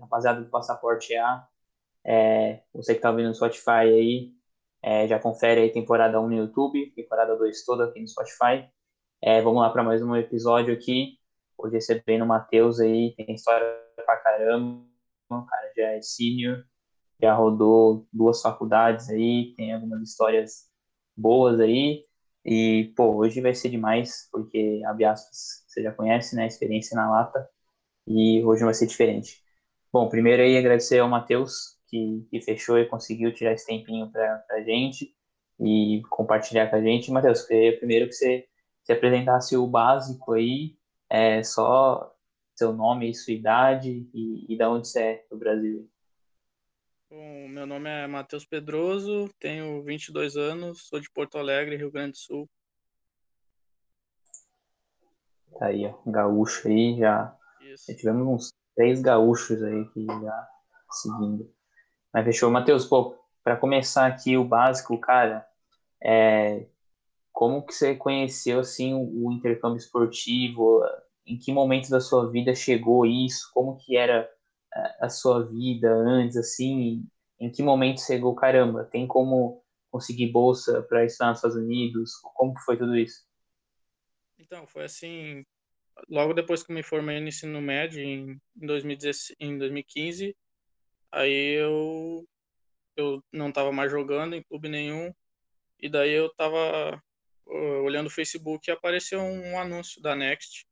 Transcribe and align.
Rapaziada 0.00 0.40
do 0.40 0.50
Passaporte 0.50 1.14
A, 1.16 1.46
é, 2.04 2.62
você 2.72 2.94
que 2.94 2.98
está 2.98 3.10
ouvindo 3.10 3.28
no 3.28 3.34
Spotify 3.34 3.70
aí, 3.70 4.32
é, 4.82 5.06
já 5.08 5.18
confere 5.18 5.60
aí 5.62 5.72
temporada 5.72 6.20
1 6.20 6.28
no 6.28 6.34
YouTube, 6.34 6.90
temporada 6.92 7.36
2 7.36 7.64
toda 7.64 7.84
aqui 7.84 8.00
no 8.00 8.08
Spotify. 8.08 8.68
É, 9.22 9.40
vamos 9.42 9.62
lá 9.62 9.70
para 9.70 9.82
mais 9.84 10.02
um 10.02 10.16
episódio 10.16 10.74
aqui. 10.74 11.18
Hoje 11.56 11.74
recebendo 11.76 12.22
o 12.22 12.26
Matheus 12.26 12.80
aí, 12.80 13.14
tem 13.16 13.34
história 13.34 13.66
pra 14.04 14.16
caramba, 14.16 14.84
o 15.30 15.46
cara 15.46 15.72
já 15.76 15.92
é 15.92 16.02
senior, 16.02 16.64
já 17.20 17.34
rodou 17.34 18.06
duas 18.12 18.42
faculdades 18.42 19.08
aí, 19.10 19.54
tem 19.56 19.72
algumas 19.72 20.02
histórias 20.02 20.68
boas 21.16 21.60
aí. 21.60 22.04
E, 22.44 22.92
pô, 22.96 23.14
hoje 23.16 23.40
vai 23.40 23.54
ser 23.54 23.70
demais, 23.70 24.28
porque, 24.32 24.82
abre 24.86 25.04
aspas, 25.04 25.64
você 25.68 25.82
já 25.82 25.92
conhece, 25.92 26.34
né, 26.34 26.46
experiência 26.46 26.96
na 26.96 27.08
lata, 27.10 27.48
e 28.06 28.44
hoje 28.44 28.64
vai 28.64 28.74
ser 28.74 28.86
diferente. 28.86 29.41
Bom, 29.92 30.08
primeiro 30.08 30.42
aí 30.42 30.56
agradecer 30.56 31.00
ao 31.00 31.08
Matheus, 31.08 31.78
que, 31.86 32.26
que 32.30 32.40
fechou 32.40 32.78
e 32.78 32.88
conseguiu 32.88 33.34
tirar 33.34 33.52
esse 33.52 33.66
tempinho 33.66 34.10
para 34.10 34.42
a 34.50 34.62
gente 34.62 35.14
e 35.60 36.00
compartilhar 36.08 36.70
com 36.70 36.76
a 36.76 36.80
gente. 36.80 37.10
Matheus, 37.10 37.42
queria 37.42 37.76
primeiro 37.76 38.06
que 38.06 38.14
você 38.14 38.48
se 38.82 38.90
apresentasse 38.90 39.54
o 39.54 39.66
básico 39.66 40.32
aí, 40.32 40.78
é, 41.10 41.42
só 41.42 42.10
seu 42.56 42.72
nome 42.72 43.10
e 43.10 43.14
sua 43.14 43.34
idade 43.34 44.08
e, 44.14 44.46
e 44.48 44.56
de 44.56 44.64
onde 44.64 44.88
você 44.88 45.02
é 45.02 45.26
do 45.30 45.36
Brasil. 45.36 45.86
Bom, 47.10 47.48
meu 47.48 47.66
nome 47.66 47.90
é 47.90 48.06
Matheus 48.06 48.46
Pedroso, 48.46 49.28
tenho 49.38 49.82
22 49.82 50.38
anos, 50.38 50.88
sou 50.88 51.00
de 51.00 51.10
Porto 51.10 51.36
Alegre, 51.36 51.76
Rio 51.76 51.90
Grande 51.90 52.12
do 52.12 52.18
Sul. 52.18 52.50
Tá 55.58 55.66
aí, 55.66 55.84
ó, 55.84 56.10
gaúcho 56.10 56.66
aí, 56.66 56.96
já, 56.98 57.36
já 57.86 57.94
tivemos 57.94 58.26
uns 58.26 58.61
três 58.74 59.00
gaúchos 59.00 59.62
aí 59.62 59.84
que 59.90 60.06
já 60.06 60.48
seguindo. 60.90 61.50
Mas 62.12 62.24
fechou. 62.24 62.50
Matheus, 62.50 62.84
pô, 62.84 63.16
para 63.42 63.56
começar 63.56 64.06
aqui 64.06 64.36
o 64.36 64.44
básico, 64.44 64.98
cara, 64.98 65.46
é, 66.02 66.66
como 67.32 67.64
que 67.64 67.74
você 67.74 67.94
conheceu, 67.94 68.60
assim, 68.60 68.94
o, 68.94 69.26
o 69.28 69.32
intercâmbio 69.32 69.78
esportivo? 69.78 70.82
Em 71.26 71.38
que 71.38 71.52
momento 71.52 71.88
da 71.88 72.00
sua 72.00 72.30
vida 72.30 72.54
chegou 72.54 73.06
isso? 73.06 73.50
Como 73.54 73.76
que 73.76 73.96
era 73.96 74.28
a 75.00 75.08
sua 75.08 75.44
vida 75.44 75.92
antes, 75.92 76.36
assim, 76.36 77.04
em 77.38 77.50
que 77.50 77.62
momento 77.62 78.00
chegou, 78.00 78.34
caramba, 78.34 78.84
tem 78.84 79.06
como 79.06 79.62
conseguir 79.90 80.28
bolsa 80.28 80.82
para 80.82 81.04
estudar 81.04 81.30
nos 81.30 81.38
Estados 81.38 81.56
Unidos? 81.56 82.12
Como 82.34 82.54
que 82.54 82.62
foi 82.62 82.76
tudo 82.76 82.96
isso? 82.96 83.26
Então, 84.38 84.66
foi 84.66 84.84
assim, 84.84 85.44
logo 86.08 86.34
depois 86.34 86.62
que 86.62 86.72
me 86.72 86.82
formei 86.82 87.20
no 87.20 87.28
ensino 87.28 87.60
médio, 87.60 88.02
em, 88.02 88.40
2016, 88.56 89.36
em 89.40 89.58
2015, 89.58 90.36
aí 91.10 91.54
eu, 91.54 92.26
eu 92.96 93.22
não 93.32 93.48
estava 93.48 93.72
mais 93.72 93.90
jogando 93.90 94.34
em 94.34 94.42
clube 94.42 94.68
nenhum, 94.68 95.12
e 95.78 95.88
daí 95.88 96.12
eu 96.12 96.26
estava 96.26 97.02
olhando 97.44 98.06
o 98.06 98.10
Facebook 98.10 98.68
e 98.68 98.72
apareceu 98.72 99.20
um 99.20 99.58
anúncio 99.58 100.00
da 100.00 100.14
Next, 100.14 100.66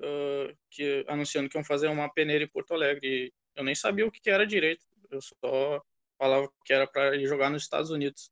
uh, 0.00 0.56
que 0.70 1.04
anunciando 1.08 1.48
que 1.48 1.56
iam 1.56 1.64
fazer 1.64 1.88
uma 1.88 2.12
peneira 2.12 2.44
em 2.44 2.48
Porto 2.48 2.74
Alegre. 2.74 3.32
Eu 3.54 3.64
nem 3.64 3.74
sabia 3.74 4.06
o 4.06 4.10
que 4.10 4.30
era 4.30 4.46
direito. 4.46 4.86
Eu 5.10 5.20
só 5.20 5.82
falava 6.18 6.50
que 6.64 6.72
era 6.72 6.86
para 6.86 7.16
ir 7.16 7.26
jogar 7.26 7.50
nos 7.50 7.62
Estados 7.62 7.90
Unidos. 7.90 8.30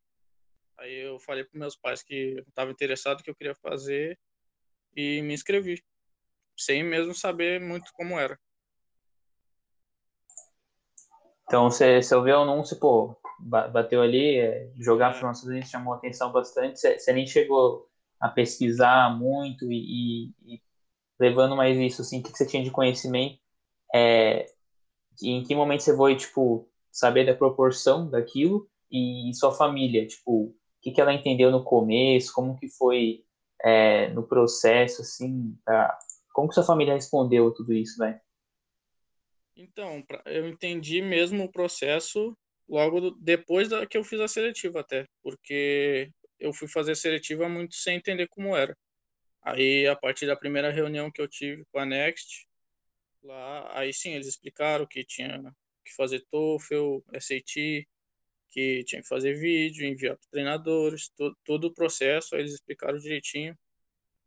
Aí 0.78 0.94
eu 1.06 1.18
falei 1.18 1.44
para 1.44 1.58
meus 1.58 1.76
pais 1.76 2.02
que 2.02 2.34
eu 2.36 2.44
estava 2.48 2.70
interessado, 2.70 3.22
que 3.22 3.30
eu 3.30 3.34
queria 3.34 3.54
fazer 3.54 4.18
e 4.94 5.22
me 5.22 5.34
inscrevi, 5.34 5.82
sem 6.56 6.82
mesmo 6.82 7.14
saber 7.14 7.60
muito 7.60 7.92
como 7.94 8.18
era. 8.18 8.38
Então 11.44 11.70
você, 11.70 12.02
você 12.02 12.14
ouviu 12.14 12.36
o 12.36 12.42
anúncio, 12.42 12.78
pô, 12.78 13.16
bateu 13.38 14.02
ali, 14.02 14.38
é, 14.38 14.70
jogar 14.76 15.10
é. 15.10 15.16
Estados 15.16 15.44
Unidos 15.44 15.70
chamou 15.70 15.94
atenção 15.94 16.32
bastante, 16.32 16.78
você, 16.78 16.98
você, 16.98 17.12
nem 17.12 17.26
chegou 17.26 17.88
a 18.20 18.28
pesquisar 18.28 19.16
muito 19.16 19.70
e, 19.70 20.32
e, 20.44 20.54
e 20.54 20.62
levando 21.18 21.54
mais 21.54 21.78
isso, 21.78 22.02
assim, 22.02 22.20
o 22.20 22.22
que 22.22 22.30
você 22.30 22.46
tinha 22.46 22.64
de 22.64 22.70
conhecimento, 22.70 23.38
é, 23.94 24.46
em 25.22 25.42
que 25.44 25.54
momento 25.54 25.82
você 25.82 25.96
foi, 25.96 26.16
tipo, 26.16 26.68
saber 26.90 27.24
da 27.24 27.34
proporção 27.34 28.10
daquilo 28.10 28.68
e 28.90 29.30
sua 29.34 29.52
família, 29.52 30.06
tipo, 30.06 30.46
o 30.46 30.54
que, 30.82 30.90
que 30.90 31.00
ela 31.00 31.12
entendeu 31.12 31.50
no 31.50 31.62
começo, 31.62 32.32
como 32.32 32.56
que 32.56 32.68
foi 32.68 33.24
é, 33.62 34.08
no 34.10 34.22
processo, 34.22 35.02
assim, 35.02 35.56
tá? 35.64 35.98
Como 36.36 36.48
que 36.48 36.54
sua 36.54 36.64
família 36.64 36.92
respondeu 36.92 37.50
tudo 37.50 37.72
isso, 37.72 37.98
né? 37.98 38.20
Então, 39.56 40.04
eu 40.26 40.46
entendi 40.46 41.00
mesmo 41.00 41.44
o 41.44 41.50
processo 41.50 42.36
logo 42.68 43.12
depois 43.12 43.70
da 43.70 43.86
que 43.86 43.96
eu 43.96 44.04
fiz 44.04 44.20
a 44.20 44.28
seletiva 44.28 44.80
até, 44.80 45.06
porque 45.22 46.10
eu 46.38 46.52
fui 46.52 46.68
fazer 46.68 46.92
a 46.92 46.94
seletiva 46.94 47.48
muito 47.48 47.74
sem 47.74 47.96
entender 47.96 48.28
como 48.28 48.54
era. 48.54 48.76
Aí, 49.40 49.86
a 49.86 49.96
partir 49.96 50.26
da 50.26 50.36
primeira 50.36 50.70
reunião 50.70 51.10
que 51.10 51.22
eu 51.22 51.26
tive 51.26 51.64
com 51.72 51.78
a 51.78 51.86
Next, 51.86 52.46
lá, 53.22 53.70
aí 53.78 53.94
sim, 53.94 54.10
eles 54.10 54.26
explicaram 54.26 54.86
que 54.86 55.06
tinha 55.06 55.42
que 55.82 55.94
fazer 55.94 56.22
TOEFL, 56.30 56.98
SAT, 57.18 57.88
que 58.50 58.84
tinha 58.84 59.00
que 59.00 59.08
fazer 59.08 59.32
vídeo, 59.40 59.86
enviar 59.86 60.18
para 60.18 60.30
treinadores, 60.30 61.08
todo, 61.16 61.34
todo 61.46 61.64
o 61.68 61.72
processo, 61.72 62.34
aí 62.34 62.42
eles 62.42 62.52
explicaram 62.52 62.98
direitinho. 62.98 63.56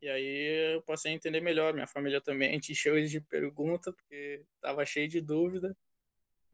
E 0.02 0.08
aí 0.08 0.74
eu 0.74 0.82
passei 0.82 1.12
a 1.12 1.14
entender 1.14 1.40
melhor. 1.40 1.74
Minha 1.74 1.86
família 1.86 2.20
também 2.20 2.58
te 2.58 2.72
encheu 2.72 2.96
eles 2.96 3.10
de 3.10 3.20
pergunta, 3.20 3.92
porque 3.92 4.42
estava 4.56 4.84
cheio 4.86 5.08
de 5.08 5.20
dúvida. 5.20 5.76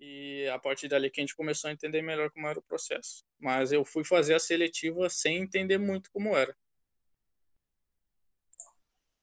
E 0.01 0.47
a 0.49 0.59
partir 0.59 0.89
dali 0.89 1.11
que 1.11 1.21
a 1.21 1.23
gente 1.23 1.37
começou 1.37 1.69
a 1.69 1.73
entender 1.73 2.03
melhor 2.03 2.31
como 2.31 2.47
era 2.47 2.59
o 2.59 2.63
processo. 2.63 3.25
Mas 3.39 3.73
eu 3.73 3.85
fui 3.85 4.05
fazer 4.05 4.35
a 4.35 4.39
seletiva 4.39 5.09
sem 5.09 5.39
entender 5.39 5.79
muito 5.79 6.11
como 6.11 6.37
era 6.37 6.55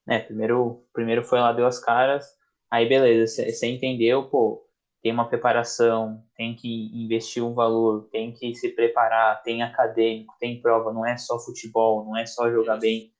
né, 0.06 0.20
primeiro, 0.20 0.84
primeiro 0.92 1.24
foi 1.24 1.38
lá, 1.38 1.52
deu 1.52 1.66
as 1.66 1.78
caras, 1.78 2.26
aí 2.70 2.88
beleza, 2.88 3.44
você 3.44 3.66
entendeu, 3.66 4.28
pô, 4.28 4.66
tem 5.02 5.12
uma 5.12 5.28
preparação, 5.28 6.22
tem 6.34 6.54
que 6.54 6.90
investir 6.94 7.42
um 7.42 7.54
valor, 7.54 8.08
tem 8.10 8.32
que 8.32 8.54
se 8.54 8.70
preparar, 8.70 9.42
tem 9.42 9.62
acadêmico, 9.62 10.34
tem 10.38 10.60
prova, 10.60 10.92
não 10.92 11.04
é 11.04 11.16
só 11.16 11.38
futebol, 11.38 12.04
não 12.04 12.16
é 12.16 12.24
só 12.24 12.50
jogar 12.50 12.78
bem. 12.78 13.12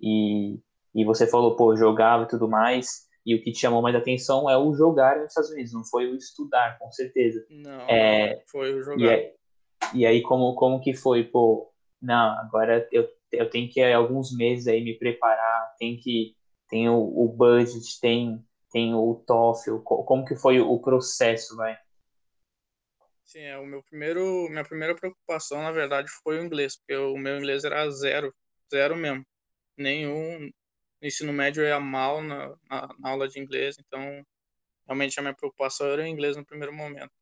E, 0.00 0.58
e 0.94 1.04
você 1.04 1.26
falou, 1.26 1.56
pô, 1.56 1.76
jogava 1.76 2.24
e 2.24 2.28
tudo 2.28 2.48
mais, 2.48 3.08
e 3.24 3.34
o 3.34 3.42
que 3.42 3.52
te 3.52 3.60
chamou 3.60 3.82
mais 3.82 3.96
atenção 3.96 4.48
é 4.50 4.56
o 4.56 4.74
jogar 4.74 5.16
nos 5.18 5.28
Estados 5.28 5.50
Unidos, 5.50 5.72
não 5.72 5.84
foi 5.84 6.06
o 6.10 6.16
estudar, 6.16 6.78
com 6.78 6.90
certeza. 6.92 7.44
Não, 7.48 7.88
é, 7.88 8.42
foi 8.50 8.74
o 8.74 8.82
jogar. 8.82 9.00
E, 9.00 9.08
aí, 9.08 9.32
e 9.94 10.06
aí, 10.06 10.22
como, 10.22 10.54
como 10.54 10.80
que 10.80 10.94
foi, 10.94 11.24
pô, 11.24 11.72
não, 12.00 12.38
agora 12.38 12.86
eu 12.92 13.08
eu 13.36 13.50
tenho 13.50 13.68
que 13.68 13.82
alguns 13.82 14.34
meses 14.36 14.66
aí 14.66 14.82
me 14.82 14.98
preparar, 14.98 15.74
tem 15.78 15.96
que 15.96 16.34
tem 16.68 16.88
o, 16.88 16.96
o 16.96 17.28
budget, 17.28 18.00
tem 18.00 18.44
tem 18.70 18.92
o 18.92 19.22
TOEFL, 19.26 19.78
como 19.78 20.24
que 20.24 20.34
foi 20.34 20.60
o 20.60 20.80
processo, 20.80 21.56
vai? 21.56 21.76
Sim, 23.24 23.42
é, 23.42 23.56
o 23.56 23.64
meu 23.64 23.82
primeiro, 23.84 24.48
minha 24.50 24.64
primeira 24.64 24.96
preocupação, 24.96 25.62
na 25.62 25.70
verdade, 25.70 26.08
foi 26.22 26.40
o 26.40 26.44
inglês, 26.44 26.76
porque 26.76 26.96
o 26.96 27.16
meu 27.16 27.38
inglês 27.38 27.62
era 27.62 27.88
zero, 27.90 28.34
zero 28.68 28.96
mesmo. 28.96 29.24
Nenhum 29.76 30.40
no 31.00 31.08
ensino 31.08 31.32
médio 31.32 31.62
ia 31.64 31.80
mal 31.80 32.22
na, 32.22 32.48
na, 32.70 32.88
na 32.98 33.10
aula 33.10 33.28
de 33.28 33.38
inglês, 33.40 33.76
então 33.78 34.24
realmente 34.86 35.18
a 35.18 35.22
minha 35.22 35.34
preocupação 35.34 35.88
era 35.88 36.02
o 36.02 36.06
inglês 36.06 36.36
no 36.36 36.44
primeiro 36.46 36.72
momento. 36.72 37.12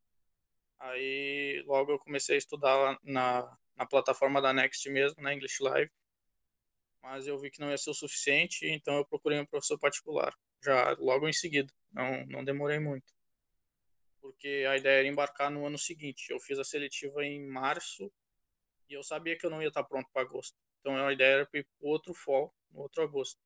Aí 0.79 1.63
logo 1.67 1.93
eu 1.93 1.99
comecei 1.99 2.37
a 2.37 2.39
estudar 2.39 2.99
na, 3.03 3.59
na 3.77 3.87
plataforma 3.87 4.41
da 4.43 4.53
Next 4.53 4.89
mesmo, 4.91 5.23
na 5.23 5.35
English 5.35 5.63
Live 5.63 5.91
mas 7.03 7.27
eu 7.27 7.39
vi 7.39 7.51
que 7.51 7.61
não 7.61 7.71
ia 7.71 7.77
ser 7.77 7.91
o 7.91 7.95
suficiente, 7.95 8.65
então 8.67 8.97
eu 8.97 9.05
procurei 9.05 9.39
um 9.41 9.47
professor 9.47 9.79
particular, 9.79 10.33
já 10.63 10.93
logo 10.99 11.29
em 11.29 11.33
seguida, 11.33 11.73
não, 11.91 12.25
não 12.27 12.45
demorei 12.45 12.79
muito. 12.79 13.13
Porque 14.21 14.65
a 14.69 14.77
ideia 14.77 15.01
era 15.01 15.09
embarcar 15.09 15.51
no 15.51 15.67
ano 15.67 15.77
seguinte. 15.77 16.31
Eu 16.31 16.39
fiz 16.39 16.57
a 16.57 16.63
seletiva 16.63 17.25
em 17.25 17.45
março 17.45 18.11
e 18.89 18.95
eu 18.95 19.03
sabia 19.03 19.37
que 19.37 19.45
eu 19.45 19.51
não 19.51 19.61
ia 19.61 19.67
estar 19.67 19.83
pronto 19.83 20.09
para 20.13 20.23
agosto. 20.23 20.57
Então 20.83 20.97
a 20.97 21.13
ideia 21.13 21.35
era 21.35 21.49
ir 21.55 21.65
para 21.65 21.89
outro 21.89 22.13
fall, 22.13 22.53
no 22.73 22.81
outro 22.81 23.05
agosto. 23.05 23.41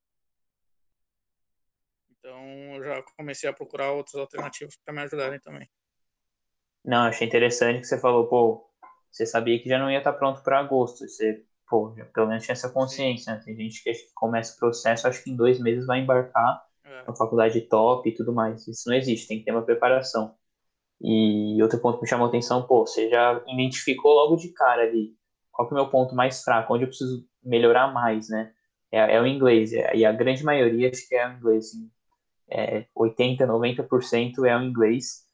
Então 2.11 2.41
eu 2.75 2.83
já 2.83 3.03
comecei 3.15 3.49
a 3.49 3.53
procurar 3.53 3.93
outras 3.93 4.15
alternativas 4.15 4.75
para 4.83 4.95
me 4.95 5.03
ajudarem 5.03 5.39
também. 5.39 5.71
Não, 6.83 7.05
achei 7.05 7.27
interessante 7.27 7.81
que 7.81 7.87
você 7.87 8.01
falou, 8.01 8.27
pô, 8.27 8.71
você 9.11 9.27
sabia 9.27 9.61
que 9.63 9.69
já 9.69 9.79
não 9.79 9.91
ia 9.91 9.99
estar 9.99 10.15
pronto 10.15 10.43
para 10.43 10.61
agosto. 10.61 11.07
Você 11.07 11.45
pô, 11.69 11.95
já, 11.95 12.07
pelo 12.07 12.29
menos 12.29 12.45
tinha 12.45 12.55
essa 12.55 12.71
consciência, 12.71 13.35
né? 13.35 13.43
Tem 13.45 13.55
gente 13.55 13.83
que, 13.83 13.93
que 13.93 14.15
começa 14.15 14.55
o 14.55 14.59
processo, 14.59 15.07
acho 15.07 15.23
que 15.23 15.31
em 15.31 15.37
dois 15.37 15.61
meses 15.61 15.87
vai 15.87 16.01
embarcar 16.01 16.65
é. 16.85 17.05
na 17.07 17.15
faculdade 17.15 17.61
top 17.63 18.09
e 18.09 18.15
tudo 18.15 18.33
mais. 18.33 18.67
Isso 18.67 18.89
não 18.89 18.97
existe, 18.97 19.29
tem 19.29 19.41
que 19.41 19.45
ter 19.45 19.53
uma 19.53 19.65
preparação. 19.65 20.35
E 21.03 21.63
outro 21.63 21.79
ponto 21.81 21.99
que 21.99 22.05
me 22.05 22.09
chamou 22.09 22.27
a 22.27 22.29
atenção, 22.29 22.67
pô, 22.67 22.87
você 22.87 23.11
já 23.11 23.45
identificou 23.47 24.15
logo 24.15 24.37
de 24.37 24.53
cara 24.53 24.83
ali 24.83 25.15
qual 25.57 25.67
que 25.67 25.75
é 25.75 25.77
o 25.79 25.81
meu 25.81 25.91
ponto 25.91 26.15
mais 26.15 26.43
fraco, 26.43 26.75
onde 26.75 26.85
eu 26.85 26.89
preciso 26.89 27.27
melhorar 27.43 27.93
mais, 27.93 28.29
né? 28.29 28.53
É, 28.93 29.17
é 29.17 29.21
o 29.21 29.27
inglês, 29.27 29.73
é, 29.73 29.97
e 29.97 30.05
a 30.05 30.13
grande 30.13 30.45
maioria 30.45 30.91
acho 30.91 31.09
que 31.09 31.15
é 31.15 31.27
o 31.27 31.33
inglês, 31.33 31.67
assim, 31.67 31.91
é, 32.51 32.87
80, 32.95 33.47
90% 33.47 34.45
é 34.47 34.57
o 34.57 34.63
inglês. 34.63 35.25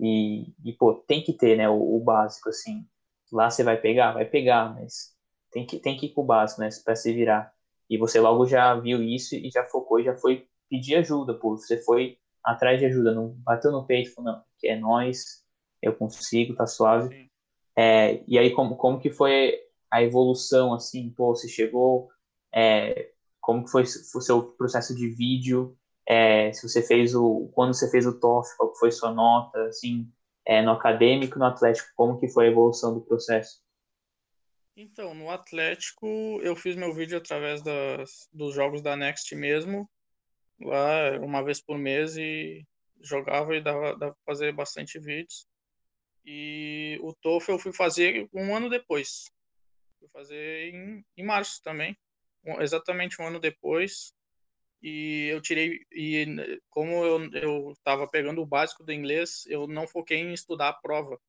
E, 0.00 0.54
e 0.64 0.72
pô, 0.72 0.94
tem 0.94 1.22
que 1.22 1.32
ter, 1.32 1.56
né, 1.56 1.68
o, 1.68 1.96
o, 1.96 2.00
básico, 2.00 2.48
assim. 2.48 2.86
Lá 3.32 3.50
você 3.50 3.62
vai 3.64 3.76
pegar? 3.76 4.12
Vai 4.12 4.24
pegar, 4.24 4.74
mas 4.74 5.14
tem 5.50 5.66
que, 5.66 5.78
tem 5.78 5.96
que 5.96 6.06
ir 6.06 6.10
com 6.10 6.22
o 6.22 6.24
básico, 6.24 6.60
né, 6.60 6.68
para 6.84 6.96
se 6.96 7.12
virar. 7.12 7.52
E 7.90 7.98
você 7.98 8.20
logo 8.20 8.46
já 8.46 8.74
viu 8.74 9.02
isso 9.02 9.34
e 9.36 9.50
já 9.50 9.64
focou 9.64 10.00
e 10.00 10.04
já 10.04 10.16
foi 10.16 10.46
pedir 10.70 10.96
ajuda, 10.96 11.34
pô. 11.34 11.56
Você 11.56 11.82
foi 11.82 12.18
atrás 12.44 12.78
de 12.80 12.86
ajuda, 12.86 13.14
não 13.14 13.30
bateu 13.38 13.70
no 13.72 13.86
peito, 13.86 14.14
falou, 14.14 14.32
não, 14.32 14.44
que 14.58 14.68
é 14.68 14.76
nós, 14.76 15.44
eu 15.82 15.94
consigo, 15.94 16.54
tá 16.54 16.66
suave. 16.66 17.30
É, 17.76 18.22
e 18.26 18.38
aí, 18.38 18.50
como, 18.52 18.76
como 18.76 18.98
que 19.00 19.10
foi 19.10 19.54
a 19.92 20.02
evolução, 20.02 20.72
assim, 20.72 21.10
pô, 21.10 21.34
você 21.34 21.46
chegou, 21.46 22.10
é, 22.52 23.10
como 23.38 23.62
que 23.62 23.70
foi 23.70 23.82
o 23.82 24.20
seu 24.20 24.42
processo 24.42 24.94
de 24.96 25.06
vídeo, 25.06 25.76
é, 26.08 26.50
se 26.52 26.66
você 26.66 26.82
fez 26.82 27.14
o, 27.14 27.50
quando 27.52 27.74
você 27.74 27.90
fez 27.90 28.06
o 28.06 28.18
TOEFL, 28.18 28.56
qual 28.56 28.74
foi 28.74 28.90
sua 28.90 29.12
nota, 29.12 29.62
assim, 29.66 30.10
é, 30.46 30.62
no 30.62 30.72
acadêmico, 30.72 31.38
no 31.38 31.44
atlético, 31.44 31.90
como 31.94 32.18
que 32.18 32.26
foi 32.26 32.46
a 32.46 32.50
evolução 32.50 32.94
do 32.94 33.02
processo? 33.02 33.60
Então, 34.74 35.14
no 35.14 35.30
Atlético, 35.30 36.06
eu 36.42 36.56
fiz 36.56 36.74
meu 36.74 36.94
vídeo 36.94 37.18
através 37.18 37.60
das, 37.60 38.26
dos 38.32 38.54
jogos 38.54 38.80
da 38.80 38.96
Next 38.96 39.34
mesmo, 39.36 39.88
lá 40.58 41.18
uma 41.20 41.44
vez 41.44 41.60
por 41.60 41.76
mês 41.76 42.16
e 42.16 42.66
jogava 43.02 43.54
e 43.54 43.60
dava, 43.60 43.94
dava 43.96 44.14
pra 44.14 44.24
fazer 44.24 44.52
bastante 44.52 44.98
vídeos. 44.98 45.46
E 46.24 46.98
o 47.02 47.12
TOEFL 47.12 47.52
eu 47.52 47.58
fui 47.58 47.72
fazer 47.74 48.26
um 48.32 48.56
ano 48.56 48.70
depois. 48.70 49.30
Fui 50.02 50.08
fazer 50.08 50.74
em, 50.74 51.06
em 51.16 51.24
março 51.24 51.62
também, 51.62 51.96
exatamente 52.58 53.22
um 53.22 53.26
ano 53.28 53.38
depois. 53.38 54.12
E 54.82 55.28
eu 55.30 55.40
tirei, 55.40 55.86
e 55.92 56.60
como 56.68 57.04
eu, 57.04 57.32
eu 57.34 57.72
tava 57.84 58.08
pegando 58.08 58.42
o 58.42 58.46
básico 58.46 58.82
do 58.82 58.92
inglês, 58.92 59.44
eu 59.46 59.68
não 59.68 59.86
foquei 59.86 60.18
em 60.18 60.32
estudar 60.32 60.70
a 60.70 60.72
prova. 60.72 61.20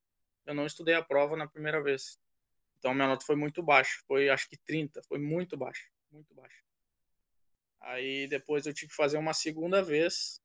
Eu 0.43 0.55
não 0.55 0.65
estudei 0.65 0.95
a 0.95 1.03
prova 1.03 1.37
na 1.37 1.47
primeira 1.47 1.83
vez. 1.83 2.19
Então 2.79 2.95
minha 2.95 3.07
nota 3.07 3.23
foi 3.23 3.35
muito 3.35 3.61
baixa, 3.61 4.01
foi 4.07 4.27
acho 4.27 4.49
que 4.49 4.57
30, 4.57 5.03
foi 5.03 5.19
muito 5.19 5.55
baixa, 5.55 5.87
muito 6.11 6.33
baixa. 6.33 6.63
Aí 7.79 8.27
depois 8.27 8.65
eu 8.65 8.73
tive 8.73 8.89
que 8.89 8.95
fazer 8.95 9.17
uma 9.17 9.35
segunda 9.35 9.83
vez 9.83 10.41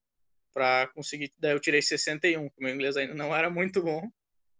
para 0.52 0.86
conseguir, 0.88 1.32
daí 1.38 1.52
eu 1.52 1.60
tirei 1.60 1.80
61, 1.80 2.46
o 2.46 2.52
meu 2.58 2.74
inglês 2.74 2.94
ainda 2.94 3.14
não 3.14 3.34
era 3.34 3.48
muito 3.48 3.82
bom, 3.82 4.10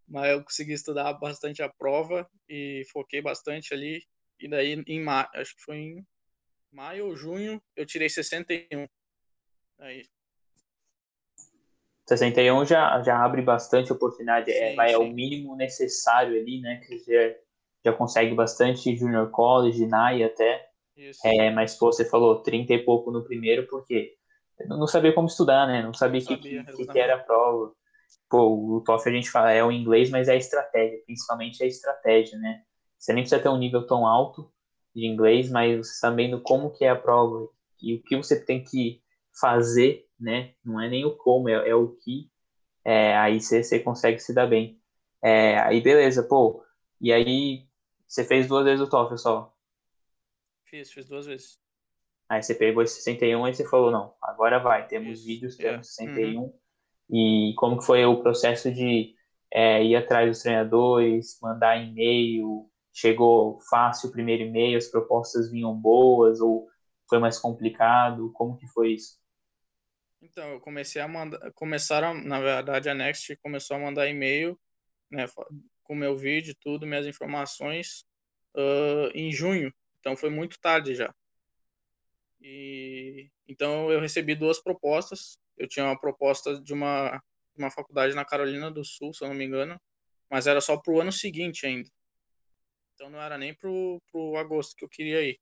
mas 0.08 0.30
eu 0.30 0.42
consegui 0.42 0.72
estudar 0.72 1.12
bastante 1.14 1.62
a 1.62 1.68
prova 1.68 2.28
e 2.48 2.82
foquei 2.90 3.20
bastante 3.20 3.74
ali. 3.74 4.02
E 4.40 4.48
daí 4.48 4.82
em 4.86 5.02
maio, 5.02 5.28
acho 5.34 5.54
que 5.56 5.62
foi 5.62 5.76
em 5.76 6.06
maio 6.72 7.06
ou 7.06 7.16
junho, 7.16 7.60
eu 7.76 7.84
tirei 7.84 8.08
61. 8.08 8.86
Aí 9.78 10.04
61 12.08 12.64
já, 12.64 13.02
já 13.02 13.22
abre 13.22 13.42
bastante 13.42 13.92
oportunidade, 13.92 14.50
é, 14.50 14.70
sim, 14.70 14.80
é, 14.80 14.88
sim. 14.88 14.94
é 14.94 14.98
o 14.98 15.08
mínimo 15.08 15.54
necessário 15.54 16.40
ali, 16.40 16.60
né? 16.60 16.80
Que 16.86 16.98
você 16.98 17.38
já 17.84 17.92
consegue 17.92 18.34
bastante 18.34 18.96
junior 18.96 19.30
college, 19.30 19.86
NAI 19.86 20.22
até. 20.22 20.68
Isso. 20.96 21.20
É, 21.24 21.50
mas, 21.50 21.74
pô, 21.74 21.92
você 21.92 22.08
falou 22.08 22.42
30 22.42 22.72
e 22.72 22.78
pouco 22.82 23.10
no 23.10 23.22
primeiro, 23.22 23.66
porque 23.68 24.16
não 24.66 24.86
sabia 24.86 25.12
como 25.12 25.28
estudar, 25.28 25.66
né? 25.66 25.82
Não 25.82 25.92
sabia 25.92 26.20
o 26.20 26.24
que, 26.24 26.36
que, 26.38 26.86
que, 26.86 26.98
era 26.98 27.16
a 27.16 27.18
prova. 27.18 27.72
Pô, 28.28 28.76
o 28.76 28.80
TOEFL 28.82 29.08
a 29.08 29.12
gente 29.12 29.30
fala, 29.30 29.52
é 29.52 29.64
o 29.64 29.72
inglês, 29.72 30.10
mas 30.10 30.28
é 30.28 30.32
a 30.32 30.36
estratégia, 30.36 31.02
principalmente 31.06 31.62
a 31.62 31.66
estratégia, 31.66 32.38
né? 32.38 32.62
Você 32.98 33.12
nem 33.12 33.22
precisa 33.22 33.40
ter 33.42 33.48
um 33.48 33.58
nível 33.58 33.86
tão 33.86 34.06
alto 34.06 34.52
de 34.94 35.06
inglês, 35.06 35.50
mas 35.50 35.78
você 35.78 35.94
sabendo 35.94 36.40
como 36.42 36.70
que 36.70 36.84
é 36.84 36.90
a 36.90 36.96
prova 36.96 37.48
e 37.80 37.94
o 37.94 38.02
que 38.02 38.16
você 38.16 38.44
tem 38.44 38.62
que 38.62 39.02
fazer, 39.40 40.06
né? 40.18 40.54
Não 40.64 40.80
é 40.80 40.88
nem 40.88 41.04
o 41.04 41.16
como, 41.16 41.48
é, 41.48 41.68
é 41.68 41.74
o 41.74 41.88
que. 41.88 42.30
É, 42.84 43.16
aí 43.16 43.40
você, 43.40 43.62
você 43.62 43.78
consegue 43.78 44.18
se 44.18 44.34
dar 44.34 44.46
bem. 44.46 44.80
É, 45.22 45.58
aí 45.60 45.80
beleza, 45.80 46.22
pô. 46.22 46.64
E 47.00 47.12
aí 47.12 47.66
você 48.06 48.24
fez 48.24 48.48
duas 48.48 48.64
vezes 48.64 48.80
o 48.80 48.90
TOEFL 48.90 49.16
só? 49.16 49.54
Fiz, 50.64 50.90
fiz 50.90 51.06
duas 51.06 51.26
vezes. 51.26 51.58
Aí 52.28 52.42
você 52.42 52.54
pegou 52.54 52.82
esse 52.82 53.00
61 53.00 53.48
e 53.48 53.54
você 53.54 53.66
falou, 53.66 53.90
não, 53.90 54.14
agora 54.20 54.58
vai, 54.58 54.86
temos 54.86 55.20
Isso, 55.20 55.26
vídeos, 55.26 55.60
é. 55.60 55.70
temos 55.70 55.94
61. 55.94 56.42
Uhum. 56.42 56.52
E 57.10 57.54
como 57.56 57.78
que 57.78 57.86
foi 57.86 58.04
o 58.04 58.22
processo 58.22 58.72
de 58.72 59.14
é, 59.52 59.82
ir 59.82 59.96
atrás 59.96 60.28
dos 60.28 60.42
treinadores, 60.42 61.38
mandar 61.40 61.76
e-mail, 61.76 62.70
chegou 62.92 63.58
fácil 63.70 64.08
o 64.08 64.12
primeiro 64.12 64.42
e-mail, 64.42 64.76
as 64.76 64.88
propostas 64.88 65.50
vinham 65.50 65.74
boas 65.74 66.40
ou 66.40 66.68
foi 67.08 67.18
mais 67.18 67.38
complicado? 67.38 68.30
Como 68.32 68.56
que 68.56 68.66
foi 68.68 68.92
isso? 68.92 69.18
Então, 70.20 70.48
eu 70.50 70.60
comecei 70.60 71.00
a 71.00 71.08
mandar, 71.08 71.52
começaram, 71.52 72.12
na 72.12 72.40
verdade, 72.40 72.88
a 72.88 72.94
Next 72.94 73.36
começou 73.36 73.76
a 73.76 73.80
mandar 73.80 74.08
e-mail, 74.08 74.58
né, 75.10 75.26
com 75.84 75.94
meu 75.94 76.16
vídeo, 76.16 76.54
tudo, 76.60 76.86
minhas 76.86 77.06
informações, 77.06 78.04
uh, 78.54 79.10
em 79.14 79.32
junho. 79.32 79.72
Então 80.00 80.16
foi 80.16 80.30
muito 80.30 80.60
tarde 80.60 80.94
já. 80.94 81.14
E 82.40 83.30
então 83.48 83.90
eu 83.90 84.00
recebi 84.00 84.34
duas 84.34 84.60
propostas. 84.62 85.38
Eu 85.58 85.68
tinha 85.68 85.84
uma 85.84 85.98
proposta 85.98 86.60
de 86.60 86.72
uma 86.72 87.20
uma 87.56 87.70
faculdade 87.70 88.14
na 88.14 88.24
Carolina 88.24 88.70
do 88.70 88.84
Sul, 88.84 89.12
se 89.12 89.24
eu 89.24 89.28
não 89.28 89.34
me 89.34 89.44
engano, 89.44 89.80
mas 90.30 90.46
era 90.46 90.60
só 90.60 90.76
para 90.76 90.92
o 90.92 91.00
ano 91.00 91.10
seguinte 91.10 91.66
ainda. 91.66 91.90
Então 92.94 93.10
não 93.10 93.20
era 93.20 93.36
nem 93.36 93.52
pro, 93.54 94.00
pro 94.10 94.36
agosto 94.36 94.76
que 94.76 94.84
eu 94.84 94.88
queria 94.88 95.22
ir. 95.22 95.40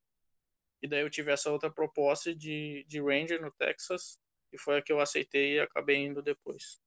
E 0.83 0.89
daí 0.89 1.03
eu 1.03 1.11
tive 1.11 1.31
essa 1.31 1.51
outra 1.51 1.71
proposta 1.71 2.35
de, 2.35 2.85
de 2.89 3.01
Ranger 3.01 3.41
no 3.41 3.51
Texas, 3.53 4.19
e 4.53 4.59
foi 4.59 4.79
a 4.79 4.83
que 4.83 4.93
eu 4.93 5.01
aceitei 5.01 5.57
e 5.57 5.61
acabei 5.61 5.97
indo 5.97 6.23
depois. 6.23 6.81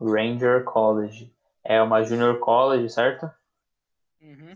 Ranger 0.00 0.64
College 0.64 1.32
é 1.62 1.80
uma 1.80 2.02
junior 2.02 2.38
college, 2.38 2.90
certo? 2.90 3.30
Uhum. 4.20 4.54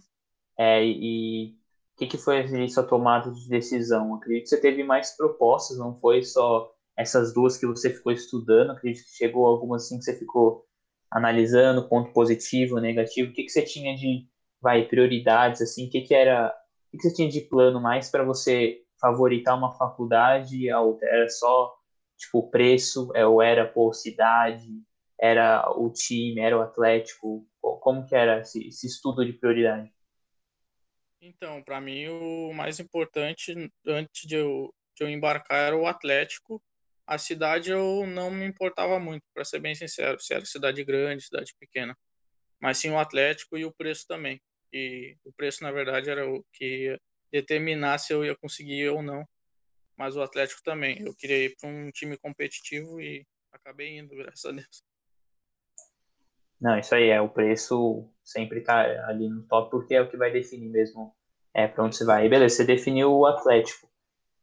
É, 0.58 0.84
e 0.84 1.57
que, 1.98 2.06
que 2.06 2.18
foi 2.18 2.40
a 2.40 2.82
tomada 2.84 3.30
de 3.32 3.48
decisão? 3.48 4.14
Acredito 4.14 4.44
que 4.44 4.48
você 4.50 4.60
teve 4.60 4.84
mais 4.84 5.16
propostas, 5.16 5.78
não 5.78 5.94
foi 5.96 6.22
só 6.22 6.70
essas 6.96 7.32
duas 7.34 7.56
que 7.56 7.66
você 7.66 7.90
ficou 7.92 8.12
estudando. 8.12 8.70
Acredito 8.70 9.04
que 9.04 9.16
chegou 9.16 9.46
algumas 9.46 9.84
assim 9.84 9.98
que 9.98 10.04
você 10.04 10.16
ficou 10.18 10.64
analisando, 11.10 11.88
ponto 11.88 12.12
positivo, 12.12 12.80
negativo. 12.80 13.30
O 13.30 13.34
que, 13.34 13.44
que 13.44 13.50
você 13.50 13.62
tinha 13.62 13.96
de 13.96 14.26
vai 14.60 14.84
prioridades 14.86 15.62
assim? 15.62 15.86
O 15.88 15.90
que, 15.90 16.02
que 16.02 16.14
era? 16.14 16.48
O 16.48 16.90
que, 16.92 16.98
que 16.98 17.08
você 17.08 17.14
tinha 17.14 17.28
de 17.28 17.40
plano 17.42 17.80
mais 17.80 18.10
para 18.10 18.24
você 18.24 18.80
favoritar 19.00 19.56
uma 19.56 19.72
faculdade 19.72 20.70
a 20.70 20.80
outra? 20.80 21.08
Era 21.08 21.28
só 21.28 21.74
tipo 22.16 22.50
preço? 22.50 23.10
É, 23.14 23.26
ou 23.26 23.42
era 23.42 23.66
por 23.66 23.94
cidade? 23.94 24.68
era 25.20 25.68
o 25.76 25.90
time, 25.90 26.40
era 26.40 26.56
o 26.56 26.62
Atlético? 26.62 27.46
Como 27.60 28.06
que 28.06 28.14
era 28.14 28.40
esse, 28.40 28.68
esse 28.68 28.86
estudo 28.86 29.24
de 29.24 29.32
prioridade? 29.32 29.92
Então, 31.20 31.62
para 31.62 31.80
mim, 31.80 32.06
o 32.08 32.52
mais 32.52 32.78
importante 32.78 33.52
antes 33.86 34.26
de 34.26 34.36
eu, 34.36 34.72
de 34.94 35.04
eu 35.04 35.08
embarcar 35.08 35.66
era 35.66 35.76
o 35.76 35.86
Atlético. 35.86 36.62
A 37.06 37.18
cidade 37.18 37.70
eu 37.70 38.06
não 38.06 38.30
me 38.30 38.46
importava 38.46 38.98
muito, 39.00 39.24
para 39.34 39.44
ser 39.44 39.58
bem 39.58 39.74
sincero, 39.74 40.20
se 40.20 40.32
era 40.32 40.44
cidade 40.44 40.84
grande, 40.84 41.24
cidade 41.24 41.52
pequena. 41.58 41.96
Mas 42.60 42.78
sim 42.78 42.90
o 42.90 42.98
Atlético 42.98 43.56
e 43.56 43.64
o 43.64 43.72
preço 43.72 44.06
também. 44.06 44.40
E 44.72 45.16
o 45.24 45.32
preço, 45.32 45.62
na 45.62 45.72
verdade, 45.72 46.10
era 46.10 46.28
o 46.28 46.44
que 46.52 46.96
determinasse 47.32 48.08
se 48.08 48.12
eu 48.12 48.24
ia 48.24 48.36
conseguir 48.36 48.88
ou 48.90 49.02
não. 49.02 49.26
Mas 49.96 50.16
o 50.16 50.22
Atlético 50.22 50.62
também. 50.62 51.00
Eu 51.00 51.14
queria 51.16 51.46
ir 51.46 51.56
para 51.56 51.68
um 51.68 51.90
time 51.90 52.16
competitivo 52.18 53.00
e 53.00 53.26
acabei 53.52 53.98
indo, 53.98 54.14
graças 54.14 54.44
a 54.44 54.52
Deus. 54.52 54.84
Não, 56.60 56.78
isso 56.78 56.94
aí 56.94 57.08
é 57.08 57.20
o 57.20 57.28
preço 57.28 58.08
sempre 58.28 58.60
tá 58.60 58.80
ali 59.08 59.28
no 59.28 59.42
top 59.44 59.70
porque 59.70 59.94
é 59.94 60.00
o 60.00 60.08
que 60.08 60.16
vai 60.16 60.30
definir 60.30 60.68
mesmo 60.68 61.12
é 61.54 61.66
para 61.66 61.84
onde 61.84 61.96
você 61.96 62.04
vai. 62.04 62.26
E 62.26 62.28
beleza, 62.28 62.56
você 62.56 62.64
definiu 62.64 63.12
o 63.12 63.26
Atlético. 63.26 63.88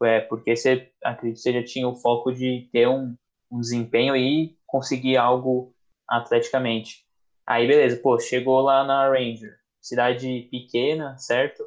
É, 0.04 0.20
porque 0.20 0.56
você 0.56 0.92
acredito 1.04 1.39
você 1.39 1.54
já 1.54 1.63
tinha 1.63 1.88
o 1.88 1.96
foco 1.96 2.32
de 2.34 2.68
ter 2.72 2.88
um, 2.88 3.15
um 3.50 3.60
desempenho 3.60 4.15
e 4.15 4.56
conseguir 4.65 5.18
algo 5.18 5.74
atleticamente. 6.08 7.06
Aí 7.48 7.68
beleza, 7.68 7.98
pô, 8.01 8.20
chegou 8.20 8.60
lá 8.62 8.84
na 8.84 9.08
Ranger, 9.08 9.56
cidade 9.80 10.48
pequena, 10.51 11.18
certo? 11.18 11.63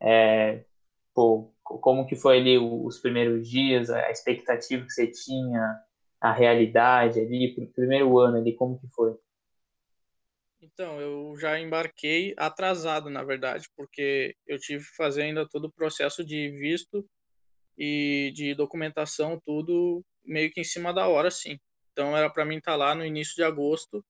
É, 0.00 0.62
pô, 1.14 1.52
como 1.64 2.06
que 2.06 2.14
foi 2.16 2.38
ali 2.38 2.58
os 2.58 2.98
primeiros 3.00 3.48
dias, 3.48 3.90
a 3.90 4.10
expectativa 4.10 4.84
que 4.84 4.92
você 4.92 5.06
tinha, 5.08 5.80
a 6.20 6.32
realidade 6.32 7.18
ali, 7.18 7.52
primeiro 7.74 8.18
ano 8.18 8.36
ali, 8.36 8.54
como 8.54 8.78
que 8.78 8.86
foi? 8.88 9.16
Então, 10.62 11.00
eu 11.00 11.36
já 11.36 11.58
embarquei 11.58 12.34
atrasado, 12.36 13.10
na 13.10 13.24
verdade, 13.24 13.68
porque 13.76 14.36
eu 14.46 14.58
tive 14.58 14.84
que 14.84 14.94
fazer 14.94 15.22
ainda 15.22 15.48
todo 15.48 15.64
o 15.64 15.72
processo 15.72 16.24
de 16.24 16.50
visto 16.50 17.04
e 17.76 18.32
de 18.32 18.54
documentação, 18.54 19.40
tudo 19.44 20.04
meio 20.24 20.52
que 20.52 20.60
em 20.60 20.64
cima 20.64 20.94
da 20.94 21.08
hora, 21.08 21.32
sim. 21.32 21.58
Então, 21.90 22.16
era 22.16 22.30
para 22.30 22.44
mim 22.44 22.58
estar 22.58 22.72
tá 22.72 22.76
lá 22.76 22.94
no 22.94 23.04
início 23.04 23.34
de 23.34 23.42
agosto, 23.42 24.04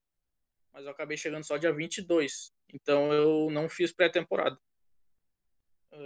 mas 0.71 0.85
eu 0.85 0.91
acabei 0.91 1.17
chegando 1.17 1.43
só 1.43 1.57
dia 1.57 1.73
22. 1.73 2.51
Então, 2.71 3.11
eu 3.11 3.49
não 3.49 3.67
fiz 3.67 3.91
pré-temporada. 3.91 4.57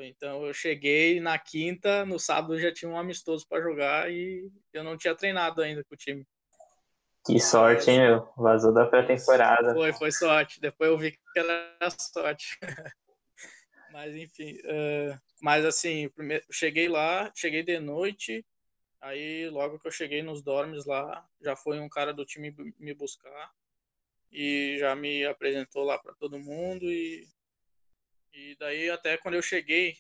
Então, 0.04 0.46
eu 0.46 0.54
cheguei 0.54 1.20
na 1.20 1.38
quinta, 1.38 2.06
no 2.06 2.20
sábado 2.20 2.60
já 2.60 2.74
tinha 2.74 2.90
um 2.90 2.98
amistoso 2.98 3.46
para 3.48 3.62
jogar 3.62 4.12
e 4.12 4.50
eu 4.72 4.84
não 4.84 4.98
tinha 4.98 5.16
treinado 5.16 5.62
ainda 5.62 5.84
com 5.84 5.94
o 5.94 5.98
time. 5.98 6.26
Que 7.28 7.42
sorte, 7.42 7.92
hein, 7.92 8.00
meu? 8.00 8.34
Vazou 8.38 8.74
da 8.74 8.86
pré-temporada. 8.86 9.74
Foi, 9.74 9.92
foi 9.92 10.12
sorte. 10.14 10.62
Depois 10.62 10.90
eu 10.90 10.98
vi 10.98 11.12
que 11.12 11.20
era 11.36 11.76
sorte. 12.14 12.58
mas 13.92 14.16
enfim, 14.16 14.54
uh, 14.60 15.20
mas 15.42 15.66
assim, 15.66 16.08
primeiro, 16.08 16.46
cheguei 16.50 16.88
lá, 16.88 17.30
cheguei 17.36 17.64
de 17.64 17.80
noite, 17.80 18.46
aí 19.02 19.50
logo 19.50 19.78
que 19.78 19.88
eu 19.88 19.92
cheguei 19.92 20.24
nos 20.24 20.42
dormes 20.42 20.86
lá, 20.86 21.28
já 21.42 21.54
foi 21.54 21.82
um 21.82 21.90
cara 21.90 22.14
do 22.14 22.24
time 22.24 22.56
me 22.80 22.94
buscar 22.94 23.52
e 24.32 24.78
já 24.80 24.96
me 24.96 25.26
apresentou 25.26 25.84
lá 25.84 25.98
para 25.98 26.14
todo 26.14 26.40
mundo 26.40 26.86
e 26.86 27.28
e 28.34 28.56
daí 28.60 28.90
até 28.90 29.18
quando 29.18 29.36
eu 29.36 29.42
cheguei 29.42 29.96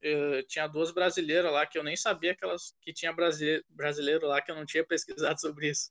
eu, 0.00 0.46
tinha 0.46 0.66
duas 0.66 0.92
brasileiras 0.92 1.50
lá 1.50 1.66
que 1.66 1.78
eu 1.78 1.82
nem 1.82 1.96
sabia 1.96 2.36
que 2.36 2.44
elas 2.44 2.76
que 2.82 2.92
tinha 2.92 3.12
brasileiro, 3.12 3.64
brasileiro 3.68 4.26
lá 4.26 4.40
que 4.40 4.50
eu 4.50 4.54
não 4.54 4.66
tinha 4.66 4.84
pesquisado 4.86 5.40
sobre 5.40 5.70
isso 5.70 5.90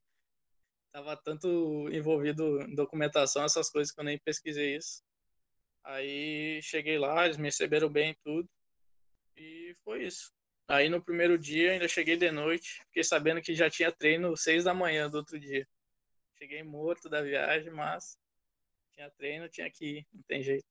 tava 0.92 1.16
tanto 1.18 1.90
envolvido 1.92 2.62
em 2.62 2.76
documentação 2.76 3.44
essas 3.44 3.70
coisas 3.70 3.94
que 3.94 4.00
eu 4.00 4.06
nem 4.06 4.18
pesquisei 4.20 4.76
isso 4.76 5.04
aí 5.84 6.60
cheguei 6.62 6.98
lá 6.98 7.26
eles 7.26 7.38
me 7.38 7.46
receberam 7.46 7.90
bem 7.90 8.16
tudo 8.24 8.50
e 9.38 9.76
foi 9.84 10.06
isso 10.06 10.32
aí 10.68 10.90
no 10.90 11.04
primeiro 11.04 11.38
dia 11.38 11.72
ainda 11.72 11.88
cheguei 11.88 12.18
de 12.18 12.32
noite 12.32 12.82
fiquei 12.88 13.04
sabendo 13.04 13.42
que 13.42 13.56
já 13.56 13.70
tinha 13.70 13.92
treino 13.92 14.36
seis 14.36 14.64
da 14.64 14.74
manhã 14.74 15.10
do 15.10 15.18
outro 15.18 15.40
dia 15.40 15.68
Cheguei 16.40 16.64
morto 16.64 17.10
da 17.10 17.22
viagem, 17.22 17.70
mas 17.70 18.18
tinha 18.94 19.12
treino, 19.12 19.50
tinha 19.50 19.70
que 19.70 19.98
ir, 19.98 20.08
não 20.14 20.24
tem 20.24 20.42
jeito. 20.42 20.66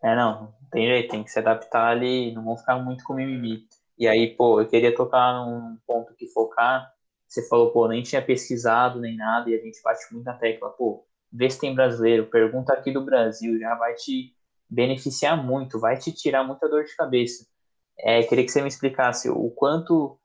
É, 0.00 0.14
não, 0.14 0.42
não 0.42 0.68
tem 0.70 0.86
jeito, 0.86 1.10
tem 1.10 1.24
que 1.24 1.30
se 1.30 1.40
adaptar 1.40 1.88
ali, 1.88 2.30
não 2.32 2.44
vão 2.44 2.56
ficar 2.56 2.78
muito 2.78 3.02
com 3.02 3.14
mimimi. 3.14 3.66
E 3.98 4.06
aí, 4.06 4.36
pô, 4.36 4.60
eu 4.60 4.68
queria 4.68 4.94
tocar 4.94 5.44
num 5.44 5.76
ponto 5.84 6.14
que 6.14 6.28
focar. 6.28 6.93
Você 7.34 7.48
falou, 7.48 7.72
pô, 7.72 7.88
nem 7.88 8.02
tinha 8.02 8.22
pesquisado 8.22 9.00
nem 9.00 9.16
nada, 9.16 9.50
e 9.50 9.54
a 9.54 9.58
gente 9.58 9.82
bate 9.82 10.00
muito 10.12 10.24
na 10.24 10.34
tecla, 10.34 10.70
pô, 10.70 11.04
vê 11.32 11.50
se 11.50 11.58
tem 11.58 11.74
brasileiro, 11.74 12.30
pergunta 12.30 12.72
aqui 12.72 12.92
do 12.92 13.04
Brasil, 13.04 13.58
já 13.58 13.74
vai 13.74 13.94
te 13.94 14.32
beneficiar 14.70 15.42
muito, 15.44 15.80
vai 15.80 15.98
te 15.98 16.12
tirar 16.12 16.44
muita 16.44 16.68
dor 16.68 16.84
de 16.84 16.94
cabeça. 16.94 17.44
É, 17.98 18.22
queria 18.22 18.44
que 18.44 18.52
você 18.52 18.62
me 18.62 18.68
explicasse 18.68 19.28
o 19.28 19.50
quanto, 19.50 20.16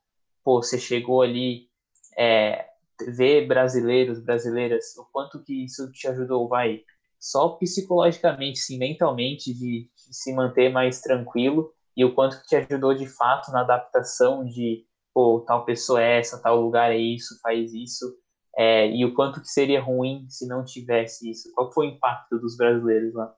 pô, 0.44 0.62
você 0.62 0.78
chegou 0.78 1.22
ali 1.22 1.68
é, 2.16 2.64
ver 3.08 3.48
brasileiros, 3.48 4.20
brasileiras, 4.20 4.96
o 4.96 5.04
quanto 5.12 5.42
que 5.42 5.64
isso 5.64 5.90
te 5.90 6.06
ajudou, 6.06 6.48
vai, 6.48 6.82
só 7.18 7.50
psicologicamente, 7.56 8.60
sim, 8.60 8.78
mentalmente, 8.78 9.52
de, 9.52 9.90
de, 9.96 10.16
se 10.16 10.32
manter 10.32 10.70
mais 10.70 11.00
tranquilo, 11.00 11.72
e 11.96 12.04
o 12.04 12.14
quanto 12.14 12.40
que 12.40 12.46
te 12.46 12.56
ajudou 12.56 12.94
de 12.94 13.08
fato 13.08 13.50
na 13.50 13.62
adaptação 13.62 14.44
de, 14.44 14.86
pô, 15.20 15.40
tal 15.46 15.66
pessoa 15.66 16.02
é 16.02 16.18
essa, 16.18 16.40
tal 16.40 16.58
lugar 16.62 16.92
é 16.92 16.96
isso, 16.96 17.38
faz 17.42 17.74
isso, 17.74 18.18
é, 18.56 18.88
e 18.88 19.04
o 19.04 19.14
quanto 19.14 19.42
que 19.42 19.48
seria 19.48 19.78
ruim 19.78 20.26
se 20.30 20.48
não 20.48 20.64
tivesse 20.64 21.30
isso. 21.30 21.52
Qual 21.52 21.70
foi 21.70 21.88
o 21.88 21.90
impacto 21.90 22.38
dos 22.38 22.56
brasileiros 22.56 23.12
lá? 23.12 23.36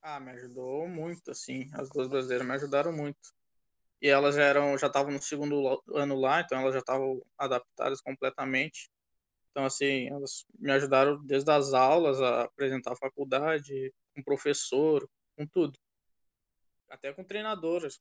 Ah, 0.00 0.20
me 0.20 0.30
ajudou 0.30 0.86
muito, 0.86 1.32
assim, 1.32 1.68
as 1.74 1.90
duas 1.90 2.06
brasileiras 2.06 2.46
me 2.46 2.54
ajudaram 2.54 2.92
muito 2.92 3.18
e 4.00 4.08
elas 4.08 4.36
já 4.36 4.42
eram 4.44 4.78
já 4.78 4.86
estavam 4.86 5.12
no 5.12 5.20
segundo 5.20 5.82
ano 5.92 6.14
lá, 6.14 6.40
então 6.42 6.60
elas 6.60 6.74
já 6.74 6.78
estavam 6.78 7.20
adaptadas 7.36 8.00
completamente. 8.00 8.88
Então 9.50 9.64
assim, 9.64 10.08
elas 10.08 10.44
me 10.60 10.70
ajudaram 10.70 11.20
desde 11.26 11.50
as 11.50 11.74
aulas 11.74 12.22
a 12.22 12.44
apresentar 12.44 12.92
a 12.92 12.96
faculdade, 12.96 13.92
com 14.14 14.22
professor, 14.22 15.08
com 15.36 15.44
tudo. 15.44 15.76
Até 16.88 17.12
com 17.12 17.24
treinadoras. 17.24 18.00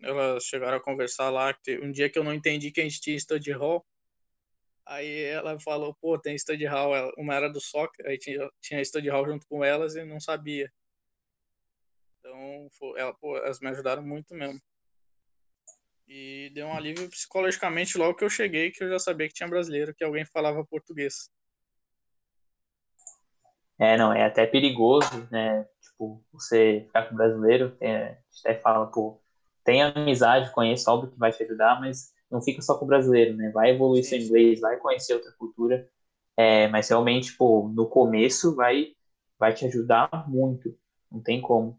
Elas 0.00 0.44
chegaram 0.44 0.76
a 0.76 0.82
conversar 0.82 1.30
lá 1.30 1.56
um 1.82 1.90
dia 1.90 2.10
que 2.10 2.18
eu 2.18 2.24
não 2.24 2.34
entendi 2.34 2.70
que 2.70 2.80
a 2.80 2.84
gente 2.84 3.00
tinha 3.00 3.18
study 3.18 3.52
hall, 3.52 3.84
Aí 4.86 5.24
ela 5.24 5.58
falou, 5.58 5.92
pô, 6.00 6.16
tem 6.16 6.38
study 6.38 6.64
hall, 6.64 7.12
uma 7.18 7.34
era 7.34 7.50
do 7.50 7.60
soccer, 7.60 8.06
aí 8.06 8.16
tinha, 8.16 8.48
tinha 8.60 8.84
study 8.84 9.08
hall 9.08 9.26
junto 9.26 9.44
com 9.48 9.64
elas 9.64 9.96
e 9.96 10.04
não 10.04 10.20
sabia. 10.20 10.72
Então, 12.20 12.68
foi, 12.78 13.00
ela, 13.00 13.12
pô, 13.12 13.36
elas 13.36 13.58
me 13.58 13.68
ajudaram 13.68 14.02
muito 14.02 14.32
mesmo. 14.32 14.60
E 16.06 16.52
deu 16.54 16.68
um 16.68 16.76
alívio 16.76 17.10
psicologicamente 17.10 17.98
logo 17.98 18.14
que 18.14 18.22
eu 18.22 18.30
cheguei, 18.30 18.70
que 18.70 18.84
eu 18.84 18.88
já 18.88 18.98
sabia 19.00 19.26
que 19.26 19.34
tinha 19.34 19.48
brasileiro, 19.48 19.92
que 19.92 20.04
alguém 20.04 20.24
falava 20.24 20.64
português. 20.64 21.28
É, 23.76 23.96
não, 23.96 24.12
é 24.12 24.24
até 24.24 24.46
perigoso, 24.46 25.28
né? 25.32 25.68
Tipo, 25.80 26.24
você 26.32 26.84
ficar 26.86 27.08
com 27.08 27.16
brasileiro, 27.16 27.76
tem, 27.76 27.96
a 27.96 28.08
gente 28.10 28.40
até 28.44 28.54
fala, 28.54 28.86
pô, 28.86 29.20
tem 29.66 29.82
amizade, 29.82 30.52
conhece, 30.52 30.88
óbvio 30.88 31.10
que 31.12 31.18
vai 31.18 31.32
te 31.32 31.42
ajudar, 31.44 31.80
mas 31.80 32.12
não 32.30 32.40
fica 32.42 32.62
só 32.62 32.78
com 32.78 32.86
o 32.86 32.88
brasileiro, 32.88 33.36
né? 33.36 33.50
Vai 33.52 33.72
evoluir 33.72 34.04
Sim. 34.04 34.10
seu 34.10 34.20
inglês, 34.20 34.60
vai 34.60 34.78
conhecer 34.78 35.14
outra 35.14 35.32
cultura, 35.38 35.88
é, 36.36 36.68
mas 36.68 36.88
realmente, 36.88 37.36
pô, 37.36 37.68
no 37.74 37.88
começo 37.88 38.54
vai, 38.56 38.88
vai 39.38 39.54
te 39.54 39.66
ajudar 39.66 40.08
muito, 40.28 40.74
não 41.10 41.20
tem 41.22 41.40
como. 41.40 41.78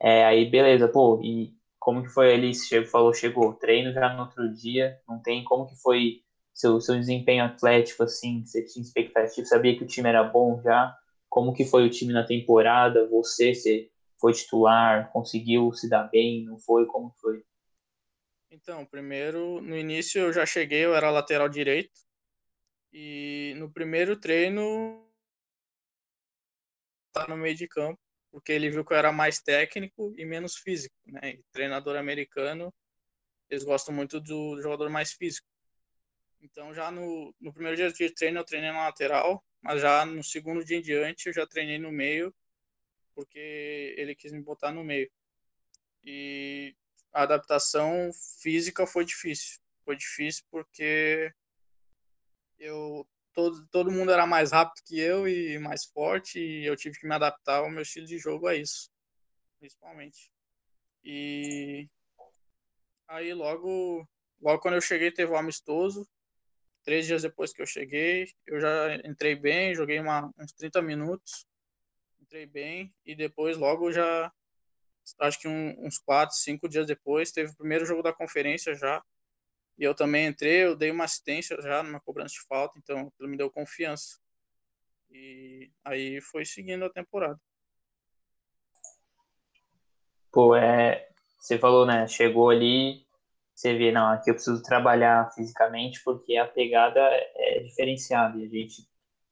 É, 0.00 0.24
aí, 0.26 0.50
beleza, 0.50 0.88
pô, 0.88 1.20
e 1.22 1.54
como 1.78 2.02
que 2.02 2.08
foi 2.10 2.34
ali? 2.34 2.54
Você 2.54 2.84
falou, 2.86 3.14
chegou, 3.14 3.54
treino 3.54 3.92
já 3.92 4.12
no 4.14 4.22
outro 4.22 4.52
dia, 4.54 4.98
não 5.08 5.20
tem 5.22 5.44
como 5.44 5.66
que 5.66 5.76
foi 5.76 6.22
seu, 6.54 6.80
seu 6.80 6.96
desempenho 6.98 7.44
atlético, 7.44 8.02
assim, 8.04 8.44
você 8.44 8.64
tinha 8.64 8.82
expectativa, 8.82 9.46
sabia 9.46 9.76
que 9.76 9.84
o 9.84 9.86
time 9.86 10.08
era 10.08 10.24
bom 10.24 10.60
já? 10.62 10.94
Como 11.28 11.52
que 11.54 11.64
foi 11.64 11.86
o 11.86 11.90
time 11.90 12.12
na 12.12 12.24
temporada? 12.24 13.06
Você, 13.08 13.54
você 13.54 13.90
foi 14.20 14.32
titular, 14.32 15.10
conseguiu 15.12 15.72
se 15.72 15.88
dar 15.88 16.04
bem, 16.04 16.44
não 16.44 16.58
foi? 16.58 16.86
Como 16.86 17.12
foi? 17.20 17.44
Então, 18.50 18.86
primeiro, 18.86 19.60
no 19.60 19.76
início 19.76 20.20
eu 20.20 20.32
já 20.32 20.46
cheguei, 20.46 20.84
eu 20.84 20.94
era 20.94 21.10
lateral 21.10 21.48
direito, 21.48 22.00
e 22.92 23.54
no 23.58 23.70
primeiro 23.70 24.18
treino, 24.18 25.06
tá 27.12 27.26
no 27.28 27.36
meio 27.36 27.54
de 27.54 27.68
campo, 27.68 28.00
porque 28.30 28.52
ele 28.52 28.70
viu 28.70 28.84
que 28.84 28.92
eu 28.92 28.96
era 28.96 29.12
mais 29.12 29.40
técnico 29.40 30.14
e 30.16 30.24
menos 30.24 30.56
físico, 30.56 30.94
né? 31.06 31.30
E 31.30 31.44
treinador 31.52 31.96
americano, 31.96 32.72
eles 33.50 33.64
gostam 33.64 33.94
muito 33.94 34.20
do 34.20 34.60
jogador 34.62 34.88
mais 34.88 35.12
físico. 35.12 35.46
Então, 36.40 36.72
já 36.72 36.90
no, 36.90 37.34
no 37.40 37.52
primeiro 37.52 37.76
dia 37.76 37.90
de 37.90 38.14
treino, 38.14 38.38
eu 38.38 38.44
treinei 38.44 38.70
na 38.70 38.84
lateral, 38.84 39.42
mas 39.60 39.80
já 39.80 40.06
no 40.06 40.22
segundo 40.22 40.64
dia 40.64 40.78
em 40.78 40.82
diante, 40.82 41.26
eu 41.26 41.32
já 41.32 41.46
treinei 41.46 41.78
no 41.78 41.90
meio, 41.90 42.34
porque 43.16 43.94
ele 43.96 44.14
quis 44.14 44.30
me 44.30 44.42
botar 44.42 44.70
no 44.70 44.84
meio. 44.84 45.10
E 46.04 46.76
a 47.12 47.22
adaptação 47.22 48.10
física 48.42 48.86
foi 48.86 49.06
difícil. 49.06 49.58
Foi 49.84 49.96
difícil 49.96 50.44
porque 50.50 51.32
eu 52.58 53.08
todo, 53.32 53.66
todo 53.68 53.90
mundo 53.90 54.12
era 54.12 54.26
mais 54.26 54.52
rápido 54.52 54.84
que 54.84 54.98
eu 55.00 55.26
e 55.26 55.58
mais 55.58 55.84
forte, 55.86 56.38
e 56.38 56.66
eu 56.66 56.76
tive 56.76 56.98
que 56.98 57.06
me 57.06 57.14
adaptar 57.14 57.58
ao 57.58 57.70
meu 57.70 57.82
estilo 57.82 58.06
de 58.06 58.18
jogo 58.18 58.46
a 58.46 58.54
isso, 58.54 58.90
principalmente. 59.58 60.30
E 61.04 61.88
aí 63.08 63.32
logo, 63.32 64.06
logo 64.40 64.60
quando 64.60 64.74
eu 64.74 64.80
cheguei 64.80 65.10
teve 65.12 65.32
um 65.32 65.36
amistoso, 65.36 66.08
três 66.82 67.06
dias 67.06 67.22
depois 67.22 67.52
que 67.52 67.62
eu 67.62 67.66
cheguei, 67.66 68.26
eu 68.46 68.60
já 68.60 68.96
entrei 69.04 69.34
bem, 69.34 69.74
joguei 69.74 70.00
uma, 70.00 70.32
uns 70.38 70.52
30 70.52 70.82
minutos, 70.82 71.45
entrei 72.26 72.46
bem, 72.46 72.94
e 73.04 73.14
depois 73.14 73.56
logo 73.56 73.90
já, 73.92 74.32
acho 75.20 75.40
que 75.40 75.48
um, 75.48 75.86
uns 75.86 75.98
quatro, 75.98 76.36
cinco 76.36 76.68
dias 76.68 76.86
depois, 76.86 77.30
teve 77.32 77.52
o 77.52 77.56
primeiro 77.56 77.86
jogo 77.86 78.02
da 78.02 78.12
conferência 78.12 78.74
já, 78.74 79.02
e 79.78 79.84
eu 79.84 79.94
também 79.94 80.26
entrei, 80.26 80.64
eu 80.64 80.76
dei 80.76 80.90
uma 80.90 81.04
assistência 81.04 81.60
já 81.62 81.82
numa 81.82 82.00
cobrança 82.00 82.34
de 82.34 82.46
falta, 82.46 82.78
então 82.78 83.12
ele 83.20 83.28
me 83.28 83.36
deu 83.36 83.50
confiança. 83.50 84.18
E 85.10 85.70
aí 85.84 86.20
foi 86.20 86.44
seguindo 86.44 86.84
a 86.84 86.90
temporada. 86.90 87.38
Pô, 90.32 90.56
é, 90.56 91.08
você 91.38 91.58
falou, 91.58 91.86
né? 91.86 92.08
Chegou 92.08 92.50
ali, 92.50 93.06
você 93.54 93.76
vê, 93.76 93.92
não, 93.92 94.10
aqui 94.10 94.30
eu 94.30 94.34
preciso 94.34 94.62
trabalhar 94.62 95.30
fisicamente 95.32 96.02
porque 96.02 96.36
a 96.36 96.46
pegada 96.46 97.00
é 97.00 97.60
diferenciada 97.60 98.38
e 98.38 98.44
a 98.44 98.48
gente 98.48 98.88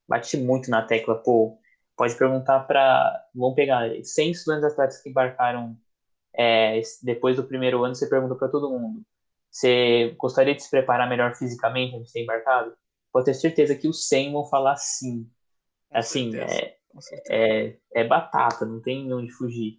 bate 0.06 0.36
muito 0.36 0.70
na 0.70 0.86
tecla, 0.86 1.22
pô, 1.22 1.58
pode 1.96 2.16
perguntar 2.16 2.60
para, 2.60 3.24
vamos 3.34 3.54
pegar 3.54 3.88
100 4.02 4.30
estudantes 4.30 4.64
atletas 4.64 5.02
que 5.02 5.10
embarcaram 5.10 5.76
é, 6.36 6.80
depois 7.02 7.36
do 7.36 7.44
primeiro 7.44 7.84
ano, 7.84 7.94
você 7.94 8.08
pergunta 8.08 8.34
para 8.34 8.48
todo 8.48 8.70
mundo, 8.70 9.02
você 9.50 10.14
gostaria 10.18 10.54
de 10.54 10.62
se 10.62 10.70
preparar 10.70 11.08
melhor 11.08 11.34
fisicamente 11.36 11.94
antes 11.94 12.08
de 12.08 12.12
ter 12.14 12.22
embarcado? 12.22 12.74
Pode 13.12 13.26
ter 13.26 13.34
certeza 13.34 13.76
que 13.76 13.86
os 13.86 14.08
100 14.08 14.32
vão 14.32 14.44
falar 14.46 14.76
sim. 14.76 15.30
Assim, 15.92 16.34
é, 16.36 16.76
é, 17.30 17.76
é 17.94 18.04
batata, 18.04 18.66
não 18.66 18.80
tem 18.82 19.12
onde 19.12 19.30
fugir. 19.30 19.78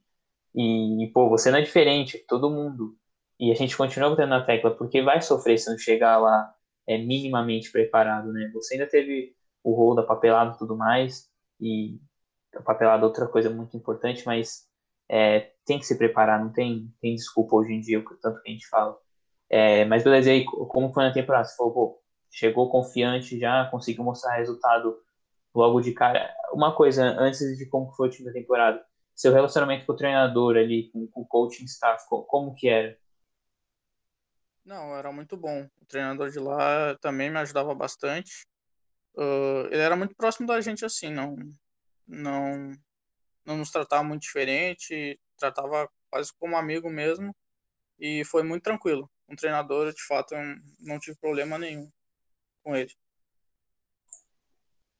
E, 0.56 1.12
pô, 1.14 1.28
você 1.28 1.52
não 1.52 1.60
é 1.60 1.62
diferente, 1.62 2.24
todo 2.26 2.50
mundo. 2.50 2.96
E 3.38 3.52
a 3.52 3.56
gente 3.56 3.76
continua 3.76 4.10
botando 4.10 4.30
na 4.30 4.46
tecla, 4.46 4.72
porque 4.72 5.02
vai 5.02 5.22
sofrer 5.22 5.58
se 5.58 5.70
não 5.70 5.78
chegar 5.78 6.18
lá 6.18 6.54
é, 6.88 6.98
minimamente 6.98 7.70
preparado, 7.70 8.32
né? 8.32 8.50
Você 8.54 8.76
ainda 8.76 8.88
teve 8.88 9.36
o 9.62 9.74
rolo 9.74 9.96
da 9.96 10.04
papelada 10.04 10.56
e 10.56 10.58
tudo 10.58 10.78
mais, 10.78 11.30
e 11.60 12.00
a 12.56 12.62
papelada 12.62 13.04
é 13.04 13.06
outra 13.06 13.28
coisa 13.28 13.50
muito 13.50 13.76
importante, 13.76 14.26
mas 14.26 14.68
é, 15.10 15.52
tem 15.66 15.80
que 15.80 15.86
se 15.86 15.98
preparar, 15.98 16.40
não 16.40 16.52
tem, 16.52 16.94
tem 17.02 17.16
desculpa 17.16 17.56
hoje 17.56 17.74
em 17.74 17.80
dia, 17.80 18.00
o 18.00 18.04
tanto 18.18 18.42
que 18.42 18.50
a 18.50 18.52
gente 18.52 18.68
fala. 18.68 18.98
É, 19.50 19.86
mas 19.86 20.04
beleza, 20.04 20.32
aí 20.32 20.44
como 20.46 20.94
foi 20.94 21.04
na 21.04 21.14
temporada? 21.14 21.46
Você 21.46 21.56
falou, 21.56 21.74
pô, 21.74 22.02
chegou 22.32 22.70
confiante 22.70 23.40
já, 23.40 23.66
conseguiu 23.70 24.04
mostrar 24.04 24.38
resultado 24.38 24.98
logo 25.54 25.82
de 25.82 25.94
cara. 25.94 26.34
Uma 26.52 26.76
coisa, 26.76 27.04
antes 27.20 27.58
de 27.58 27.66
como 27.68 27.92
foi 27.94 28.08
o 28.08 28.12
time 28.12 28.28
da 28.28 28.34
temporada, 28.34 28.84
seu 29.16 29.32
relacionamento 29.32 29.86
com 29.86 29.94
o 29.94 29.96
treinador 29.96 30.58
ali, 30.58 30.90
com, 30.92 31.08
com 31.08 31.22
o 31.22 31.26
coaching 31.26 31.66
staff, 31.66 32.06
como 32.10 32.54
que 32.54 32.68
era? 32.68 32.98
Não, 34.66 34.96
era 34.96 35.12
muito 35.12 35.38
bom. 35.38 35.70
O 35.82 35.86
treinador 35.86 36.30
de 36.30 36.40
lá 36.40 36.96
também 37.00 37.30
me 37.30 37.38
ajudava 37.38 37.74
bastante. 37.76 38.46
Uh, 39.18 39.68
ele 39.72 39.82
era 39.82 39.96
muito 39.96 40.16
próximo 40.16 40.46
da 40.46 40.60
gente 40.60 40.84
assim, 40.84 41.10
não, 41.10 41.36
não, 42.08 42.74
não 43.46 43.58
nos 43.58 43.72
tratava 43.72 44.04
muito 44.04 44.24
diferente, 44.24 45.20
tratava 45.38 45.90
quase 46.10 46.32
como 46.38 46.58
amigo 46.58 46.90
mesmo 46.90 47.36
e 48.00 48.24
foi 48.26 48.44
muito 48.44 48.64
tranquilo. 48.64 49.10
Um 49.30 49.36
treinador, 49.36 49.92
de 49.94 50.06
fato, 50.06 50.36
eu 50.36 50.42
não 50.82 51.00
tive 51.00 51.18
problema 51.18 51.58
nenhum 51.58 51.90
com 52.64 52.76
ele. 52.76 52.92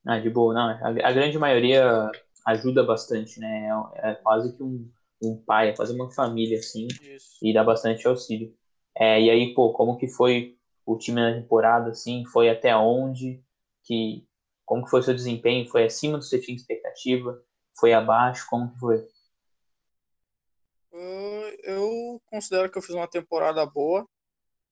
Ah, 0.06 0.20
de 0.20 0.30
boa, 0.30 0.54
não. 0.54 0.70
A, 0.70 1.10
a 1.10 1.12
grande 1.12 1.38
maioria 1.38 2.12
ajuda 2.46 2.84
bastante, 2.84 3.40
né? 3.40 3.70
É, 3.96 4.12
é 4.12 4.16
quase 4.16 4.56
que 4.56 4.62
um, 4.62 4.90
um 5.22 5.36
pai, 5.36 5.70
é 5.70 5.76
quase 5.76 5.94
uma 5.94 6.12
família, 6.12 6.60
assim, 6.60 6.88
Isso. 7.02 7.38
e 7.42 7.54
dá 7.54 7.64
bastante 7.64 8.08
auxílio. 8.08 8.56
É, 8.96 9.20
e 9.20 9.30
aí, 9.30 9.54
pô, 9.54 9.74
como 9.74 9.98
que 9.98 10.08
foi 10.08 10.58
o 10.86 10.98
time 10.98 11.20
na 11.20 11.34
temporada, 11.34 11.90
assim? 11.90 12.24
Foi 12.28 12.50
até 12.50 12.76
onde? 12.76 13.44
Que, 13.86 14.28
como 14.66 14.84
que 14.84 14.90
foi 14.90 15.00
o 15.00 15.04
seu 15.04 15.14
desempenho? 15.14 15.70
Foi 15.70 15.86
acima 15.86 16.18
do 16.18 16.24
que 16.24 16.30
você 16.30 16.40
tinha 16.40 16.56
expectativa? 16.58 17.42
Foi 17.80 17.94
abaixo? 17.94 18.48
Como 18.50 18.72
que 18.74 18.80
foi? 18.80 19.08
Eu 21.64 22.22
considero 22.26 22.70
que 22.70 22.78
eu 22.78 22.82
fiz 22.82 22.96
uma 22.96 23.08
temporada 23.08 23.66
boa 23.66 24.08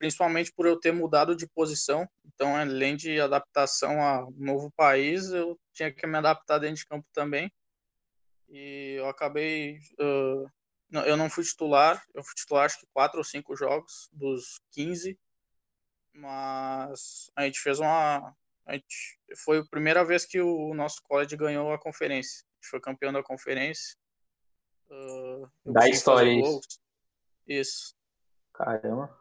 principalmente 0.03 0.51
por 0.51 0.65
eu 0.65 0.77
ter 0.77 0.91
mudado 0.91 1.34
de 1.34 1.48
posição. 1.48 2.05
Então, 2.25 2.58
além 2.58 2.93
de 2.93 3.22
adaptação 3.22 4.01
a 4.01 4.27
novo 4.36 4.70
país, 4.72 5.32
eu 5.32 5.58
tinha 5.72 5.93
que 5.93 6.05
me 6.05 6.17
adaptar 6.17 6.60
dentro 6.60 6.75
de 6.75 6.86
campo 6.86 7.08
também. 7.13 7.50
E 8.50 8.96
eu 8.98 9.08
acabei. 9.08 9.77
Uh, 9.98 10.51
eu 11.05 11.15
não 11.15 11.29
fui 11.29 11.46
titular, 11.46 12.03
eu 12.13 12.22
fui 12.22 12.36
titular 12.36 12.65
acho 12.65 12.82
que 12.82 12.88
quatro 12.93 13.17
ou 13.17 13.24
cinco 13.24 13.55
jogos 13.55 14.10
dos 14.12 14.60
15, 14.72 15.17
mas 16.13 17.32
a 17.34 17.46
gente 17.46 17.62
fez 17.62 17.79
uma. 17.79 18.36
A 18.65 18.74
gente, 18.74 19.20
foi 19.38 19.60
a 19.60 19.65
primeira 19.65 20.05
vez 20.05 20.25
que 20.25 20.39
o 20.39 20.74
nosso 20.74 21.01
college 21.03 21.36
ganhou 21.36 21.74
a 21.74 21.79
conferência. 21.79 22.43
A 22.43 22.55
gente 22.55 22.70
foi 22.70 22.79
campeão 22.79 23.12
da 23.12 23.22
conferência. 23.22 23.96
Uh, 24.89 25.50
da 25.65 25.89
história, 25.89 26.32
isso. 26.32 26.62
Isso. 27.48 27.96
Caramba. 28.53 29.20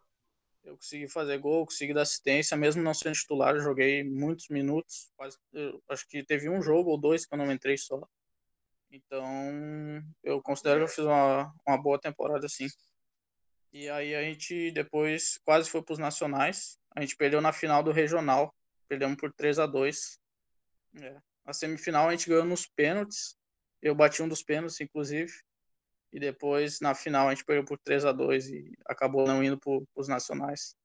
Eu 0.62 0.76
consegui 0.76 1.08
fazer 1.08 1.38
gol, 1.38 1.66
consegui 1.66 1.92
dar 1.92 2.02
assistência, 2.02 2.56
mesmo 2.56 2.82
não 2.82 2.94
sendo 2.94 3.14
titular, 3.14 3.58
joguei 3.58 4.04
muitos 4.04 4.49
minutos. 4.49 5.11
Quase, 5.16 5.37
acho 5.88 6.08
que 6.08 6.25
teve 6.25 6.49
um 6.49 6.62
jogo 6.62 6.90
ou 6.90 6.99
dois 6.99 7.26
que 7.26 7.34
eu 7.34 7.38
não 7.38 7.50
entrei 7.50 7.76
só. 7.76 8.00
Então, 8.90 9.25
eu 10.22 10.40
considero 10.40 10.80
que 10.80 10.84
eu 10.84 10.88
fiz 10.88 11.04
uma, 11.04 11.52
uma 11.66 11.82
boa 11.82 11.99
temporada, 11.99 12.49
sim. 12.49 12.66
E 13.72 13.88
aí 13.88 14.14
a 14.14 14.22
gente 14.22 14.70
depois 14.70 15.40
quase 15.44 15.68
foi 15.68 15.82
para 15.82 15.94
os 15.94 15.99
nacionais. 15.99 16.78
A 16.94 17.00
gente 17.00 17.16
perdeu 17.16 17.40
na 17.40 17.52
final 17.52 17.82
do 17.82 17.90
regional. 17.90 18.54
Perdemos 18.92 19.16
por 19.16 19.32
3 19.32 19.58
a 19.58 19.64
2 19.64 20.18
é. 21.00 21.16
A 21.46 21.54
semifinal 21.54 22.08
a 22.08 22.11
gente 22.11 22.28
ganhou 22.28 22.44
nos 22.44 22.66
pênaltis. 22.66 23.38
Eu 23.80 23.94
bati 23.94 24.22
um 24.22 24.28
dos 24.28 24.42
pênaltis, 24.42 24.78
inclusive 24.82 25.32
e 26.12 26.20
depois 26.20 26.78
na 26.78 26.94
final 26.94 27.28
a 27.28 27.30
gente 27.34 27.42
perdeu 27.42 27.64
por 27.64 27.78
3 27.78 28.04
a 28.04 28.12
2 28.12 28.49
e 28.50 28.72
acabou 28.84 29.26
não 29.26 29.42
indo 29.42 29.58
para 29.58 29.80
os 29.96 30.08
nacionais. 30.08 30.76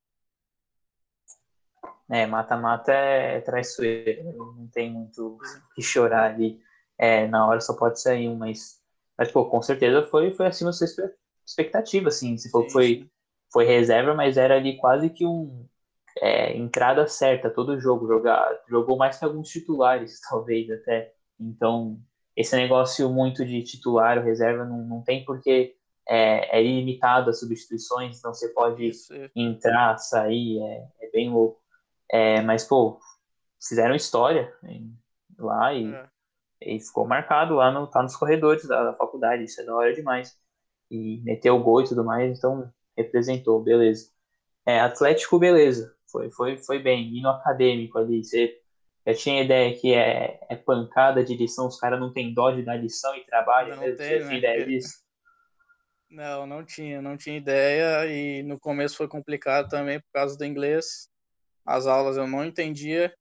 É, 2.10 2.26
mata-mata 2.26 2.94
é 2.94 3.42
traiçoeiro, 3.42 4.56
não 4.56 4.68
tem 4.68 4.90
muito 4.90 5.36
o 5.36 5.74
que 5.76 5.82
chorar 5.82 6.32
ali. 6.32 6.64
É, 6.98 7.28
na 7.28 7.46
hora 7.46 7.60
só 7.60 7.74
pode 7.74 8.02
sair 8.02 8.30
um, 8.30 8.38
mas, 8.38 8.82
mas 9.18 9.30
pô, 9.30 9.50
com 9.50 9.62
certeza 9.62 10.08
foi, 10.08 10.34
foi 10.34 10.48
acima 10.48 10.70
da 10.70 10.78
sua 10.78 10.88
expectativa, 11.46 12.08
assim. 12.08 12.38
Se 12.38 12.50
for 12.50 12.70
foi, 12.72 13.12
foi 13.52 13.66
reserva, 13.66 14.16
mas 14.16 14.38
era 14.38 14.56
ali 14.56 14.78
quase 14.78 15.10
que 15.10 15.26
um 15.26 15.68
é, 16.22 16.58
entrada 16.58 17.08
certa 17.08 17.50
todo 17.50 17.80
jogo. 17.80 18.08
Jogar, 18.08 18.60
jogou 18.68 18.98
mais 18.98 19.18
que 19.18 19.26
alguns 19.26 19.50
titulares, 19.50 20.20
talvez 20.30 20.70
até. 20.70 21.14
Então, 21.40 22.00
esse 22.36 22.56
negócio 22.56 23.10
muito 23.10 23.46
de 23.46 23.64
titular 23.64 24.18
ou 24.18 24.24
reserva 24.24 24.66
não, 24.66 24.80
não 24.86 25.02
tem 25.02 25.26
porque 25.26 25.76
é, 26.08 26.58
é 26.58 26.64
ilimitado 26.64 27.30
as 27.30 27.40
substituições, 27.40 28.18
então 28.18 28.34
você 28.34 28.50
pode 28.50 28.92
entrar, 29.36 29.98
sair, 29.98 30.62
é, 30.62 31.06
é 31.06 31.12
bem 31.12 31.30
louco. 31.30 31.62
É, 32.10 32.42
mas, 32.42 32.64
pô, 32.64 33.00
fizeram 33.60 33.96
história 33.96 34.54
hein, 34.64 34.98
lá 35.38 35.74
e, 35.74 35.94
é. 35.94 36.10
e, 36.62 36.80
ficou 36.80 37.06
marcado 37.06 37.56
lá 37.56 37.72
no, 37.72 37.88
tá 37.88 38.02
nos 38.02 38.16
corredores 38.16 38.66
da, 38.68 38.84
da, 38.84 38.94
faculdade, 38.94 39.44
isso 39.44 39.60
é 39.62 39.66
da 39.66 39.76
hora 39.76 39.94
demais. 39.94 40.38
E 40.90 41.20
meteu 41.24 41.56
o 41.56 41.64
gol 41.64 41.82
e 41.82 41.88
tudo 41.88 42.04
mais, 42.04 42.38
então 42.38 42.72
representou, 42.96 43.62
beleza. 43.62 44.10
É, 44.66 44.80
Atlético, 44.80 45.38
beleza, 45.38 45.97
foi, 46.18 46.32
foi, 46.32 46.58
foi 46.58 46.80
bem. 46.80 47.16
E 47.16 47.22
no 47.22 47.30
acadêmico 47.30 47.98
ali, 47.98 48.24
você 48.24 48.60
eu 49.08 49.16
tinha 49.16 49.42
ideia 49.42 49.74
que 49.74 49.94
é, 49.94 50.38
é 50.50 50.56
pancada 50.58 51.24
de 51.24 51.34
lição, 51.34 51.68
os 51.68 51.80
caras 51.80 51.98
não 51.98 52.12
têm 52.12 52.34
dó 52.34 52.52
de 52.52 52.62
dar 52.62 52.76
lição 52.76 53.16
e 53.16 53.24
trabalho, 53.24 53.74
não 53.74 53.84
mesmo. 53.84 53.98
Tem, 53.98 54.20
Você 54.20 54.26
né? 54.26 54.36
ideia 54.36 54.66
disso? 54.66 55.02
Não, 56.10 56.46
não 56.46 56.66
tinha, 56.66 57.02
não 57.02 57.16
tinha 57.16 57.38
ideia 57.38 58.06
e 58.06 58.44
no 58.44 58.60
começo 58.60 58.98
foi 58.98 59.08
complicado 59.08 59.70
também 59.70 60.02
por 60.02 60.12
causa 60.12 60.38
do 60.38 60.44
inglês. 60.44 61.10
As 61.66 61.88
aulas 61.88 62.18
eu 62.18 62.28
não 62.28 62.44
entendia 62.44 63.14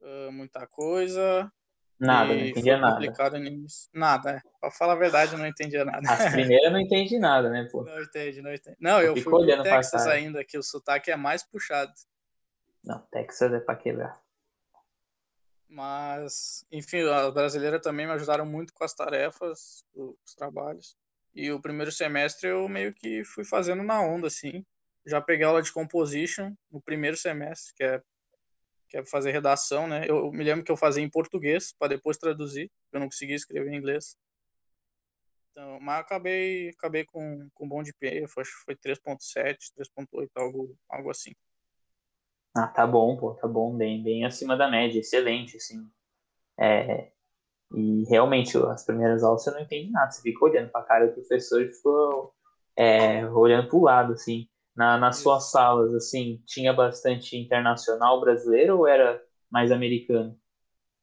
uh, 0.00 0.32
muita 0.32 0.66
coisa. 0.66 1.52
Nada, 1.98 2.32
não 2.32 2.44
entendia 2.46 2.76
nada. 2.76 3.12
Nada, 3.92 4.30
é. 4.30 4.40
Pra 4.60 4.70
falar 4.70 4.92
a 4.92 4.96
verdade, 4.96 5.32
eu 5.32 5.38
não 5.38 5.46
entendia 5.46 5.84
nada. 5.84 6.00
As 6.08 6.30
primeiras 6.30 6.72
não 6.72 6.78
entendi 6.78 7.18
nada, 7.18 7.50
né, 7.50 7.68
pô? 7.70 7.82
Não 7.82 8.00
entendi, 8.00 8.40
não 8.40 8.54
entendi. 8.54 8.76
Não, 8.80 9.00
eu, 9.00 9.16
eu 9.16 9.22
fui 9.22 9.32
pro 9.32 9.62
Texas 9.62 10.06
ainda, 10.06 10.44
que 10.44 10.56
o 10.56 10.62
sotaque 10.62 11.10
é 11.10 11.16
mais 11.16 11.42
puxado. 11.42 11.92
Não, 12.84 13.00
Texas 13.10 13.52
é 13.52 13.58
pra 13.58 13.74
quebrar. 13.74 14.20
Mas, 15.68 16.64
enfim, 16.72 17.02
as 17.02 17.34
brasileiras 17.34 17.82
também 17.82 18.06
me 18.06 18.12
ajudaram 18.12 18.46
muito 18.46 18.72
com 18.72 18.84
as 18.84 18.94
tarefas, 18.94 19.84
os 19.94 20.34
trabalhos. 20.34 20.96
E 21.34 21.52
o 21.52 21.60
primeiro 21.60 21.92
semestre 21.92 22.48
eu 22.48 22.68
meio 22.68 22.94
que 22.94 23.22
fui 23.24 23.44
fazendo 23.44 23.82
na 23.82 24.00
onda, 24.00 24.28
assim. 24.28 24.64
Já 25.04 25.20
peguei 25.20 25.44
aula 25.44 25.62
de 25.62 25.72
composition 25.72 26.54
no 26.70 26.80
primeiro 26.80 27.16
semestre, 27.16 27.74
que 27.74 27.84
é, 27.84 28.02
que 28.88 28.96
é 28.96 29.04
fazer 29.04 29.32
redação, 29.32 29.86
né? 29.86 30.06
Eu 30.08 30.30
me 30.32 30.42
lembro 30.42 30.64
que 30.64 30.72
eu 30.72 30.76
fazia 30.76 31.02
em 31.02 31.10
português, 31.10 31.74
para 31.78 31.88
depois 31.88 32.16
traduzir, 32.16 32.70
eu 32.92 33.00
não 33.00 33.06
conseguia 33.06 33.36
escrever 33.36 33.70
em 33.70 33.76
inglês. 33.76 34.16
Então, 35.50 35.78
mas 35.80 36.00
acabei, 36.00 36.70
acabei 36.70 37.04
com, 37.04 37.48
com 37.52 37.68
bom 37.68 37.82
de 37.82 37.92
PE, 37.94 38.24
acho 38.24 38.34
que 38.34 38.64
foi 38.64 38.76
3.7, 38.76 39.72
3.8, 39.76 40.30
algo, 40.36 40.76
algo 40.88 41.10
assim. 41.10 41.32
Ah, 42.54 42.68
tá 42.68 42.86
bom, 42.86 43.16
pô, 43.16 43.34
tá 43.34 43.46
bom, 43.46 43.76
bem, 43.76 44.02
bem 44.02 44.24
acima 44.24 44.56
da 44.56 44.70
média, 44.70 45.00
excelente, 45.00 45.56
assim. 45.56 45.88
É, 46.58 47.10
e 47.74 48.04
realmente, 48.08 48.56
as 48.56 48.84
primeiras 48.84 49.22
aulas 49.22 49.44
você 49.44 49.50
não 49.50 49.60
entende 49.60 49.90
nada, 49.90 50.10
você 50.10 50.22
fica 50.22 50.44
olhando 50.44 50.70
pra 50.70 50.82
cara 50.82 51.06
do 51.06 51.14
professor 51.14 51.62
e 51.62 51.72
ficou 51.72 52.34
é, 52.74 53.26
olhando 53.26 53.68
pro 53.68 53.82
lado, 53.82 54.12
assim. 54.14 54.48
Na, 54.78 54.96
nas 54.96 55.16
suas 55.16 55.50
salas, 55.50 55.92
assim, 55.92 56.40
tinha 56.46 56.72
bastante 56.72 57.36
internacional 57.36 58.20
brasileiro 58.20 58.78
ou 58.78 58.86
era 58.86 59.20
mais 59.50 59.72
americano? 59.72 60.40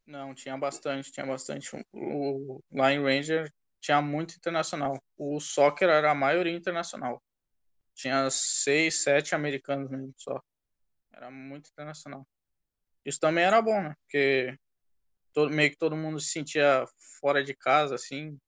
Não, 0.08 0.34
tinha 0.34 0.58
bastante, 0.58 1.12
tinha 1.12 1.26
bastante. 1.26 1.76
O 1.92 2.62
Line 2.72 3.04
Ranger 3.04 3.54
tinha 3.82 4.02
muito 4.02 4.34
internacional. 4.38 4.98
O 5.18 5.42
soccer 5.42 5.90
era 5.90 6.10
a 6.10 6.16
maioria 6.16 6.56
internacional. 6.56 7.22
Tinha 7.94 8.30
seis, 8.30 9.04
sete 9.04 9.36
americanos 9.36 9.90
mesmo 9.90 10.14
só. 10.16 10.42
Era 11.12 11.30
muito 11.30 11.70
internacional. 11.70 12.26
Isso 13.04 13.20
também 13.20 13.44
era 13.44 13.62
bom, 13.62 13.84
né? 13.84 13.94
Porque 14.04 14.58
todo, 15.34 15.54
meio 15.54 15.70
que 15.70 15.78
todo 15.78 15.98
mundo 15.98 16.18
se 16.18 16.30
sentia 16.30 16.86
fora 17.20 17.44
de 17.44 17.54
casa, 17.54 17.96
assim. 17.96 18.40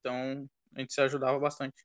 Então 0.00 0.48
a 0.74 0.80
gente 0.80 0.92
se 0.92 1.00
ajudava 1.00 1.38
bastante. 1.38 1.76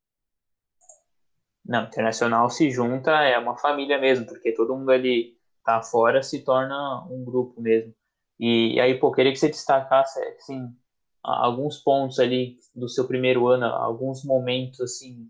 Não, 1.65 1.83
internacional 1.85 2.49
se 2.49 2.69
junta, 2.71 3.11
é 3.23 3.37
uma 3.39 3.57
família 3.57 3.97
mesmo, 3.99 4.25
porque 4.25 4.53
todo 4.53 4.75
mundo 4.75 4.91
ali 4.91 5.37
tá 5.63 5.81
fora 5.81 6.21
se 6.21 6.43
torna 6.43 7.05
um 7.09 7.23
grupo 7.23 7.61
mesmo. 7.61 7.93
E, 8.39 8.75
e 8.75 8.79
aí, 8.81 8.99
pô, 8.99 9.11
queria 9.11 9.31
que 9.31 9.39
você 9.39 9.49
destacasse, 9.49 10.19
assim, 10.37 10.67
alguns 11.23 11.77
pontos 11.79 12.19
ali 12.19 12.57
do 12.75 12.89
seu 12.89 13.07
primeiro 13.07 13.47
ano, 13.47 13.65
alguns 13.65 14.23
momentos, 14.25 14.81
assim, 14.81 15.29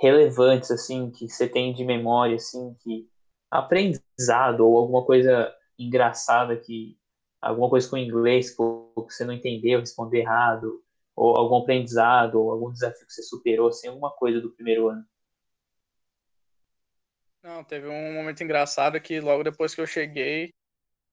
relevantes, 0.00 0.70
assim, 0.70 1.10
que 1.10 1.28
você 1.28 1.48
tem 1.48 1.74
de 1.74 1.84
memória, 1.84 2.36
assim, 2.36 2.74
que 2.82 3.08
aprendizado 3.50 4.60
ou 4.66 4.78
alguma 4.78 5.04
coisa 5.04 5.52
engraçada 5.78 6.56
que 6.56 6.96
alguma 7.42 7.68
coisa 7.70 7.88
com 7.90 7.96
inglês 7.98 8.50
que 8.50 8.56
você 8.96 9.24
não 9.24 9.34
entendeu, 9.34 9.80
respondeu 9.80 10.20
errado, 10.20 10.82
ou 11.16 11.36
algum 11.36 11.56
aprendizado, 11.58 12.36
ou 12.40 12.52
algum 12.52 12.72
desafio 12.72 13.06
que 13.06 13.12
você 13.12 13.22
superou, 13.22 13.68
assim, 13.68 13.88
alguma 13.88 14.10
coisa 14.12 14.40
do 14.40 14.50
primeiro 14.52 14.88
ano? 14.88 15.04
Não, 17.44 17.62
teve 17.62 17.86
um 17.86 18.14
momento 18.14 18.42
engraçado 18.42 18.98
que 18.98 19.20
logo 19.20 19.44
depois 19.44 19.74
que 19.74 19.80
eu 19.82 19.86
cheguei, 19.86 20.54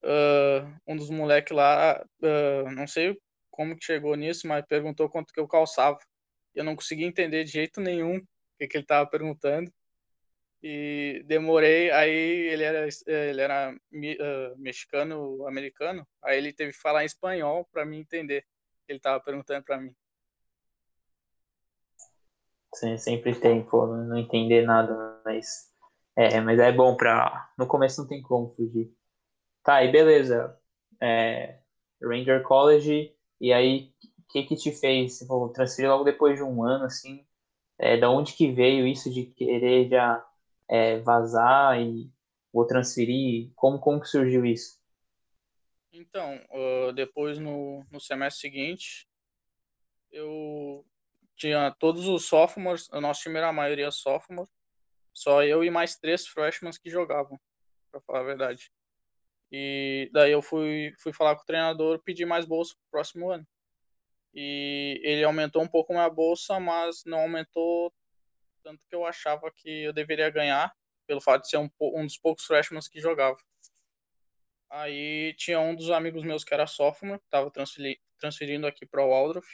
uh, 0.02 0.66
um 0.88 0.96
dos 0.96 1.10
moleques 1.10 1.54
lá, 1.54 2.02
uh, 2.24 2.72
não 2.72 2.88
sei 2.88 3.20
como 3.50 3.76
que 3.76 3.84
chegou 3.84 4.16
nisso, 4.16 4.48
mas 4.48 4.66
perguntou 4.66 5.10
quanto 5.10 5.34
que 5.34 5.42
eu 5.42 5.48
calçava. 5.48 6.00
Eu 6.56 6.64
não 6.64 6.74
consegui 6.74 7.04
entender 7.04 7.44
de 7.44 7.52
jeito 7.52 7.82
nenhum 7.82 8.16
o 8.16 8.24
que, 8.58 8.66
que 8.66 8.78
ele 8.78 8.86
estava 8.86 9.06
perguntando. 9.10 9.70
E 10.64 11.22
demorei, 11.26 11.92
aí 11.92 12.10
ele 12.10 12.64
era, 12.64 12.88
ele 13.08 13.42
era 13.42 13.76
uh, 13.76 14.58
mexicano, 14.58 15.46
americano, 15.48 16.08
aí 16.24 16.38
ele 16.38 16.54
teve 16.54 16.72
que 16.72 16.80
falar 16.80 17.04
em 17.04 17.08
espanhol 17.08 17.68
para 17.74 17.86
mim 17.86 18.00
entender 18.00 18.46
o 18.84 18.86
que 18.86 18.94
ele 18.94 19.00
estava 19.00 19.20
perguntando 19.20 19.66
para 19.66 19.82
mim. 19.82 19.94
Sim, 22.74 22.98
sempre 22.98 23.36
tem, 23.38 23.66
pô, 23.66 23.86
não 23.86 24.18
entender 24.18 24.66
nada, 24.66 25.22
mas 25.26 25.71
é, 26.16 26.42
mas 26.42 26.60
é 26.60 26.72
bom 26.72 26.96
pra. 26.96 27.52
No 27.58 27.68
começo 27.68 28.02
não 28.02 28.08
tem 28.08 28.22
como 28.22 28.54
fugir. 28.56 28.94
Tá, 29.64 29.84
e 29.84 29.92
beleza. 29.92 30.58
É, 31.00 31.60
Ranger 32.02 32.44
College, 32.44 33.16
e 33.40 33.54
aí 33.54 33.94
o 34.20 34.32
que 34.32 34.44
que 34.44 34.56
te 34.56 34.72
fez 34.72 35.26
vou 35.28 35.50
transferir 35.50 35.90
logo 35.90 36.04
depois 36.04 36.36
de 36.36 36.44
um 36.44 36.64
ano, 36.64 36.86
assim? 36.86 37.26
É, 37.78 37.98
da 37.98 38.10
onde 38.10 38.34
que 38.34 38.52
veio 38.52 38.86
isso 38.88 39.10
de 39.10 39.26
querer 39.26 39.90
já 39.90 40.26
é, 40.68 41.00
vazar 41.00 41.80
e 41.82 42.12
vou 42.54 42.66
transferir? 42.66 43.52
Como, 43.56 43.80
como 43.80 44.00
que 44.00 44.08
surgiu 44.08 44.46
isso? 44.46 44.80
Então, 45.92 46.40
uh, 46.52 46.94
depois 46.94 47.38
no, 47.38 47.86
no 47.92 48.00
semestre 48.00 48.42
seguinte, 48.42 49.08
eu 50.12 50.86
tinha 51.36 51.72
todos 51.72 52.08
os 52.08 52.26
sophomores, 52.26 52.88
o 52.92 53.02
nosso 53.02 53.22
time 53.22 53.38
era 53.38 53.50
a 53.50 53.54
maioria 53.54 53.92
sophomore, 53.92 54.50
só 55.14 55.44
eu 55.44 55.64
e 55.64 55.70
mais 55.70 55.96
três 55.96 56.28
freshmen 56.28 56.72
que 56.82 56.90
jogavam, 56.90 57.40
para 57.92 58.02
falar 58.02 58.20
a 58.20 58.24
verdade. 58.24 58.72
E 59.52 60.10
daí 60.14 60.32
eu 60.32 60.42
fui, 60.42 60.94
fui 61.00 61.12
falar 61.12 61.36
com 61.36 61.44
o 61.44 61.46
treinador, 61.46 62.02
pedir 62.04 62.26
mais 62.26 62.46
bolsa 62.46 62.74
pro 62.76 62.92
próximo 62.92 63.30
ano. 63.30 63.46
E 64.34 65.02
ele 65.04 65.24
aumentou 65.24 65.62
um 65.62 65.68
pouco 65.68 65.92
minha 65.92 66.10
bolsa, 66.10 66.60
mas 66.60 67.04
não 67.06 67.20
aumentou 67.20 67.94
tanto 68.64 68.86
que 68.88 68.96
eu 68.96 69.06
achava 69.06 69.52
que 69.52 69.84
eu 69.84 69.94
deveria 69.94 70.30
ganhar, 70.30 70.72
pelo 71.08 71.20
fato 71.20 71.44
de 71.44 71.50
ser 71.50 71.58
um, 71.58 71.70
um 71.80 72.06
dos 72.06 72.18
poucos 72.18 72.46
freshmen 72.46 72.80
que 72.90 73.00
jogava. 73.00 73.38
Aí 74.70 75.34
tinha 75.36 75.60
um 75.60 75.76
dos 75.76 75.90
amigos 75.90 76.24
meus 76.24 76.44
que 76.44 76.54
era 76.54 76.66
sophomore, 76.66 77.20
que 77.20 77.26
estava 77.26 77.52
transferindo 78.18 78.66
aqui 78.66 78.86
para 78.86 79.04
o 79.04 79.10
Waldorf, 79.10 79.48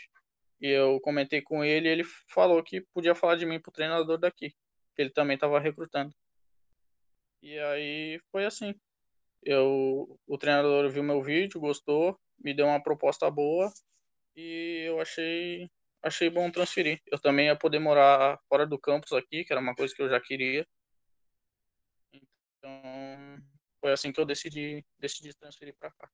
e 0.61 0.67
eu 0.67 0.99
comentei 1.01 1.41
com 1.41 1.63
ele 1.63 1.87
e 1.87 1.91
ele 1.91 2.03
falou 2.27 2.61
que 2.63 2.81
podia 2.93 3.15
falar 3.15 3.35
de 3.35 3.45
mim 3.45 3.59
pro 3.59 3.71
treinador 3.71 4.17
daqui, 4.17 4.53
ele 4.97 5.09
também 5.09 5.35
estava 5.35 5.59
recrutando. 5.59 6.13
E 7.41 7.57
aí 7.59 8.19
foi 8.31 8.45
assim. 8.45 8.73
Eu, 9.43 10.19
o 10.27 10.37
treinador 10.37 10.89
viu 10.89 11.03
meu 11.03 11.21
vídeo, 11.21 11.59
gostou, 11.59 12.19
me 12.39 12.53
deu 12.53 12.65
uma 12.65 12.81
proposta 12.81 13.29
boa 13.29 13.71
e 14.35 14.85
eu 14.87 14.99
achei 14.99 15.69
achei 16.03 16.29
bom 16.29 16.49
transferir. 16.51 17.01
Eu 17.07 17.19
também 17.19 17.47
ia 17.47 17.55
poder 17.55 17.79
morar 17.79 18.39
fora 18.49 18.65
do 18.65 18.79
campus 18.79 19.11
aqui, 19.13 19.43
que 19.43 19.53
era 19.53 19.61
uma 19.61 19.75
coisa 19.75 19.93
que 19.93 20.01
eu 20.01 20.09
já 20.09 20.19
queria. 20.19 20.67
Então, 22.13 23.41
foi 23.79 23.91
assim 23.91 24.11
que 24.11 24.19
eu 24.19 24.25
decidi 24.25 24.85
decidi 24.99 25.33
transferir 25.35 25.75
para 25.79 25.91
cá. 25.91 26.09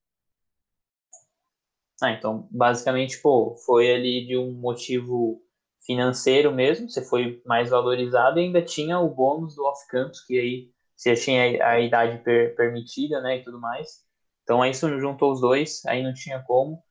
Ah, 2.02 2.12
então, 2.12 2.48
basicamente, 2.52 3.22
pô, 3.22 3.56
foi 3.56 3.94
ali 3.94 4.26
de 4.26 4.38
um 4.38 4.52
motivo 4.52 5.42
financeiro 5.86 6.52
mesmo, 6.52 6.90
você 6.90 7.04
foi 7.04 7.42
mais 7.46 7.70
valorizado 7.70 8.40
e 8.40 8.44
ainda 8.44 8.62
tinha 8.62 9.00
o 9.00 9.10
bônus 9.10 9.56
do 9.56 9.66
off-campus, 9.66 10.22
que 10.22 10.40
aí 10.40 10.72
você 10.96 11.16
tinha 11.16 11.66
a 11.66 11.80
idade 11.80 12.24
per 12.24 12.56
permitida, 12.56 13.22
né, 13.22 13.38
e 13.38 13.44
tudo 13.44 13.60
mais. 13.60 14.04
Então, 14.44 14.62
aí 14.62 14.72
isso 14.72 14.88
juntou 15.00 15.32
os 15.32 15.42
dois, 15.42 15.86
aí 15.86 16.04
não 16.04 16.14
tinha 16.14 16.42
como. 16.44 16.84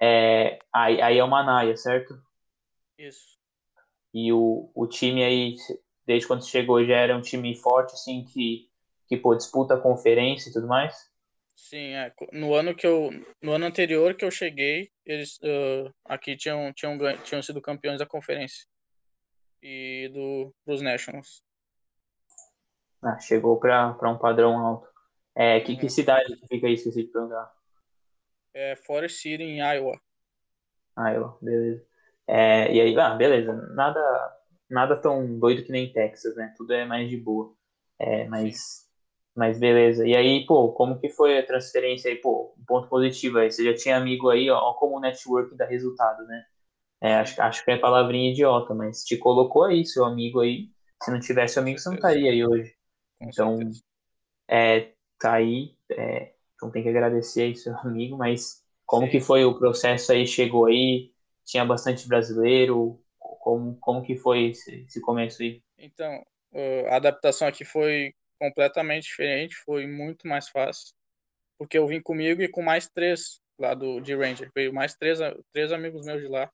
É, 0.00 0.58
aí, 0.72 1.00
aí 1.00 1.18
é 1.18 1.24
uma 1.24 1.42
naia, 1.42 1.76
certo? 1.76 2.20
Isso. 2.98 3.36
E 4.12 4.32
o, 4.32 4.70
o 4.74 4.86
time 4.86 5.22
aí, 5.22 5.56
desde 6.06 6.26
quando 6.26 6.46
chegou, 6.46 6.84
já 6.84 6.96
era 6.96 7.16
um 7.16 7.20
time 7.20 7.54
forte, 7.56 7.94
assim, 7.94 8.24
que, 8.24 8.68
que 9.08 9.16
pô, 9.16 9.34
disputa 9.34 9.74
a 9.74 9.80
conferência 9.80 10.50
e 10.50 10.52
tudo 10.52 10.66
mais? 10.66 10.94
Sim, 11.56 11.94
é. 11.94 12.12
No 12.32 12.54
ano 12.54 12.76
que 12.76 12.86
eu, 12.86 13.10
no 13.42 13.52
ano 13.52 13.64
anterior 13.64 14.14
que 14.14 14.24
eu 14.24 14.30
cheguei, 14.30 14.90
eles 15.06 15.38
uh, 15.38 15.92
aqui 16.04 16.36
tinham, 16.36 16.70
tinham, 16.74 16.98
tinham 17.24 17.42
sido 17.42 17.62
campeões 17.62 17.98
da 17.98 18.06
conferência 18.06 18.66
e 19.62 20.10
do 20.12 20.54
dos 20.66 20.82
Nationals. 20.82 21.42
Ah, 23.02 23.18
chegou 23.18 23.58
para 23.58 24.10
um 24.10 24.18
padrão 24.18 24.58
alto. 24.58 24.88
É, 25.34 25.60
que, 25.60 25.72
uhum. 25.72 25.78
que 25.78 25.88
cidade 25.88 26.36
que 26.36 26.46
fica 26.46 26.66
aí, 26.66 26.74
esqueci 26.74 27.04
de 27.04 27.12
perguntar? 27.12 27.52
É 28.54 28.76
Forest 28.76 29.20
City, 29.20 29.42
em 29.42 29.58
Iowa. 29.60 30.00
Iowa, 30.98 31.38
beleza. 31.40 31.86
É, 32.26 32.72
e 32.72 32.80
aí, 32.80 32.98
ah, 32.98 33.14
beleza. 33.14 33.52
Nada, 33.74 34.36
nada 34.68 34.96
tão 34.96 35.38
doido 35.38 35.64
que 35.64 35.72
nem 35.72 35.92
Texas, 35.92 36.36
né? 36.36 36.54
Tudo 36.56 36.72
é 36.72 36.84
mais 36.84 37.08
de 37.08 37.16
boa. 37.16 37.54
É, 37.98 38.26
mas 38.28 38.56
Sim. 38.56 38.85
Mas 39.36 39.58
beleza. 39.58 40.06
E 40.08 40.16
aí, 40.16 40.46
pô, 40.46 40.72
como 40.72 40.98
que 40.98 41.10
foi 41.10 41.38
a 41.38 41.46
transferência 41.46 42.10
aí? 42.10 42.16
Pô, 42.16 42.54
um 42.58 42.64
ponto 42.64 42.88
positivo 42.88 43.38
aí. 43.38 43.50
Você 43.50 43.62
já 43.64 43.74
tinha 43.74 43.98
amigo 43.98 44.30
aí, 44.30 44.48
ó, 44.48 44.72
como 44.74 44.96
o 44.96 45.00
network 45.00 45.54
dá 45.54 45.66
resultado, 45.66 46.24
né? 46.26 46.44
É, 47.02 47.16
acho, 47.16 47.40
acho 47.42 47.64
que 47.64 47.70
é 47.70 47.76
palavrinha 47.76 48.30
idiota, 48.30 48.74
mas 48.74 49.04
te 49.04 49.18
colocou 49.18 49.64
aí, 49.64 49.84
seu 49.84 50.06
amigo 50.06 50.40
aí. 50.40 50.70
Se 51.02 51.10
não 51.10 51.20
tivesse 51.20 51.58
amigo, 51.58 51.78
você 51.78 51.90
não 51.90 51.96
estaria 51.96 52.30
aí 52.30 52.46
hoje. 52.46 52.74
Então, 53.20 53.58
é, 54.48 54.92
tá 55.20 55.34
aí. 55.34 55.76
É, 55.90 56.32
então 56.54 56.70
tem 56.70 56.82
que 56.82 56.88
agradecer 56.88 57.42
aí 57.42 57.54
seu 57.54 57.76
amigo, 57.80 58.16
mas 58.16 58.64
como 58.86 59.04
Sim. 59.04 59.12
que 59.12 59.20
foi 59.20 59.44
o 59.44 59.58
processo 59.58 60.12
aí? 60.12 60.26
Chegou 60.26 60.64
aí? 60.64 61.12
Tinha 61.44 61.64
bastante 61.64 62.08
brasileiro? 62.08 62.98
Como, 63.18 63.76
como 63.80 64.02
que 64.02 64.16
foi 64.16 64.46
esse, 64.46 64.84
esse 64.84 65.00
começo 65.00 65.42
aí? 65.42 65.62
Então, 65.76 66.24
a 66.88 66.96
adaptação 66.96 67.46
aqui 67.46 67.64
foi 67.64 68.14
completamente 68.38 69.04
diferente, 69.04 69.54
foi 69.64 69.86
muito 69.86 70.26
mais 70.26 70.48
fácil, 70.48 70.94
porque 71.58 71.78
eu 71.78 71.86
vim 71.86 72.00
comigo 72.00 72.42
e 72.42 72.48
com 72.48 72.62
mais 72.62 72.88
três 72.88 73.40
lá 73.58 73.74
do 73.74 74.00
de 74.00 74.14
Ranger, 74.14 74.50
veio 74.54 74.72
mais 74.72 74.94
três, 74.94 75.18
três 75.52 75.72
amigos 75.72 76.04
meus 76.04 76.20
de 76.20 76.28
lá. 76.28 76.50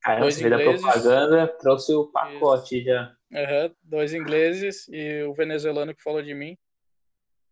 Caramba, 0.00 0.22
dois 0.22 0.40
ingleses, 0.40 0.82
da 0.82 0.90
propaganda, 0.90 1.48
trouxe 1.58 1.92
o 1.94 2.06
pacote 2.06 2.76
isso. 2.76 2.84
já. 2.84 3.16
Uhum, 3.32 3.74
dois 3.82 4.14
ingleses 4.14 4.86
e 4.88 5.22
o 5.24 5.34
venezuelano 5.34 5.94
que 5.94 6.02
falou 6.02 6.22
de 6.22 6.34
mim. 6.34 6.56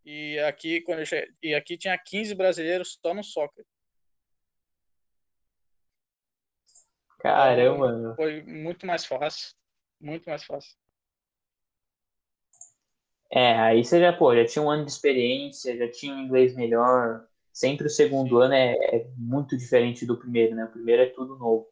E 0.04 0.38
aqui, 0.40 0.80
quando 0.82 1.00
eu 1.00 1.06
cheguei, 1.06 1.32
e 1.42 1.54
aqui 1.54 1.76
tinha 1.76 1.96
15 1.96 2.34
brasileiros 2.34 2.98
só 3.04 3.14
no 3.14 3.24
soccer. 3.24 3.64
Caramba, 7.18 7.96
então, 7.98 8.16
Foi 8.16 8.42
muito 8.42 8.84
mais 8.84 9.06
fácil. 9.06 9.54
Muito 10.00 10.28
mais 10.28 10.44
fácil. 10.44 10.76
É, 13.34 13.58
aí 13.58 13.82
você 13.82 13.98
já, 13.98 14.12
pô, 14.12 14.36
já 14.36 14.44
tinha 14.44 14.62
um 14.62 14.70
ano 14.70 14.84
de 14.84 14.90
experiência, 14.90 15.74
já 15.74 15.90
tinha 15.90 16.14
um 16.14 16.20
inglês 16.20 16.54
melhor. 16.54 17.26
Sempre 17.50 17.86
o 17.86 17.90
segundo 17.90 18.38
ano 18.38 18.52
é, 18.52 18.74
é, 18.74 19.06
muito 19.16 19.56
diferente 19.56 20.04
do 20.04 20.18
primeiro, 20.18 20.54
né? 20.54 20.66
O 20.66 20.70
primeiro 20.70 21.02
é 21.02 21.06
tudo 21.06 21.38
novo. 21.38 21.66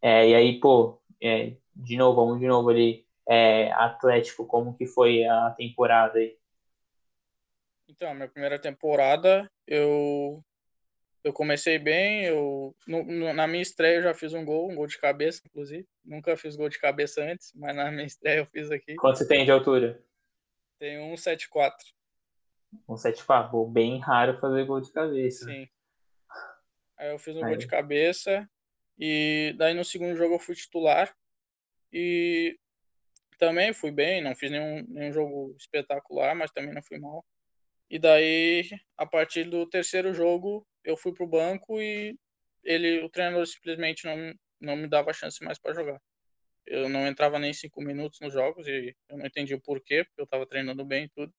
É, 0.00 0.30
e 0.30 0.34
aí, 0.34 0.58
pô, 0.58 0.98
é, 1.22 1.54
de 1.76 1.96
novo, 1.98 2.16
vamos 2.16 2.40
de 2.40 2.46
novo 2.46 2.70
ali. 2.70 3.06
É, 3.28 3.70
Atlético, 3.72 4.46
como 4.46 4.74
que 4.74 4.86
foi 4.86 5.24
a 5.24 5.50
temporada 5.50 6.18
aí? 6.18 6.34
Então, 7.86 8.14
minha 8.14 8.28
primeira 8.28 8.58
temporada, 8.58 9.50
eu 9.66 10.42
eu 11.22 11.32
comecei 11.32 11.78
bem, 11.78 12.24
eu 12.24 12.74
no, 12.86 13.04
no, 13.04 13.32
na 13.32 13.46
minha 13.46 13.62
estreia 13.62 13.96
eu 13.96 14.02
já 14.02 14.14
fiz 14.14 14.32
um 14.32 14.44
gol, 14.44 14.70
um 14.70 14.74
gol 14.74 14.86
de 14.86 14.98
cabeça, 14.98 15.42
inclusive. 15.46 15.86
Nunca 16.04 16.36
fiz 16.36 16.56
gol 16.56 16.68
de 16.68 16.80
cabeça 16.80 17.22
antes, 17.22 17.52
mas 17.54 17.76
na 17.76 17.90
minha 17.90 18.06
estreia 18.06 18.38
eu 18.38 18.46
fiz 18.46 18.70
aqui. 18.70 18.96
Quanto 18.96 19.18
você 19.18 19.28
tem 19.28 19.44
de 19.44 19.50
altura? 19.50 20.02
Tem 20.82 20.98
174. 20.98 21.78
174, 22.88 23.66
bem 23.66 24.00
raro 24.00 24.40
fazer 24.40 24.64
gol 24.64 24.80
de 24.80 24.90
cabeça. 24.90 25.44
Sim. 25.44 25.68
Aí 26.98 27.12
eu 27.12 27.20
fiz 27.20 27.36
um 27.36 27.44
Aí. 27.44 27.50
gol 27.50 27.56
de 27.56 27.68
cabeça 27.68 28.50
e 28.98 29.54
daí 29.56 29.74
no 29.74 29.84
segundo 29.84 30.16
jogo 30.16 30.34
eu 30.34 30.38
fui 30.40 30.56
titular 30.56 31.16
e 31.92 32.58
também 33.38 33.72
fui 33.72 33.92
bem, 33.92 34.20
não 34.20 34.34
fiz 34.34 34.50
nenhum, 34.50 34.84
nenhum 34.88 35.12
jogo 35.12 35.54
espetacular, 35.56 36.34
mas 36.34 36.50
também 36.50 36.74
não 36.74 36.82
fui 36.82 36.98
mal. 36.98 37.24
E 37.88 37.96
daí, 37.96 38.68
a 38.96 39.06
partir 39.06 39.44
do 39.44 39.64
terceiro 39.68 40.12
jogo, 40.12 40.66
eu 40.82 40.96
fui 40.96 41.14
pro 41.14 41.28
banco 41.28 41.80
e 41.80 42.18
ele, 42.64 43.04
o 43.04 43.08
treinador 43.08 43.46
simplesmente 43.46 44.04
não, 44.04 44.34
não 44.60 44.74
me 44.74 44.88
dava 44.88 45.12
chance 45.12 45.44
mais 45.44 45.60
para 45.60 45.74
jogar. 45.74 46.02
Eu 46.66 46.88
não 46.88 47.06
entrava 47.06 47.38
nem 47.38 47.52
cinco 47.52 47.80
minutos 47.82 48.20
nos 48.20 48.32
jogos 48.32 48.66
e 48.66 48.96
eu 49.08 49.18
não 49.18 49.26
entendi 49.26 49.54
o 49.54 49.60
porquê, 49.60 50.04
porque 50.04 50.20
eu 50.20 50.24
estava 50.24 50.46
treinando 50.46 50.84
bem 50.84 51.04
e 51.04 51.08
tudo. 51.08 51.34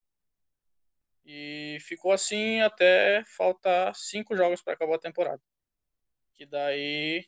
E 1.24 1.78
ficou 1.80 2.12
assim 2.12 2.60
até 2.60 3.24
faltar 3.36 3.94
cinco 3.94 4.36
jogos 4.36 4.62
para 4.62 4.74
acabar 4.74 4.96
a 4.96 5.00
temporada. 5.00 5.42
Que 6.34 6.44
daí 6.44 7.26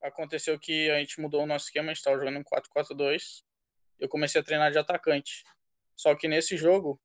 aconteceu 0.00 0.58
que 0.58 0.90
a 0.90 0.98
gente 0.98 1.20
mudou 1.20 1.42
o 1.42 1.46
nosso 1.46 1.66
esquema, 1.66 1.90
a 1.90 1.94
gente 1.94 1.98
estava 1.98 2.18
jogando 2.18 2.38
um 2.38 2.44
4-4-2. 2.44 3.44
Eu 3.98 4.08
comecei 4.08 4.40
a 4.40 4.44
treinar 4.44 4.72
de 4.72 4.78
atacante. 4.78 5.44
Só 5.94 6.14
que 6.14 6.26
nesse 6.26 6.56
jogo, 6.56 7.00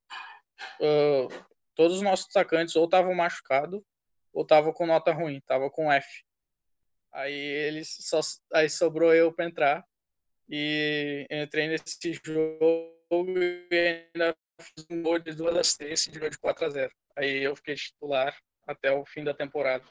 uh, 0.80 1.46
todos 1.76 1.98
os 1.98 2.02
nossos 2.02 2.28
atacantes 2.30 2.76
ou 2.76 2.86
estavam 2.86 3.14
machucados 3.14 3.82
ou 4.32 4.44
estavam 4.44 4.72
com 4.72 4.86
nota 4.86 5.12
ruim, 5.12 5.38
estavam 5.38 5.70
com 5.70 5.92
F. 5.92 6.24
Aí 7.12 7.34
eles 7.34 7.98
só 8.02 8.20
aí 8.54 8.70
sobrou 8.70 9.14
eu 9.14 9.34
para 9.34 9.46
entrar 9.46 9.89
e 10.50 11.28
entrei 11.30 11.68
nesse 11.68 12.14
jogo 12.26 12.92
e 13.72 14.10
ainda 14.16 14.36
fiz 14.60 14.86
um 14.90 15.04
gol 15.04 15.20
de 15.20 15.34
duas 15.34 15.56
assistências 15.56 16.14
de 16.14 16.38
4 16.40 16.66
a 16.66 16.70
0. 16.70 16.92
Aí 17.16 17.44
eu 17.44 17.56
fiquei 17.56 17.76
titular 17.76 18.36
até 18.68 18.92
o 18.92 19.06
fim 19.06 19.24
da 19.24 19.34
temporada. 19.34 19.84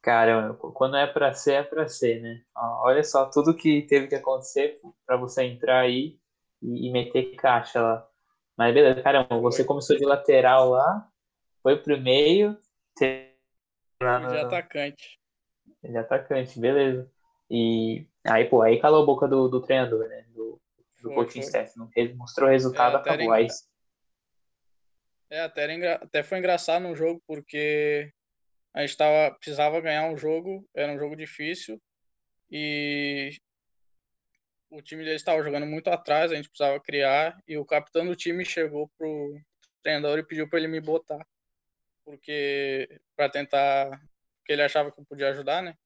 Cara, 0.00 0.52
quando 0.54 0.96
é 0.96 1.06
para 1.06 1.32
ser, 1.32 1.54
é 1.54 1.62
para 1.62 1.88
ser, 1.88 2.20
né? 2.20 2.42
Olha 2.54 3.02
só 3.02 3.24
tudo 3.30 3.56
que 3.56 3.82
teve 3.82 4.06
que 4.06 4.14
acontecer 4.14 4.78
para 5.06 5.16
você 5.16 5.44
entrar 5.44 5.80
aí 5.80 6.18
e, 6.60 6.90
meter 6.90 7.34
caixa 7.36 7.80
lá. 7.80 8.08
Mas 8.56 8.74
beleza, 8.74 9.02
caramba, 9.02 9.38
você 9.38 9.64
começou 9.64 9.96
de 9.96 10.04
lateral 10.04 10.68
lá, 10.70 11.10
foi 11.62 11.80
pro 11.82 11.98
meio, 11.98 12.56
lá 14.00 14.18
de 14.18 14.38
atacante. 14.38 15.18
De 15.82 15.96
atacante, 15.96 16.60
beleza. 16.60 17.10
E 17.50 18.06
aí, 18.24 18.46
pô, 18.46 18.62
aí 18.62 18.80
calou 18.80 19.02
a 19.02 19.06
boca 19.06 19.28
do, 19.28 19.48
do 19.48 19.60
treinador, 19.60 20.08
né? 20.08 20.24
Do, 20.34 20.60
do 21.02 21.08
foi, 21.08 21.14
coaching 21.14 21.40
foi. 21.40 21.46
staff. 21.48 21.78
Não 21.78 21.88
mostrou 22.16 22.48
resultado, 22.48 22.96
é, 22.96 23.00
acabou. 23.00 23.32
Aí... 23.32 23.46
É, 25.30 25.40
até, 25.40 25.72
engra... 25.72 25.94
até 25.96 26.22
foi 26.22 26.38
engraçado 26.38 26.82
no 26.82 26.94
jogo, 26.94 27.22
porque 27.26 28.12
a 28.72 28.80
gente 28.80 28.96
tava, 28.96 29.34
precisava 29.36 29.80
ganhar 29.80 30.08
um 30.10 30.16
jogo, 30.16 30.68
era 30.74 30.92
um 30.92 30.98
jogo 30.98 31.14
difícil, 31.14 31.80
e 32.50 33.36
o 34.70 34.82
time 34.82 35.04
deles 35.04 35.20
estava 35.20 35.42
jogando 35.42 35.66
muito 35.66 35.88
atrás, 35.88 36.32
a 36.32 36.34
gente 36.34 36.48
precisava 36.48 36.80
criar, 36.80 37.38
e 37.46 37.56
o 37.56 37.64
capitão 37.64 38.04
do 38.04 38.16
time 38.16 38.44
chegou 38.44 38.90
pro 38.98 39.40
treinador 39.82 40.18
e 40.18 40.24
pediu 40.24 40.48
para 40.48 40.58
ele 40.58 40.68
me 40.68 40.80
botar, 40.80 41.24
porque 42.04 43.00
para 43.16 43.28
tentar, 43.28 43.90
porque 44.38 44.52
ele 44.52 44.62
achava 44.62 44.90
que 44.90 45.00
eu 45.00 45.04
podia 45.04 45.30
ajudar, 45.30 45.62
né? 45.62 45.76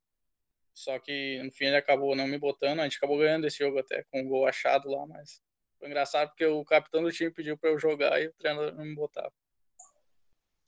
Só 0.78 0.96
que 1.00 1.42
no 1.42 1.50
fim 1.50 1.64
ele 1.64 1.76
acabou 1.76 2.14
não 2.14 2.28
me 2.28 2.38
botando, 2.38 2.78
a 2.78 2.84
gente 2.84 2.98
acabou 2.98 3.18
ganhando 3.18 3.44
esse 3.44 3.58
jogo 3.58 3.80
até 3.80 4.04
com 4.12 4.20
um 4.20 4.28
gol 4.28 4.46
achado 4.46 4.88
lá, 4.88 5.04
mas 5.08 5.40
foi 5.76 5.88
engraçado 5.88 6.28
porque 6.28 6.46
o 6.46 6.64
capitão 6.64 7.02
do 7.02 7.10
time 7.10 7.32
pediu 7.32 7.58
para 7.58 7.70
eu 7.70 7.78
jogar 7.80 8.22
e 8.22 8.28
o 8.28 8.34
treinador 8.34 8.72
não 8.76 8.84
me 8.84 8.94
botava. 8.94 9.32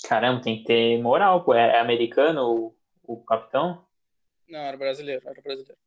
Caramba, 0.09 0.43
tem 0.43 0.59
que 0.59 0.65
ter 0.65 1.01
moral, 1.01 1.45
pô. 1.45 1.55
É, 1.55 1.77
é 1.77 1.79
americano 1.79 2.43
o, 2.43 2.77
o 3.05 3.25
capitão? 3.25 3.87
Não, 4.49 4.59
era 4.59 4.77
brasileiro, 4.77 5.23
era 5.29 5.41
brasileiro. 5.41 5.79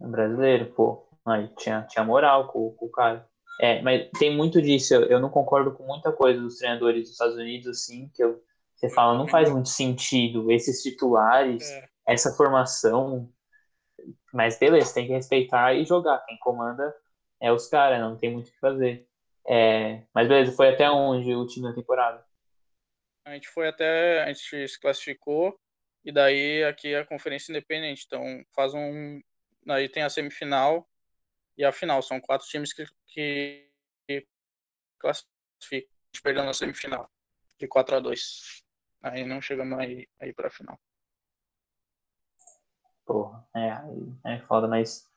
É 0.00 0.06
brasileiro, 0.06 0.72
pô. 0.72 1.06
Aí 1.26 1.46
tinha, 1.58 1.82
tinha 1.82 2.02
moral 2.02 2.48
com, 2.48 2.70
com 2.72 2.86
o 2.86 2.90
cara. 2.90 3.28
É, 3.60 3.82
mas 3.82 4.08
tem 4.18 4.34
muito 4.34 4.62
disso. 4.62 4.94
Eu, 4.94 5.02
eu, 5.04 5.20
não 5.20 5.28
concordo 5.28 5.72
com 5.72 5.84
muita 5.84 6.10
coisa 6.12 6.40
dos 6.40 6.56
treinadores 6.56 7.02
dos 7.02 7.10
Estados 7.10 7.36
Unidos, 7.36 7.66
assim, 7.68 8.08
que 8.14 8.24
eu, 8.24 8.42
você 8.74 8.88
fala, 8.88 9.18
não 9.18 9.28
faz 9.28 9.50
muito 9.50 9.68
sentido 9.68 10.50
esses 10.50 10.82
titulares, 10.82 11.70
é. 11.70 11.88
essa 12.06 12.34
formação. 12.34 13.30
Mas 14.32 14.58
beleza, 14.58 14.94
tem 14.94 15.06
que 15.06 15.12
respeitar 15.12 15.74
e 15.74 15.84
jogar. 15.84 16.24
Quem 16.26 16.38
comanda 16.38 16.94
é 17.40 17.52
os 17.52 17.68
caras, 17.68 18.00
não 18.00 18.16
tem 18.16 18.32
muito 18.32 18.48
o 18.48 18.52
que 18.52 18.58
fazer. 18.58 19.08
É, 19.48 20.02
mas 20.12 20.26
beleza, 20.26 20.52
foi 20.52 20.70
até 20.70 20.90
onde 20.90 21.34
o 21.34 21.46
time 21.46 21.68
da 21.68 21.74
temporada? 21.74 22.26
A 23.24 23.34
gente 23.34 23.48
foi 23.48 23.68
até. 23.68 24.22
A 24.22 24.32
gente 24.32 24.68
se 24.68 24.80
classificou. 24.80 25.58
E 26.04 26.12
daí 26.12 26.62
aqui 26.64 26.94
é 26.94 27.00
a 27.00 27.06
conferência 27.06 27.50
independente. 27.50 28.04
Então 28.06 28.22
faz 28.54 28.72
um. 28.74 29.20
Aí 29.68 29.88
tem 29.88 30.02
a 30.02 30.10
semifinal 30.10 30.88
e 31.58 31.64
a 31.64 31.72
final. 31.72 32.00
São 32.02 32.20
quatro 32.20 32.46
times 32.46 32.72
que, 32.72 32.86
que, 33.08 33.68
classificam. 34.98 35.90
A 35.90 36.06
gente 36.14 36.22
perdeu 36.22 36.44
na 36.44 36.52
semifinal. 36.52 37.10
De 37.58 37.66
4 37.66 37.96
a 37.96 38.00
2 38.00 38.62
Aí 39.02 39.24
não 39.24 39.40
chegamos 39.40 39.78
aí, 39.78 40.08
aí 40.20 40.32
pra 40.32 40.50
final. 40.50 40.78
Porra, 43.06 43.46
é, 43.54 44.34
é 44.34 44.38
foda, 44.40 44.66
mas, 44.66 45.08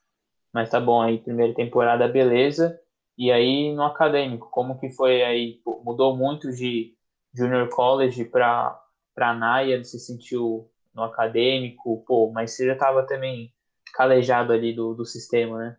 mas 0.52 0.70
tá 0.70 0.80
bom 0.80 1.02
aí. 1.02 1.18
Primeira 1.18 1.54
temporada, 1.54 2.08
beleza. 2.08 2.80
E 3.18 3.30
aí 3.30 3.74
no 3.74 3.82
acadêmico, 3.82 4.48
como 4.50 4.78
que 4.78 4.90
foi 4.90 5.22
aí? 5.22 5.60
Mudou 5.84 6.16
muito 6.16 6.50
de 6.52 6.96
Junior 7.34 7.68
College 7.68 8.24
para 8.26 8.80
para 9.14 9.34
Naia, 9.34 9.82
você 9.82 9.98
sentiu 9.98 10.70
no 10.94 11.02
acadêmico, 11.02 12.02
pô, 12.06 12.30
mas 12.30 12.52
você 12.52 12.64
já 12.64 12.72
estava 12.72 13.06
também 13.06 13.52
calejado 13.92 14.52
ali 14.52 14.72
do, 14.72 14.94
do 14.94 15.04
sistema, 15.04 15.58
né? 15.58 15.76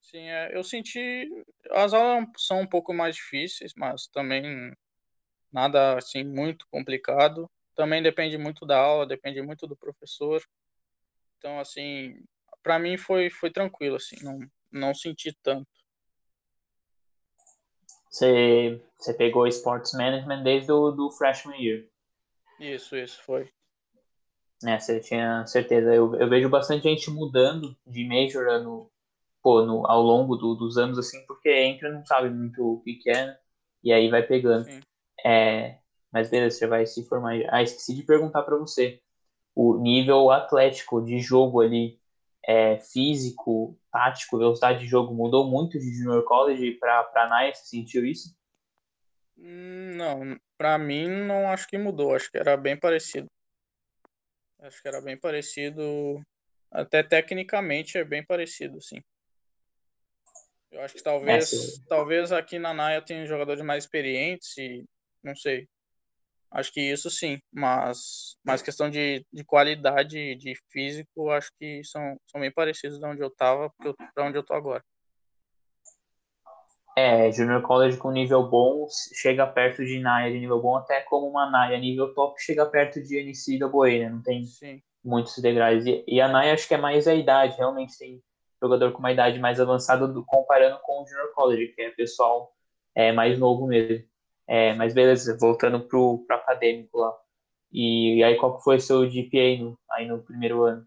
Sim, 0.00 0.22
é, 0.28 0.56
eu 0.56 0.64
senti 0.64 1.28
as 1.72 1.92
aulas 1.92 2.26
são 2.38 2.60
um 2.62 2.66
pouco 2.66 2.94
mais 2.94 3.16
difíceis, 3.16 3.72
mas 3.76 4.06
também 4.06 4.72
nada 5.52 5.98
assim 5.98 6.24
muito 6.24 6.66
complicado. 6.70 7.50
Também 7.74 8.02
depende 8.02 8.36
muito 8.38 8.66
da 8.66 8.78
aula, 8.78 9.06
depende 9.06 9.40
muito 9.42 9.66
do 9.66 9.76
professor. 9.76 10.42
Então 11.40 11.58
assim, 11.58 12.22
para 12.62 12.78
mim 12.78 12.98
foi 12.98 13.30
foi 13.30 13.50
tranquilo 13.50 13.96
assim, 13.96 14.16
não 14.22 14.38
não 14.70 14.94
senti 14.94 15.36
tanto. 15.42 15.66
Você, 18.10 18.82
você 18.98 19.14
pegou 19.14 19.46
Sports 19.46 19.94
Management 19.94 20.42
desde 20.42 20.70
o 20.70 20.90
do 20.90 21.10
freshman 21.12 21.60
year. 21.60 21.88
Isso, 22.58 22.94
isso, 22.96 23.22
foi. 23.22 23.50
É, 24.66 24.78
você 24.78 25.00
tinha 25.00 25.46
certeza. 25.46 25.94
Eu, 25.94 26.14
eu 26.16 26.28
vejo 26.28 26.48
bastante 26.50 26.82
gente 26.82 27.10
mudando 27.10 27.74
de 27.86 28.04
major 28.06 28.62
no, 28.62 28.90
pô, 29.42 29.64
no, 29.64 29.86
ao 29.86 30.02
longo 30.02 30.36
do, 30.36 30.54
dos 30.54 30.76
anos, 30.76 30.98
assim, 30.98 31.24
porque 31.26 31.48
entra 31.48 31.90
não 31.90 32.04
sabe 32.04 32.28
muito 32.28 32.62
o 32.62 32.82
que, 32.82 32.94
que 32.96 33.10
é, 33.10 33.26
né? 33.26 33.38
e 33.82 33.92
aí 33.92 34.10
vai 34.10 34.22
pegando. 34.22 34.68
É, 35.24 35.78
mas 36.12 36.28
beleza, 36.28 36.58
você 36.58 36.66
vai 36.66 36.84
se 36.84 37.08
formar. 37.08 37.40
Ah, 37.48 37.62
esqueci 37.62 37.94
de 37.94 38.02
perguntar 38.02 38.42
para 38.42 38.56
você. 38.56 39.00
O 39.62 39.76
nível 39.76 40.30
atlético 40.30 41.04
de 41.04 41.20
jogo 41.20 41.60
ali, 41.60 42.00
é, 42.42 42.78
físico, 42.78 43.78
tático, 43.92 44.38
velocidade 44.38 44.78
de 44.78 44.86
jogo 44.86 45.12
mudou 45.12 45.46
muito 45.46 45.78
de 45.78 45.92
Junior 45.92 46.24
College 46.24 46.78
para 46.78 47.04
para 47.04 47.28
Naya? 47.28 47.54
Você 47.54 47.66
sentiu 47.66 48.06
isso? 48.06 48.34
Hum, 49.36 49.96
não, 49.96 50.40
para 50.56 50.78
mim 50.78 51.06
não 51.06 51.50
acho 51.50 51.68
que 51.68 51.76
mudou, 51.76 52.14
acho 52.14 52.30
que 52.30 52.38
era 52.38 52.56
bem 52.56 52.74
parecido. 52.74 53.26
Acho 54.60 54.80
que 54.80 54.88
era 54.88 55.02
bem 55.02 55.18
parecido, 55.18 56.22
até 56.70 57.02
tecnicamente 57.02 57.98
é 57.98 58.04
bem 58.04 58.24
parecido, 58.24 58.80
sim. 58.80 59.02
Eu 60.70 60.80
acho 60.80 60.94
que 60.94 61.02
talvez, 61.02 61.52
é, 61.52 61.82
talvez 61.86 62.32
aqui 62.32 62.58
na 62.58 62.72
Naya 62.72 63.02
tenha 63.02 63.26
jogadores 63.26 63.62
mais 63.62 63.84
experientes 63.84 64.56
e 64.56 64.86
não 65.22 65.36
sei. 65.36 65.68
Acho 66.52 66.72
que 66.72 66.80
isso 66.80 67.08
sim, 67.08 67.38
mas, 67.52 68.36
mas 68.44 68.60
questão 68.60 68.90
de, 68.90 69.24
de 69.32 69.44
qualidade 69.44 70.34
de 70.34 70.54
físico, 70.68 71.30
acho 71.30 71.50
que 71.58 71.82
são, 71.84 72.16
são 72.26 72.40
bem 72.40 72.52
parecidos 72.52 72.98
de 72.98 73.06
onde 73.06 73.22
eu 73.22 73.28
estava 73.28 73.72
para 74.14 74.24
onde 74.26 74.36
eu 74.36 74.42
tô 74.42 74.54
agora. 74.54 74.82
É, 76.96 77.30
Junior 77.30 77.62
College 77.62 77.96
com 77.96 78.10
nível 78.10 78.48
bom 78.48 78.86
chega 79.14 79.46
perto 79.46 79.84
de 79.84 80.00
Naya 80.00 80.32
de 80.32 80.40
nível 80.40 80.60
bom, 80.60 80.76
até 80.76 81.00
como 81.02 81.28
uma 81.28 81.48
Naya 81.48 81.78
nível 81.78 82.12
top 82.14 82.40
chega 82.42 82.66
perto 82.66 83.00
de 83.00 83.16
NC 83.16 83.58
da 83.58 83.68
Boe, 83.68 84.00
né? 84.00 84.08
Não 84.08 84.20
tem 84.20 84.44
sim. 84.44 84.82
muitos 85.04 85.38
degraus. 85.38 85.86
E, 85.86 86.04
e, 86.06 86.20
a 86.20 86.26
Naya 86.26 86.52
acho 86.52 86.66
que 86.66 86.74
é 86.74 86.78
mais 86.78 87.06
a 87.06 87.14
idade, 87.14 87.56
realmente 87.56 87.96
tem 87.96 88.20
jogador 88.60 88.92
com 88.92 88.98
uma 88.98 89.12
idade 89.12 89.38
mais 89.38 89.60
avançada 89.60 90.06
do, 90.06 90.24
comparando 90.26 90.78
com 90.82 91.02
o 91.02 91.06
Junior 91.06 91.32
College, 91.32 91.68
que 91.68 91.80
é 91.80 91.90
pessoal 91.90 92.52
é, 92.94 93.12
mais 93.12 93.38
novo 93.38 93.66
mesmo. 93.66 94.04
É, 94.52 94.74
mas 94.74 94.92
beleza, 94.92 95.38
voltando 95.38 95.86
pro, 95.86 96.24
pro 96.26 96.34
acadêmico 96.34 96.98
lá. 96.98 97.16
E, 97.70 98.16
e 98.16 98.24
aí, 98.24 98.36
qual 98.36 98.58
que 98.58 98.64
foi 98.64 98.80
seu 98.80 99.08
GPA 99.08 99.56
no, 99.60 99.78
aí 99.92 100.08
no 100.08 100.24
primeiro 100.24 100.64
ano? 100.64 100.84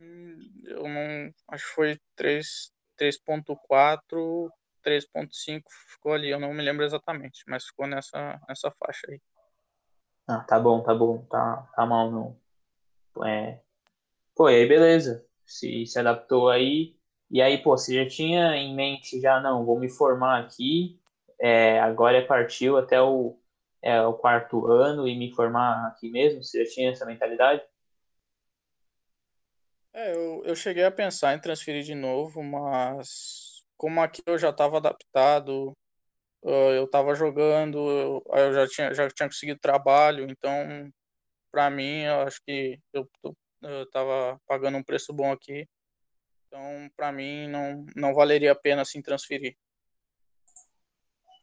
Hum, 0.00 0.38
eu 0.64 0.84
não. 0.84 1.34
Acho 1.48 1.66
que 1.66 1.74
foi 1.74 2.00
3.4, 2.16 4.50
3.5, 4.82 5.64
ficou 5.90 6.14
ali, 6.14 6.30
eu 6.30 6.40
não 6.40 6.54
me 6.54 6.62
lembro 6.62 6.82
exatamente, 6.82 7.44
mas 7.46 7.66
ficou 7.66 7.86
nessa, 7.86 8.40
nessa 8.48 8.70
faixa 8.70 9.06
aí. 9.10 9.20
Ah, 10.26 10.40
tá 10.40 10.58
bom, 10.58 10.82
tá 10.82 10.94
bom, 10.94 11.22
tá, 11.26 11.68
tá 11.76 11.84
mal 11.84 12.10
não. 12.10 12.40
É... 13.26 13.60
Pô, 14.34 14.48
e 14.48 14.56
aí 14.56 14.66
beleza, 14.66 15.26
se, 15.44 15.84
se 15.84 15.98
adaptou 15.98 16.48
aí, 16.48 16.96
e 17.30 17.42
aí, 17.42 17.62
pô, 17.62 17.76
você 17.76 18.02
já 18.02 18.08
tinha 18.08 18.56
em 18.56 18.74
mente, 18.74 19.20
já, 19.20 19.38
não, 19.40 19.66
vou 19.66 19.78
me 19.78 19.90
formar 19.90 20.40
aqui, 20.40 20.98
é, 21.40 21.80
agora 21.80 22.18
é 22.18 22.22
partiu 22.22 22.76
até 22.76 23.00
o, 23.00 23.38
é, 23.82 24.00
o 24.02 24.12
quarto 24.12 24.66
ano 24.66 25.08
e 25.08 25.16
me 25.16 25.32
formar 25.32 25.88
aqui 25.88 26.10
mesmo? 26.10 26.44
Você 26.44 26.64
já 26.64 26.70
tinha 26.70 26.90
essa 26.90 27.06
mentalidade? 27.06 27.62
É, 29.92 30.14
eu, 30.14 30.42
eu 30.44 30.54
cheguei 30.54 30.84
a 30.84 30.90
pensar 30.90 31.34
em 31.34 31.40
transferir 31.40 31.82
de 31.82 31.94
novo, 31.94 32.42
mas 32.42 33.64
como 33.76 34.00
aqui 34.00 34.22
eu 34.26 34.38
já 34.38 34.50
estava 34.50 34.76
adaptado, 34.76 35.72
eu 36.42 36.84
estava 36.84 37.14
jogando, 37.14 37.78
eu, 37.90 38.22
eu 38.34 38.52
já 38.52 38.66
tinha, 38.68 38.94
já 38.94 39.08
tinha 39.08 39.28
conseguido 39.28 39.58
trabalho, 39.60 40.26
então, 40.30 40.90
para 41.50 41.70
mim, 41.70 42.02
eu 42.02 42.20
acho 42.22 42.40
que 42.46 42.78
eu, 42.92 43.08
estava 43.82 44.40
pagando 44.46 44.78
um 44.78 44.82
preço 44.82 45.12
bom 45.12 45.32
aqui. 45.32 45.66
Então, 46.46 46.90
para 46.96 47.12
mim, 47.12 47.48
não, 47.48 47.84
não 47.96 48.14
valeria 48.14 48.52
a 48.52 48.56
pena 48.56 48.82
assim 48.82 49.02
transferir. 49.02 49.56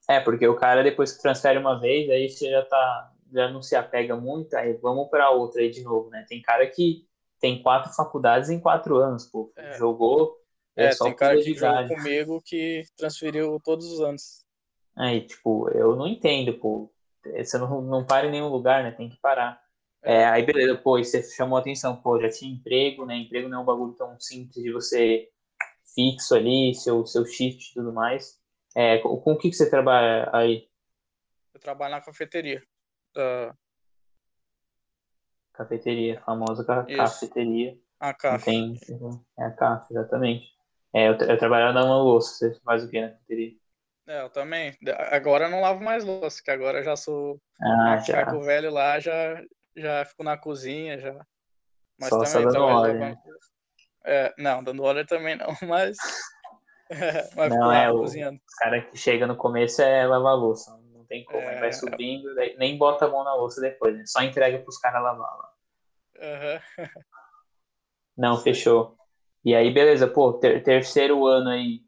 É, 0.08 0.20
porque 0.20 0.48
o 0.48 0.56
cara 0.56 0.84
depois 0.84 1.12
que 1.12 1.22
transfere 1.22 1.60
uma 1.60 1.80
vez, 1.80 2.10
aí 2.10 2.30
você 2.30 2.50
já 2.50 2.64
tá, 2.64 3.14
já 3.32 3.50
não 3.50 3.62
se 3.62 3.76
apega 3.76 4.16
muito, 4.16 4.54
aí 4.56 4.74
vamos 4.74 5.10
para 5.10 5.30
outra 5.32 5.62
aí 5.62 5.70
de 5.70 5.84
novo, 5.84 6.10
né? 6.10 6.26
Tem 6.28 6.42
cara 6.42 6.66
que 6.68 7.06
tem 7.40 7.62
quatro 7.62 7.94
faculdades 7.94 8.50
em 8.50 8.60
quatro 8.60 8.98
anos, 8.98 9.26
pô. 9.26 9.52
É. 9.56 9.78
Jogou. 9.78 10.38
É, 10.76 10.86
é 10.86 10.96
tem 10.96 11.16
cara 11.16 11.36
que 11.42 11.54
jogou 11.54 11.88
comigo 11.88 12.42
que 12.44 12.84
transferiu 12.96 13.60
todos 13.64 13.92
os 13.92 14.00
anos. 14.00 14.46
Aí, 14.96 15.22
tipo, 15.22 15.70
eu 15.70 15.96
não 15.96 16.08
entendo, 16.08 16.54
pô. 16.54 16.92
Você 17.24 17.58
não, 17.58 17.82
não 17.82 18.06
para 18.06 18.28
em 18.28 18.32
nenhum 18.32 18.48
lugar, 18.48 18.84
né? 18.84 18.92
Tem 18.92 19.10
que 19.10 19.18
parar. 19.18 19.62
É, 20.04 20.26
aí, 20.26 20.44
beleza, 20.44 20.76
pô, 20.78 20.98
e 20.98 21.04
você 21.04 21.22
chamou 21.24 21.58
a 21.58 21.62
atenção, 21.62 21.98
pô, 21.98 22.20
já 22.22 22.30
tinha 22.30 22.54
emprego, 22.54 23.06
né? 23.06 23.18
Emprego 23.18 23.50
não 23.50 23.60
é 23.60 23.62
um 23.62 23.66
bagulho 23.66 23.94
tão 23.94 24.18
simples 24.20 24.64
de 24.64 24.72
você 24.72 25.28
fixo 25.94 26.36
ali, 26.36 26.74
seu, 26.74 27.06
seu 27.06 27.26
shift 27.26 27.72
e 27.72 27.74
tudo 27.74 27.92
mais. 27.92 28.40
É, 28.76 29.00
com, 29.00 29.18
com 29.18 29.34
o 29.34 29.38
que, 29.38 29.50
que 29.50 29.56
você 29.56 29.70
trabalha 29.70 30.30
aí? 30.34 30.70
Eu 31.54 31.60
trabalho 31.60 31.92
na 31.96 32.02
cafeteria. 32.02 32.64
Cafeteria, 35.54 36.22
famosa 36.22 36.64
ca 36.64 36.86
Isso. 36.88 36.98
cafeteria. 36.98 37.78
A 38.00 38.14
café. 38.14 38.46
Tem, 38.46 38.80
é 39.40 39.44
a 39.44 39.52
café, 39.52 39.88
exatamente. 39.92 40.56
É, 40.94 41.08
eu, 41.10 41.14
eu 41.14 41.38
trabalho 41.38 41.74
na 41.74 41.84
louça, 41.84 42.50
você 42.52 42.60
faz 42.62 42.84
o 42.84 42.90
que 42.90 43.02
na 43.02 43.10
cafeteria? 43.10 43.56
É, 44.08 44.22
eu 44.22 44.30
também. 44.30 44.78
Agora 45.12 45.46
eu 45.46 45.50
não 45.50 45.62
lavo 45.62 45.84
mais 45.84 46.04
louça, 46.04 46.42
que 46.44 46.52
agora 46.52 46.80
eu 46.80 46.84
já 46.84 46.96
sou 46.96 47.42
ah, 47.62 47.98
já. 47.98 48.34
o 48.34 48.42
velho 48.42 48.72
lá, 48.72 49.00
já, 49.00 49.44
já 49.76 50.06
fico 50.06 50.24
na 50.24 50.38
cozinha, 50.38 51.00
já. 51.00 51.26
Mas 52.00 52.10
só, 52.10 52.24
também 52.24 52.32
só 52.32 52.42
dando 52.42 52.64
óleo, 52.64 53.00
né? 53.00 53.16
É, 54.06 54.34
não, 54.38 54.64
dando 54.64 54.84
óleo 54.84 55.06
também 55.06 55.36
não, 55.36 55.48
mas 55.68 55.98
Vai 57.36 57.50
não, 57.50 57.72
é 57.72 57.92
o 57.92 58.00
cozinhando. 58.00 58.40
cara 58.60 58.82
que 58.82 58.98
chega 58.98 59.28
no 59.28 59.36
começo 59.36 59.82
é 59.82 60.06
lavar 60.06 60.36
louça. 60.36 60.78
Não 60.94 61.06
tem 61.06 61.24
como, 61.26 61.40
é... 61.40 61.60
vai 61.60 61.72
subindo, 61.72 62.34
nem 62.58 62.78
bota 62.78 63.06
a 63.06 63.10
mão 63.10 63.24
na 63.24 63.34
louça 63.34 63.62
depois, 63.62 63.96
né? 63.96 64.04
Só 64.06 64.22
entrega 64.22 64.60
pros 64.60 64.78
caras 64.78 65.02
lavar 65.02 65.38
lá. 65.38 65.54
Uhum. 66.20 66.90
Não, 68.18 68.38
fechou. 68.38 68.98
E 69.46 69.56
aí, 69.56 69.72
beleza, 69.72 70.08
pô, 70.08 70.34
ter, 70.34 70.62
terceiro 70.64 71.26
ano 71.26 71.50
aí, 71.50 71.82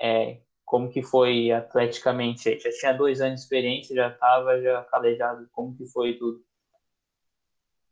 é, 0.00 0.40
como 0.64 0.90
que 0.90 1.02
foi 1.02 1.50
atleticamente? 1.50 2.58
Já 2.60 2.70
tinha 2.70 2.92
dois 2.92 3.20
anos 3.20 3.40
de 3.40 3.44
experiência, 3.44 3.96
já 3.96 4.10
tava 4.10 4.60
já 4.60 4.84
calejado, 4.84 5.48
como 5.50 5.76
que 5.76 5.86
foi 5.86 6.16
tudo? 6.16 6.44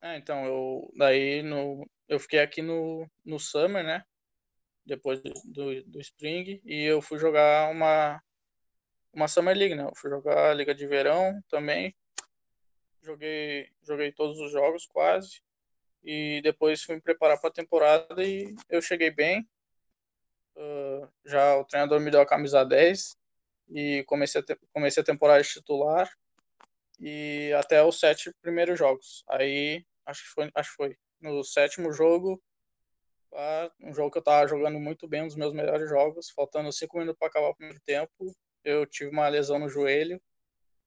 É, 0.01 0.16
então, 0.16 0.44
eu 0.44 0.92
daí 0.97 1.42
no, 1.42 1.85
eu 2.09 2.21
fiquei 2.21 2.38
aqui 2.38 2.62
no, 2.62 3.09
no 3.25 3.40
Summer, 3.40 3.83
né? 3.83 4.05
Depois 4.88 5.20
do, 5.20 5.83
do, 5.85 6.01
Spring 6.01 6.61
e 6.64 6.83
eu 6.85 7.03
fui 7.03 7.18
jogar 7.18 7.70
uma 7.70 8.20
uma 9.12 9.29
Summer 9.29 9.57
League, 9.57 9.74
né? 9.74 9.85
Eu 9.85 9.94
fui 9.94 10.11
jogar 10.11 10.51
a 10.51 10.55
Liga 10.55 10.74
de 10.74 10.87
Verão 10.87 11.42
também. 11.48 11.94
Joguei 13.03 13.68
joguei 13.83 14.12
todos 14.12 14.38
os 14.40 14.51
jogos 14.51 14.87
quase 14.87 15.42
e 16.03 16.40
depois 16.42 16.83
fui 16.83 16.94
me 16.94 17.03
preparar 17.03 17.38
para 17.38 17.51
a 17.51 17.53
temporada 17.53 18.24
e 18.24 18.55
eu 18.68 18.81
cheguei 18.81 19.11
bem. 19.11 19.46
Uh, 20.57 21.09
já 21.24 21.57
o 21.57 21.64
treinador 21.64 22.01
me 22.01 22.11
deu 22.11 22.20
a 22.20 22.27
camisa 22.27 22.64
10 22.64 23.16
e 23.70 24.03
comecei 24.07 24.40
a, 24.40 24.44
te, 24.44 24.59
comecei 24.72 25.03
a 25.03 25.07
temporada 25.07 25.42
de 25.42 25.48
titular 25.48 26.11
e 26.98 27.53
até 27.57 27.85
os 27.85 28.01
sete 28.01 28.33
primeiros 28.40 28.79
jogos. 28.79 29.22
Aí 29.29 29.85
acho 30.07 30.22
que 30.22 30.29
foi, 30.31 30.51
acho 30.55 30.70
que 30.70 30.77
foi 30.77 30.96
no 31.20 31.44
sétimo 31.44 31.92
jogo 31.92 32.42
um 33.81 33.93
jogo 33.93 34.11
que 34.11 34.19
eu 34.19 34.23
tava 34.23 34.49
jogando 34.49 34.79
muito 34.79 35.07
bem, 35.07 35.23
um 35.23 35.27
dos 35.27 35.37
meus 35.37 35.53
melhores 35.53 35.88
jogos, 35.88 36.31
faltando 36.31 36.73
cinco 36.73 36.99
minutos 36.99 37.19
para 37.19 37.29
acabar 37.29 37.49
o 37.49 37.55
primeiro 37.55 37.81
tempo, 37.85 38.35
eu 38.64 38.87
tive 38.87 39.11
uma 39.11 39.29
lesão 39.29 39.59
no 39.59 39.69
joelho, 39.69 40.21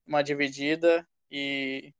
uma 0.06 0.22
dividida 0.22 1.08
e 1.30 1.94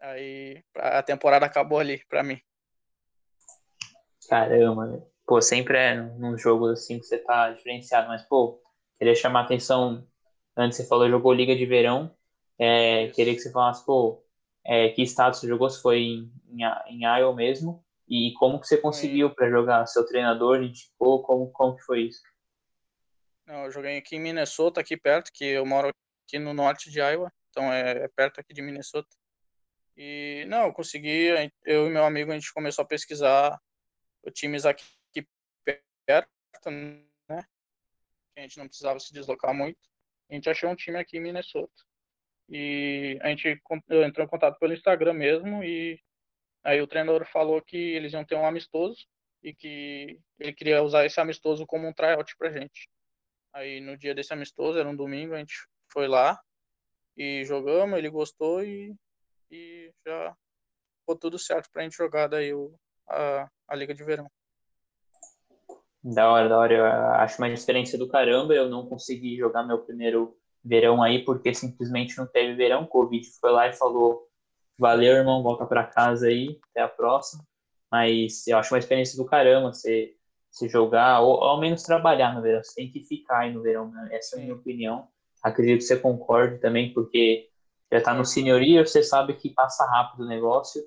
aí 0.00 0.62
a 0.74 1.02
temporada 1.02 1.46
acabou 1.46 1.78
ali 1.78 2.02
para 2.08 2.22
mim. 2.22 2.40
Caramba, 4.28 5.06
pô, 5.26 5.40
sempre 5.40 5.78
é 5.78 5.94
num 5.94 6.36
jogo 6.36 6.68
assim 6.68 6.98
que 6.98 7.06
você 7.06 7.18
tá 7.18 7.50
diferenciado, 7.50 8.08
mas 8.08 8.22
pô, 8.22 8.60
queria 8.98 9.14
chamar 9.14 9.40
a 9.40 9.44
atenção, 9.44 10.06
antes 10.56 10.76
você 10.76 10.86
falou 10.86 11.08
jogou 11.08 11.32
Liga 11.32 11.54
de 11.54 11.66
Verão, 11.66 12.14
é, 12.58 13.08
queria 13.08 13.34
que 13.34 13.40
você 13.40 13.52
falasse, 13.52 13.84
pô, 13.84 14.24
é, 14.64 14.88
que 14.88 15.02
estado 15.02 15.36
você 15.36 15.46
jogou, 15.46 15.70
se 15.70 15.80
foi 15.80 15.98
em, 15.98 16.32
em, 16.48 16.62
em 16.88 17.04
Iowa 17.04 17.34
mesmo, 17.34 17.84
e 18.08 18.32
como 18.34 18.60
que 18.60 18.66
você 18.66 18.76
conseguiu 18.78 19.34
para 19.34 19.50
jogar? 19.50 19.86
Seu 19.86 20.06
treinador 20.06 20.62
indicou? 20.62 21.22
Como, 21.22 21.50
como 21.50 21.76
que 21.76 21.82
foi 21.82 22.02
isso? 22.02 22.22
Eu 23.46 23.70
joguei 23.70 23.98
aqui 23.98 24.16
em 24.16 24.20
Minnesota, 24.20 24.80
aqui 24.80 24.96
perto, 24.96 25.30
que 25.32 25.44
eu 25.44 25.64
moro 25.64 25.90
aqui 26.26 26.38
no 26.38 26.52
norte 26.52 26.90
de 26.90 26.98
Iowa, 26.98 27.32
então 27.50 27.72
é, 27.72 28.04
é 28.04 28.08
perto 28.08 28.40
aqui 28.40 28.52
de 28.52 28.62
Minnesota. 28.62 29.08
E 29.96 30.44
não, 30.48 30.66
eu 30.66 30.72
consegui, 30.72 31.28
eu 31.64 31.86
e 31.86 31.90
meu 31.90 32.04
amigo, 32.04 32.30
a 32.30 32.34
gente 32.34 32.52
começou 32.52 32.82
a 32.82 32.88
pesquisar 32.88 33.58
times 34.32 34.66
aqui 34.66 34.84
perto, 36.04 36.28
né? 36.70 37.44
A 38.36 38.40
gente 38.40 38.58
não 38.58 38.66
precisava 38.66 39.00
se 39.00 39.12
deslocar 39.12 39.54
muito. 39.54 39.78
A 40.30 40.34
gente 40.34 40.48
achou 40.50 40.70
um 40.70 40.76
time 40.76 40.98
aqui 40.98 41.16
em 41.16 41.20
Minnesota. 41.20 41.72
E 42.48 43.18
a 43.22 43.28
gente 43.28 43.60
entrou 43.88 44.24
em 44.24 44.28
contato 44.28 44.58
pelo 44.58 44.72
Instagram 44.72 45.14
mesmo 45.14 45.64
e 45.64 46.00
Aí 46.66 46.82
o 46.82 46.86
treinador 46.88 47.24
falou 47.24 47.62
que 47.62 47.76
eles 47.76 48.12
iam 48.12 48.24
ter 48.24 48.34
um 48.34 48.44
amistoso 48.44 49.06
e 49.40 49.54
que 49.54 50.18
ele 50.36 50.52
queria 50.52 50.82
usar 50.82 51.06
esse 51.06 51.20
amistoso 51.20 51.64
como 51.64 51.86
um 51.86 51.92
tryout 51.92 52.36
pra 52.36 52.50
gente. 52.50 52.88
Aí 53.54 53.80
no 53.80 53.96
dia 53.96 54.12
desse 54.12 54.32
amistoso, 54.32 54.76
era 54.76 54.88
um 54.88 54.96
domingo, 54.96 55.32
a 55.32 55.38
gente 55.38 55.54
foi 55.92 56.08
lá 56.08 56.36
e 57.16 57.44
jogamos, 57.44 57.96
ele 57.96 58.10
gostou 58.10 58.64
e, 58.64 58.92
e 59.48 59.92
já 60.04 60.34
ficou 60.98 61.16
tudo 61.16 61.38
certo 61.38 61.70
pra 61.72 61.84
gente 61.84 61.96
jogar 61.96 62.26
daí 62.26 62.52
o, 62.52 62.74
a, 63.08 63.48
a 63.68 63.76
Liga 63.76 63.94
de 63.94 64.02
Verão. 64.02 64.28
Da 66.02 66.32
hora, 66.32 66.48
da 66.48 66.58
hora. 66.58 66.74
Eu 66.74 66.84
acho 67.12 67.38
uma 67.38 67.48
diferença 67.48 67.96
do 67.96 68.08
caramba. 68.08 68.54
Eu 68.54 68.68
não 68.68 68.88
consegui 68.88 69.36
jogar 69.36 69.62
meu 69.62 69.84
primeiro 69.84 70.36
verão 70.64 71.00
aí 71.00 71.24
porque 71.24 71.54
simplesmente 71.54 72.18
não 72.18 72.26
teve 72.26 72.54
verão. 72.54 72.84
Covid 72.86 73.24
foi 73.40 73.52
lá 73.52 73.68
e 73.68 73.72
falou 73.72 74.25
Valeu, 74.78 75.16
irmão. 75.16 75.42
Volta 75.42 75.66
para 75.66 75.84
casa 75.84 76.28
aí. 76.28 76.58
Até 76.70 76.82
a 76.82 76.88
próxima. 76.88 77.44
Mas 77.90 78.46
eu 78.46 78.58
acho 78.58 78.74
uma 78.74 78.78
experiência 78.78 79.16
do 79.16 79.24
caramba 79.24 79.72
você, 79.72 80.14
você 80.50 80.68
jogar, 80.68 81.20
ou, 81.20 81.42
ao 81.42 81.60
menos 81.60 81.82
trabalhar 81.82 82.34
no 82.34 82.42
verão. 82.42 82.62
Você 82.62 82.74
tem 82.74 82.90
que 82.90 83.02
ficar 83.04 83.40
aí 83.40 83.52
no 83.52 83.62
verão, 83.62 83.90
né? 83.90 84.08
Essa 84.12 84.36
é 84.36 84.38
a 84.40 84.42
minha 84.42 84.54
opinião. 84.54 85.08
Acredito 85.42 85.78
que 85.78 85.84
você 85.84 85.98
concorde 85.98 86.58
também, 86.58 86.92
porque 86.92 87.48
já 87.92 88.00
tá 88.00 88.14
no 88.14 88.24
senhoria, 88.24 88.84
você 88.84 89.02
sabe 89.02 89.34
que 89.34 89.50
passa 89.50 89.86
rápido 89.86 90.24
o 90.24 90.28
negócio 90.28 90.82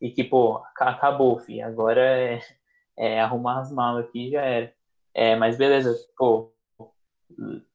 e 0.00 0.10
que, 0.10 0.24
pô, 0.24 0.62
acabou, 0.76 1.38
filho. 1.38 1.64
Agora 1.64 2.00
é, 2.00 2.40
é 2.98 3.20
arrumar 3.20 3.60
as 3.60 3.72
malas 3.72 4.06
aqui 4.06 4.30
já 4.30 4.42
era. 4.42 4.72
É, 5.14 5.36
mas 5.36 5.56
beleza, 5.56 5.94
pô, 6.16 6.52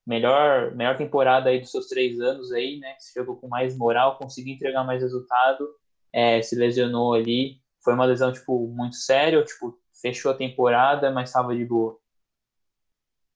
melhor, 0.06 0.76
melhor 0.76 0.98
temporada 0.98 1.50
aí 1.50 1.60
dos 1.60 1.72
seus 1.72 1.88
três 1.88 2.20
anos 2.20 2.52
aí, 2.52 2.80
né? 2.80 2.96
Jogou 3.16 3.38
com 3.38 3.48
mais 3.48 3.78
moral, 3.78 4.18
conseguiu 4.18 4.54
entregar 4.54 4.84
mais 4.84 5.02
resultado, 5.02 5.68
é, 6.14 6.42
se 6.42 6.56
lesionou 6.56 7.14
ali. 7.14 7.62
Foi 7.84 7.94
uma 7.94 8.06
lesão, 8.06 8.32
tipo, 8.32 8.68
muito 8.68 8.96
séria, 8.96 9.44
tipo, 9.44 9.80
fechou 10.02 10.32
a 10.32 10.38
temporada, 10.38 11.12
mas 11.12 11.30
estava 11.30 11.56
de 11.56 11.66
boa. 11.66 12.00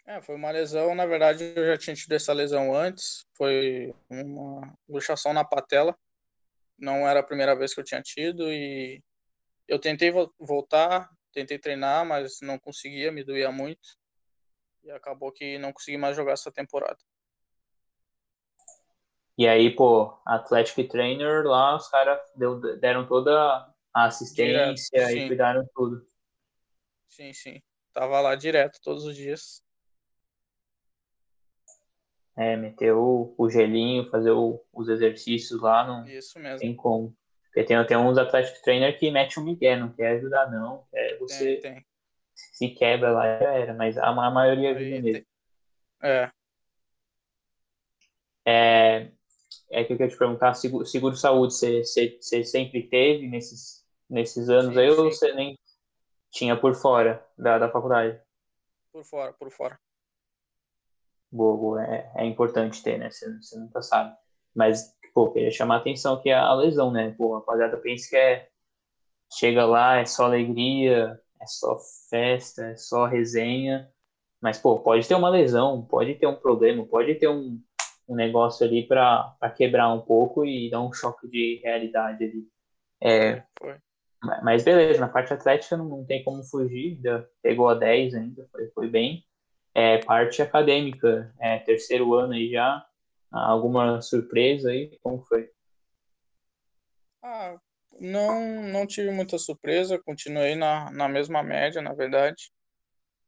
É, 0.06 0.20
foi 0.22 0.36
uma 0.36 0.50
lesão, 0.50 0.96
na 0.96 1.06
verdade 1.06 1.54
eu 1.56 1.68
já 1.68 1.78
tinha 1.78 1.96
tido 1.96 2.12
essa 2.14 2.34
lesão 2.34 2.76
antes, 2.76 3.28
foi 3.38 3.94
uma 4.10 4.74
luxação 4.88 5.34
na 5.34 5.46
patela, 5.46 5.96
não 6.80 7.08
era 7.08 7.20
a 7.20 7.24
primeira 7.24 7.56
vez 7.56 7.76
que 7.76 7.80
eu 7.80 7.84
tinha 7.84 8.02
tido 8.02 8.52
e 8.52 9.04
eu 9.68 9.78
tentei 9.78 10.12
voltar, 10.40 11.08
tentei 11.32 11.60
treinar, 11.60 12.08
mas 12.08 12.40
não 12.42 12.58
conseguia, 12.58 13.12
me 13.12 13.24
doía 13.24 13.52
muito 13.52 13.99
e 14.84 14.92
acabou 14.92 15.32
que 15.32 15.58
não 15.58 15.74
consegui 15.74 15.98
mais 15.98 16.16
jogar 16.16 16.34
essa 16.34 16.52
temporada. 16.52 16.98
E 19.38 19.48
aí, 19.48 19.74
pô, 19.74 20.20
Athletic 20.26 20.90
Trainer 20.90 21.46
lá, 21.46 21.76
os 21.78 21.88
caras 21.88 22.20
deram 22.82 23.08
toda 23.08 23.74
a 23.94 24.06
assistência 24.06 24.74
direto, 24.92 25.18
e 25.18 25.28
cuidaram 25.28 25.70
tudo. 25.74 26.06
Sim, 27.08 27.32
sim. 27.32 27.62
Tava 27.94 28.20
lá 28.20 28.36
direto 28.36 28.80
todos 28.84 29.06
os 29.06 29.16
dias. 29.16 29.64
É, 32.36 32.56
meter 32.56 32.94
o, 32.94 33.34
o 33.38 33.50
gelinho, 33.50 34.10
fazer 34.10 34.32
o, 34.32 34.64
os 34.74 34.88
exercícios 34.88 35.62
lá, 35.62 35.86
não 35.86 36.08
Isso 36.08 36.40
mesmo. 36.40 36.60
tem 36.60 36.76
como. 36.76 37.16
Porque 37.46 37.64
tem, 37.64 37.86
tem 37.86 37.98
uns 37.98 38.18
Athletic 38.18 38.62
Trainer 38.62 38.98
que 38.98 39.10
mete 39.10 39.40
o 39.40 39.44
Miguel, 39.44 39.80
não 39.80 39.92
quer 39.92 40.18
ajudar, 40.18 40.52
não. 40.52 40.86
É 40.94 41.18
você 41.18 41.58
tem, 41.58 41.74
tem 41.74 41.86
se 42.54 42.70
quebra 42.70 43.12
lá 43.12 43.40
já 43.40 43.52
era, 43.52 43.74
mas 43.74 43.98
a, 43.98 44.08
a 44.08 44.32
maioria 44.32 44.74
vive 44.74 45.02
mesmo. 45.02 45.26
É. 46.02 46.32
É, 48.46 49.12
é 49.70 49.84
que 49.84 49.94
eu 49.94 49.98
queria 49.98 50.12
te 50.12 50.18
perguntar, 50.18 50.54
seguro, 50.54 50.86
seguro 50.86 51.16
saúde, 51.16 51.54
você, 51.54 51.84
você, 51.84 52.18
você 52.20 52.44
sempre 52.44 52.84
teve 52.88 53.28
nesses, 53.28 53.86
nesses 54.10 54.50
anos 54.50 54.74
sim, 54.74 54.80
aí, 54.80 54.92
sim. 54.92 54.98
ou 54.98 55.12
você 55.12 55.34
nem... 55.34 55.58
Tinha 56.32 56.56
por 56.56 56.76
fora 56.76 57.26
da, 57.36 57.58
da 57.58 57.72
faculdade. 57.72 58.22
Por 58.92 59.04
fora, 59.04 59.34
por 59.34 59.50
fora. 59.50 59.80
Boa, 61.32 61.58
boa. 61.58 61.84
É, 61.84 62.12
é 62.18 62.26
importante 62.26 62.84
ter, 62.84 63.00
né? 63.00 63.10
Você, 63.10 63.36
você 63.38 63.58
nunca 63.58 63.82
sabe. 63.82 64.16
Mas, 64.54 64.96
pô, 65.12 65.32
queria 65.32 65.50
chamar 65.50 65.76
a 65.76 65.78
atenção 65.80 66.22
que 66.22 66.30
a 66.30 66.54
lesão, 66.54 66.92
né? 66.92 67.16
Pô, 67.18 67.34
a 67.34 67.40
rapaziada 67.40 67.78
pensa 67.78 68.10
que 68.10 68.16
é. 68.16 68.50
Chega 69.32 69.66
lá, 69.66 69.98
é 69.98 70.06
só 70.06 70.26
alegria, 70.26 71.20
é 71.42 71.46
só 71.46 71.78
festa, 72.10 72.68
é 72.68 72.76
só 72.76 73.06
resenha. 73.06 73.90
Mas, 74.42 74.58
pô, 74.58 74.80
pode 74.80 75.08
ter 75.08 75.16
uma 75.16 75.30
lesão, 75.30 75.86
pode 75.86 76.16
ter 76.16 76.28
um 76.28 76.36
problema, 76.36 76.86
pode 76.86 77.16
ter 77.16 77.28
um, 77.28 77.62
um 78.08 78.16
negócio 78.16 78.66
ali 78.66 78.88
para 78.88 79.54
quebrar 79.56 79.94
um 79.94 80.02
pouco 80.02 80.46
e 80.46 80.70
dar 80.70 80.82
um 80.82 80.94
choque 80.94 81.28
de 81.28 81.62
realidade 81.64 82.24
ali. 82.24 82.48
É, 83.02 83.44
Foi. 83.58 83.78
mas 84.44 84.64
beleza, 84.64 85.00
na 85.00 85.08
parte 85.08 85.34
atlética 85.34 85.78
não, 85.78 85.86
não 85.86 86.06
tem 86.06 86.24
como 86.24 86.44
fugir, 86.44 86.96
ainda 86.96 87.30
pegou 87.42 87.70
a 87.70 87.76
10 87.76 88.14
ainda, 88.16 88.48
foi, 88.52 88.68
foi 88.70 88.90
bem. 88.90 89.24
É, 89.74 90.00
parte 90.00 90.42
acadêmica, 90.42 91.34
é, 91.40 91.60
terceiro 91.60 92.14
ano 92.16 92.34
aí 92.34 92.50
já, 92.50 92.86
alguma 93.32 94.02
surpresa 94.02 94.72
aí? 94.72 94.98
Como 95.02 95.22
foi? 95.24 95.50
Ah, 97.22 97.58
não, 98.00 98.64
não 98.64 98.88
tive 98.88 99.12
muita 99.12 99.38
surpresa, 99.38 100.00
continuei 100.00 100.56
na, 100.56 100.92
na 100.92 101.08
mesma 101.08 101.44
média, 101.44 101.82
na 101.82 101.94
verdade. 101.94 102.52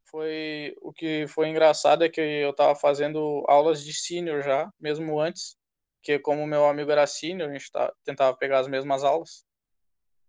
Foi 0.05 0.75
o 0.81 0.91
que 0.93 1.25
foi 1.27 1.49
engraçado 1.49 2.03
é 2.03 2.09
que 2.09 2.21
eu 2.21 2.51
estava 2.51 2.75
fazendo 2.75 3.43
aulas 3.47 3.83
de 3.83 3.93
sênior 3.93 4.43
já, 4.43 4.69
mesmo 4.79 5.19
antes, 5.19 5.57
que 6.03 6.19
como 6.19 6.45
meu 6.45 6.65
amigo 6.65 6.91
era 6.91 7.07
sênior, 7.07 7.49
a 7.49 7.53
gente 7.53 7.71
tá, 7.71 7.93
tentava 8.03 8.35
pegar 8.35 8.59
as 8.59 8.67
mesmas 8.67 9.03
aulas. 9.03 9.45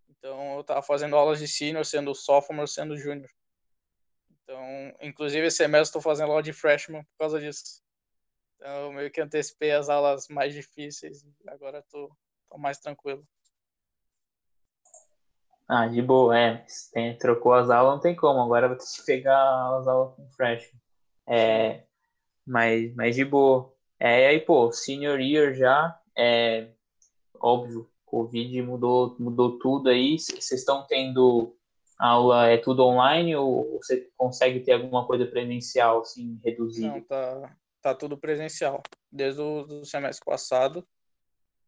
Então 0.09 0.55
eu 0.55 0.61
estava 0.61 0.83
fazendo 0.83 1.17
aulas 1.17 1.39
de 1.39 1.49
sênior, 1.49 1.85
sendo 1.85 2.15
sophomore, 2.15 2.69
sendo 2.69 2.97
júnior. 2.97 3.31
Então, 4.43 4.95
inclusive 5.01 5.47
esse 5.47 5.57
semestre 5.57 5.89
estou 5.89 6.03
fazendo 6.03 6.31
aula 6.31 6.43
de 6.43 6.53
freshman 6.53 7.03
por 7.05 7.19
causa 7.19 7.41
disso. 7.41 7.83
Então, 8.57 8.87
eu 8.87 8.93
meio 8.93 9.11
que 9.11 9.21
antecipei 9.21 9.73
as 9.73 9.89
aulas 9.89 10.29
mais 10.29 10.55
difíceis. 10.55 11.25
Agora 11.49 11.79
estou 11.79 12.15
mais 12.59 12.79
tranquilo. 12.79 13.27
Ah, 15.75 15.87
de 15.89 16.03
boa, 16.03 16.39
é. 16.39 16.67
Tem, 16.93 17.17
trocou 17.17 17.55
as 17.55 17.71
aulas, 17.71 17.95
não 17.95 18.01
tem 18.03 18.15
como. 18.15 18.43
Agora 18.43 18.69
vou 18.69 18.77
ter 18.77 18.85
que 18.85 19.07
pegar 19.07 19.79
as 19.79 19.89
aulas 19.89 20.15
com 20.15 20.29
freshman. 20.33 20.79
É, 21.27 21.85
mas, 22.47 22.95
mas 22.95 23.17
de 23.17 23.25
boa. 23.25 23.73
É, 23.99 24.27
aí, 24.27 24.39
pô, 24.39 24.71
senior 24.71 25.19
year 25.19 25.55
já, 25.55 25.99
é 26.15 26.69
óbvio, 27.41 27.91
Covid 28.05 28.61
mudou, 28.61 29.17
mudou 29.19 29.59
tudo 29.59 29.89
aí. 29.89 30.19
Vocês 30.19 30.53
estão 30.53 30.87
tendo 30.87 31.57
aula, 31.99 32.49
é 32.49 32.59
tudo 32.59 32.85
online 32.85 33.35
ou 33.35 33.79
você 33.79 34.11
consegue 34.15 34.61
ter 34.61 34.73
alguma 34.73 35.07
coisa 35.07 35.25
presencial, 35.25 36.01
assim, 36.01 36.39
reduzida? 36.45 36.89
Não, 36.89 37.01
tá, 37.01 37.57
tá 37.81 37.95
tudo 37.95 38.19
presencial. 38.19 38.83
Desde 39.11 39.41
o 39.41 39.87
semestre 39.87 40.23
passado, 40.23 40.87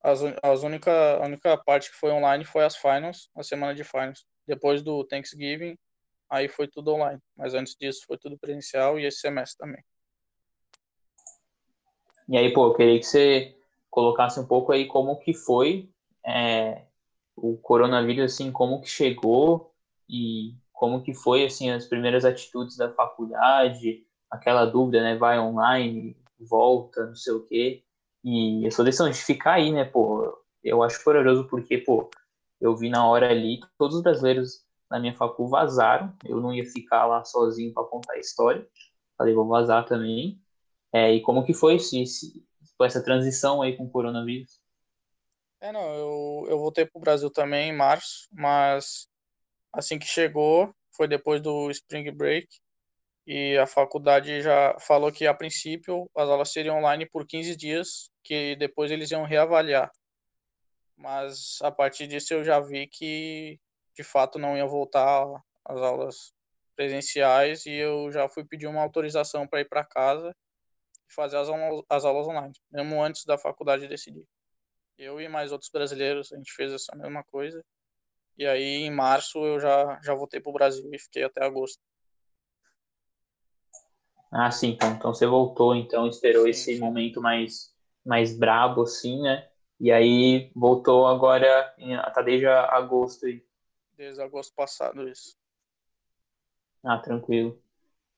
as, 0.04 0.20
as 0.42 0.62
única, 0.62 1.16
a 1.16 1.24
única 1.24 1.56
parte 1.56 1.90
que 1.90 1.96
foi 1.96 2.12
online 2.12 2.44
foi 2.44 2.62
as 2.62 2.76
finals, 2.76 3.30
a 3.34 3.42
semana 3.42 3.74
de 3.74 3.82
finals. 3.82 4.26
Depois 4.46 4.82
do 4.82 5.02
Thanksgiving, 5.04 5.78
aí 6.30 6.46
foi 6.46 6.68
tudo 6.68 6.92
online. 6.92 7.18
Mas 7.34 7.54
antes 7.54 7.74
disso 7.74 8.04
foi 8.06 8.18
tudo 8.18 8.38
presencial 8.38 9.00
e 9.00 9.06
esse 9.06 9.20
semestre 9.20 9.56
também. 9.56 9.82
E 12.28 12.36
aí, 12.36 12.52
pô, 12.52 12.66
eu 12.66 12.74
queria 12.74 12.98
que 12.98 13.06
você 13.06 13.56
colocasse 13.90 14.38
um 14.38 14.46
pouco 14.46 14.72
aí 14.72 14.86
como 14.86 15.18
que 15.18 15.32
foi 15.32 15.88
é, 16.26 16.82
o 17.34 17.56
coronavírus, 17.56 18.34
assim, 18.34 18.52
como 18.52 18.82
que 18.82 18.88
chegou 18.88 19.72
e 20.08 20.54
como 20.72 21.02
que 21.02 21.14
foi, 21.14 21.46
assim, 21.46 21.70
as 21.70 21.86
primeiras 21.86 22.26
atitudes 22.26 22.76
da 22.76 22.92
faculdade, 22.92 24.04
aquela 24.30 24.66
dúvida, 24.66 25.02
né, 25.02 25.16
vai 25.16 25.38
online, 25.38 26.16
volta, 26.38 27.06
não 27.06 27.14
sei 27.14 27.32
o 27.32 27.44
quê. 27.46 27.83
E 28.24 28.66
essa 28.66 28.82
decisão 28.82 29.10
de 29.10 29.22
ficar 29.22 29.54
aí, 29.54 29.70
né, 29.70 29.84
pô, 29.84 30.36
eu 30.62 30.82
acho 30.82 31.02
corajoso 31.04 31.46
porque, 31.48 31.78
pô, 31.78 32.10
eu 32.60 32.74
vi 32.74 32.88
na 32.88 33.06
hora 33.06 33.30
ali, 33.30 33.60
todos 33.78 33.96
os 33.96 34.02
brasileiros 34.02 34.64
na 34.90 34.98
minha 34.98 35.14
facul 35.14 35.48
vazaram, 35.48 36.16
eu 36.24 36.40
não 36.40 36.52
ia 36.54 36.64
ficar 36.64 37.04
lá 37.06 37.24
sozinho 37.24 37.72
para 37.74 37.84
contar 37.84 38.14
a 38.14 38.18
história, 38.18 38.66
falei, 39.18 39.34
vou 39.34 39.46
vazar 39.46 39.84
também. 39.84 40.40
É, 40.92 41.12
e 41.12 41.20
como 41.20 41.44
que 41.44 41.52
foi 41.52 41.74
esse, 41.74 42.00
esse, 42.00 42.44
essa 42.80 43.02
transição 43.02 43.60
aí 43.60 43.76
com 43.76 43.84
o 43.84 43.90
coronavírus? 43.90 44.60
É, 45.60 45.72
não, 45.72 45.94
eu, 45.94 46.46
eu 46.50 46.58
voltei 46.58 46.86
pro 46.86 47.00
Brasil 47.00 47.30
também 47.30 47.70
em 47.70 47.76
março, 47.76 48.28
mas 48.32 49.08
assim 49.72 49.98
que 49.98 50.06
chegou, 50.06 50.74
foi 50.92 51.08
depois 51.08 51.42
do 51.42 51.70
Spring 51.70 52.10
Break, 52.12 52.46
e 53.26 53.56
a 53.56 53.66
faculdade 53.66 54.42
já 54.42 54.76
falou 54.80 55.10
que, 55.10 55.26
a 55.26 55.34
princípio, 55.34 56.10
as 56.16 56.28
aulas 56.28 56.52
seriam 56.52 56.78
online 56.78 57.06
por 57.06 57.26
15 57.26 57.56
dias, 57.56 58.10
que 58.22 58.54
depois 58.56 58.90
eles 58.90 59.10
iam 59.10 59.24
reavaliar. 59.24 59.90
Mas 60.96 61.58
a 61.62 61.70
partir 61.70 62.06
disso 62.06 62.34
eu 62.34 62.44
já 62.44 62.60
vi 62.60 62.86
que, 62.86 63.58
de 63.94 64.04
fato, 64.04 64.38
não 64.38 64.56
ia 64.56 64.66
voltar 64.66 65.24
às 65.64 65.80
aulas 65.80 66.32
presenciais 66.76 67.66
e 67.66 67.72
eu 67.72 68.10
já 68.12 68.28
fui 68.28 68.44
pedir 68.44 68.66
uma 68.66 68.82
autorização 68.82 69.46
para 69.46 69.60
ir 69.60 69.68
para 69.68 69.84
casa 69.84 70.34
e 71.08 71.14
fazer 71.14 71.36
as, 71.38 71.48
as 71.88 72.04
aulas 72.04 72.26
online, 72.26 72.52
mesmo 72.70 73.02
antes 73.02 73.24
da 73.24 73.38
faculdade 73.38 73.88
decidir. 73.88 74.24
Eu 74.98 75.20
e 75.20 75.28
mais 75.28 75.50
outros 75.50 75.70
brasileiros, 75.70 76.32
a 76.32 76.36
gente 76.36 76.52
fez 76.52 76.72
essa 76.72 76.94
mesma 76.96 77.24
coisa. 77.24 77.64
E 78.36 78.46
aí, 78.46 78.82
em 78.82 78.90
março, 78.90 79.38
eu 79.44 79.60
já, 79.60 80.00
já 80.02 80.14
voltei 80.14 80.40
para 80.40 80.50
o 80.50 80.52
Brasil 80.52 80.88
e 80.92 80.98
fiquei 80.98 81.24
até 81.24 81.44
agosto. 81.44 81.80
Ah, 84.36 84.50
sim, 84.50 84.70
então, 84.70 84.92
então 84.94 85.14
você 85.14 85.26
voltou, 85.26 85.76
então 85.76 86.08
esperou 86.08 86.48
esse 86.48 86.76
momento 86.80 87.20
mais, 87.22 87.72
mais 88.04 88.36
brabo, 88.36 88.82
assim, 88.82 89.22
né? 89.22 89.48
E 89.78 89.92
aí 89.92 90.50
voltou 90.56 91.06
agora, 91.06 91.72
tá 92.12 92.20
desde 92.20 92.44
agosto 92.44 93.26
aí. 93.26 93.44
Desde 93.96 94.20
agosto 94.20 94.52
passado, 94.52 95.08
isso. 95.08 95.36
Ah, 96.82 96.98
tranquilo. 96.98 97.56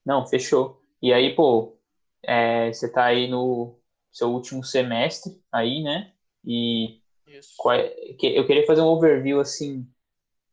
Não, 0.07 0.27
fechou. 0.27 0.83
E 1.03 1.13
aí, 1.13 1.35
pô, 1.35 1.77
é, 2.23 2.73
você 2.73 2.91
tá 2.91 3.05
aí 3.05 3.29
no 3.29 3.79
seu 4.11 4.31
último 4.31 4.65
semestre 4.65 5.39
aí, 5.53 5.83
né? 5.83 6.15
E 6.43 6.99
Isso. 7.27 7.55
qual 7.59 7.75
é- 7.75 7.95
eu 8.23 8.47
queria 8.47 8.67
fazer 8.67 8.81
um 8.81 8.87
overview, 8.87 9.39
assim, 9.39 9.81
o 9.81 9.87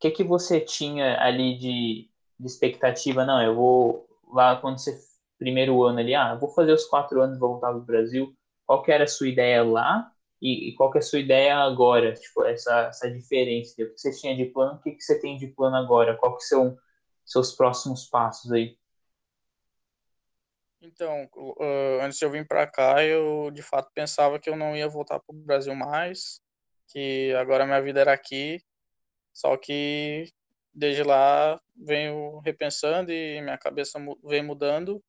que 0.01 0.11
que 0.11 0.23
você 0.25 0.59
tinha 0.59 1.17
ali 1.21 1.57
de, 1.57 2.09
de 2.39 2.47
expectativa? 2.47 3.25
Não, 3.25 3.41
eu 3.41 3.55
vou 3.55 4.09
lá 4.33 4.57
quando 4.57 4.77
você, 4.79 4.99
primeiro 5.43 5.83
ano 5.83 5.99
ali, 5.99 6.15
ah, 6.15 6.35
vou 6.35 6.49
fazer 6.49 6.71
os 6.71 6.85
quatro 6.85 7.21
anos 7.21 7.37
vou 7.37 7.51
voltar 7.51 7.71
pro 7.71 7.81
Brasil. 7.81 8.33
Qual 8.65 8.81
que 8.81 8.91
era 8.91 9.03
a 9.03 9.07
sua 9.07 9.27
ideia 9.27 9.61
lá 9.61 10.09
e, 10.41 10.69
e 10.69 10.75
qual 10.75 10.89
que 10.89 10.97
é 10.97 10.99
a 10.99 11.03
sua 11.03 11.19
ideia 11.19 11.57
agora? 11.57 12.13
Tipo, 12.13 12.45
essa, 12.45 12.87
essa 12.87 13.11
diferença. 13.11 13.73
O 13.73 13.75
que 13.75 13.97
você 13.97 14.11
tinha 14.11 14.35
de 14.35 14.45
plano, 14.45 14.75
o 14.75 14.81
que 14.81 14.91
que 14.91 15.01
você 15.01 15.19
tem 15.19 15.37
de 15.37 15.47
plano 15.47 15.75
agora? 15.75 16.15
Qual 16.15 16.37
que 16.37 16.43
são 16.43 16.77
seus 17.25 17.53
próximos 17.53 18.05
passos 18.05 18.51
aí? 18.53 18.77
Então, 20.81 21.29
uh, 21.35 22.01
antes 22.01 22.19
de 22.19 22.25
eu 22.25 22.31
vir 22.31 22.47
para 22.47 22.65
cá, 22.67 23.03
eu 23.03 23.51
de 23.51 23.61
fato 23.61 23.89
pensava 23.93 24.39
que 24.39 24.49
eu 24.49 24.55
não 24.55 24.75
ia 24.75 24.87
voltar 24.87 25.19
para 25.19 25.35
o 25.35 25.39
Brasil 25.39 25.75
mais, 25.75 26.41
que 26.87 27.33
agora 27.35 27.65
minha 27.65 27.81
vida 27.81 27.99
era 28.01 28.13
aqui. 28.13 28.61
Só 29.33 29.57
que 29.57 30.31
desde 30.73 31.03
lá 31.03 31.59
venho 31.75 32.39
repensando 32.39 33.11
e 33.11 33.41
minha 33.41 33.57
cabeça 33.57 33.99
vem 34.23 34.43
mudando. 34.43 35.03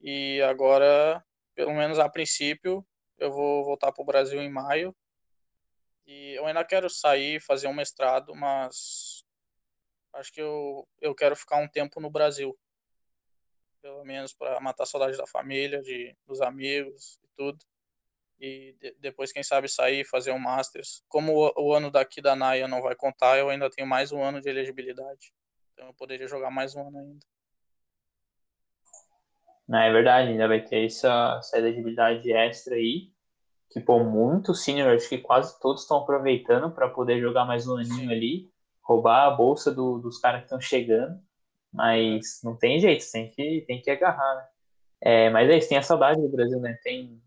E 0.00 0.40
agora, 0.42 1.24
pelo 1.54 1.72
menos 1.72 1.98
a 1.98 2.08
princípio, 2.08 2.86
eu 3.18 3.30
vou 3.30 3.64
voltar 3.64 3.92
para 3.92 4.02
o 4.02 4.06
Brasil 4.06 4.40
em 4.40 4.50
maio. 4.50 4.94
E 6.06 6.34
eu 6.34 6.46
ainda 6.46 6.64
quero 6.64 6.88
sair, 6.88 7.40
fazer 7.40 7.66
um 7.66 7.74
mestrado, 7.74 8.34
mas 8.34 9.24
acho 10.12 10.32
que 10.32 10.40
eu, 10.40 10.86
eu 11.00 11.14
quero 11.14 11.34
ficar 11.34 11.56
um 11.56 11.68
tempo 11.68 12.00
no 12.00 12.10
Brasil. 12.10 12.56
pelo 13.82 14.04
menos 14.04 14.32
para 14.32 14.60
matar 14.60 14.84
a 14.84 14.86
saudade 14.86 15.16
da 15.16 15.26
família, 15.26 15.80
de, 15.82 16.16
dos 16.26 16.40
amigos 16.40 17.18
e 17.22 17.28
tudo. 17.36 17.64
E 18.38 18.74
de, 18.78 18.94
depois, 18.98 19.32
quem 19.32 19.42
sabe, 19.42 19.68
sair 19.68 20.04
fazer 20.04 20.32
um 20.32 20.38
Masters. 20.38 21.02
Como 21.08 21.32
o, 21.32 21.52
o, 21.56 21.74
ano 21.74 21.90
daqui 21.90 22.20
da 22.20 22.36
NAIA 22.36 22.68
não 22.68 22.82
vai 22.82 22.94
contar, 22.94 23.38
eu 23.38 23.48
ainda 23.48 23.70
tenho 23.70 23.88
mais 23.88 24.12
um 24.12 24.22
ano 24.22 24.40
de 24.40 24.48
elegibilidade. 24.48 25.32
Então 25.72 25.86
eu 25.86 25.94
poderia 25.94 26.28
jogar 26.28 26.50
mais 26.50 26.74
um 26.74 26.86
ano 26.86 26.98
ainda. 26.98 27.26
Não, 29.68 29.78
é 29.78 29.92
verdade, 29.92 30.30
ainda 30.30 30.46
vai 30.48 30.60
ter 30.62 30.86
essa, 30.86 31.36
essa 31.40 31.58
elegibilidade 31.58 32.30
extra 32.32 32.76
aí. 32.76 33.10
Que, 33.70 33.80
pô, 33.80 34.00
muitos 34.04 34.64
seniors, 34.64 35.02
acho 35.02 35.08
que 35.10 35.18
quase 35.18 35.58
todos 35.60 35.82
estão 35.82 35.98
aproveitando 35.98 36.70
para 36.72 36.88
poder 36.88 37.20
jogar 37.20 37.44
mais 37.44 37.66
um 37.68 37.76
aninho 37.76 38.10
ali, 38.10 38.50
roubar 38.82 39.26
a 39.26 39.30
bolsa 39.30 39.72
do, 39.74 39.98
dos 39.98 40.18
caras 40.20 40.40
que 40.40 40.46
estão 40.46 40.60
chegando. 40.60 41.20
Mas 41.72 42.40
não 42.44 42.56
tem 42.56 42.80
jeito, 42.80 43.04
tem 43.12 43.30
que, 43.30 43.64
tem 43.66 43.82
que 43.82 43.90
agarrar, 43.90 44.36
né? 44.36 44.48
É, 45.02 45.30
mas 45.30 45.50
é 45.50 45.58
isso, 45.58 45.68
tem 45.68 45.78
a 45.78 45.82
saudade 45.82 46.20
do 46.20 46.28
Brasil, 46.30 46.60
né? 46.60 46.78
Tem, 46.82 47.22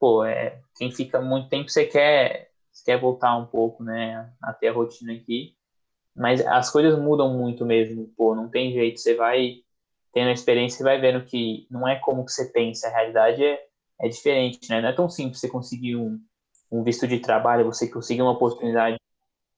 pô, 0.00 0.24
é, 0.24 0.60
quem 0.76 0.90
fica 0.92 1.20
muito 1.20 1.48
tempo, 1.50 1.70
você 1.70 1.86
quer, 1.86 2.50
você 2.72 2.84
quer 2.84 3.00
voltar 3.00 3.36
um 3.36 3.46
pouco, 3.46 3.84
né? 3.84 4.32
A 4.42 4.52
ter 4.54 4.68
a 4.68 4.72
rotina 4.72 5.12
aqui. 5.14 5.56
mas 6.14 6.44
as 6.46 6.70
coisas 6.70 6.98
mudam 6.98 7.36
muito 7.38 7.64
mesmo, 7.66 8.08
pô, 8.16 8.34
não 8.34 8.48
tem 8.50 8.72
jeito, 8.72 9.00
você 9.00 9.14
vai 9.14 9.62
tendo 10.12 10.28
a 10.28 10.32
experiência 10.32 10.82
e 10.82 10.84
vai 10.84 11.00
vendo 11.00 11.24
que 11.24 11.66
não 11.70 11.86
é 11.86 11.96
como 11.96 12.24
que 12.24 12.32
você 12.32 12.46
pensa, 12.52 12.88
a 12.88 12.90
realidade 12.90 13.44
é, 13.44 13.60
é 14.00 14.08
diferente, 14.08 14.68
né? 14.70 14.80
Não 14.80 14.88
é 14.88 14.92
tão 14.92 15.08
simples 15.08 15.40
você 15.40 15.48
conseguir 15.48 15.96
um, 15.96 16.20
um 16.70 16.82
visto 16.82 17.06
de 17.06 17.20
trabalho, 17.20 17.64
você 17.64 17.88
conseguir 17.88 18.22
uma 18.22 18.32
oportunidade 18.32 18.98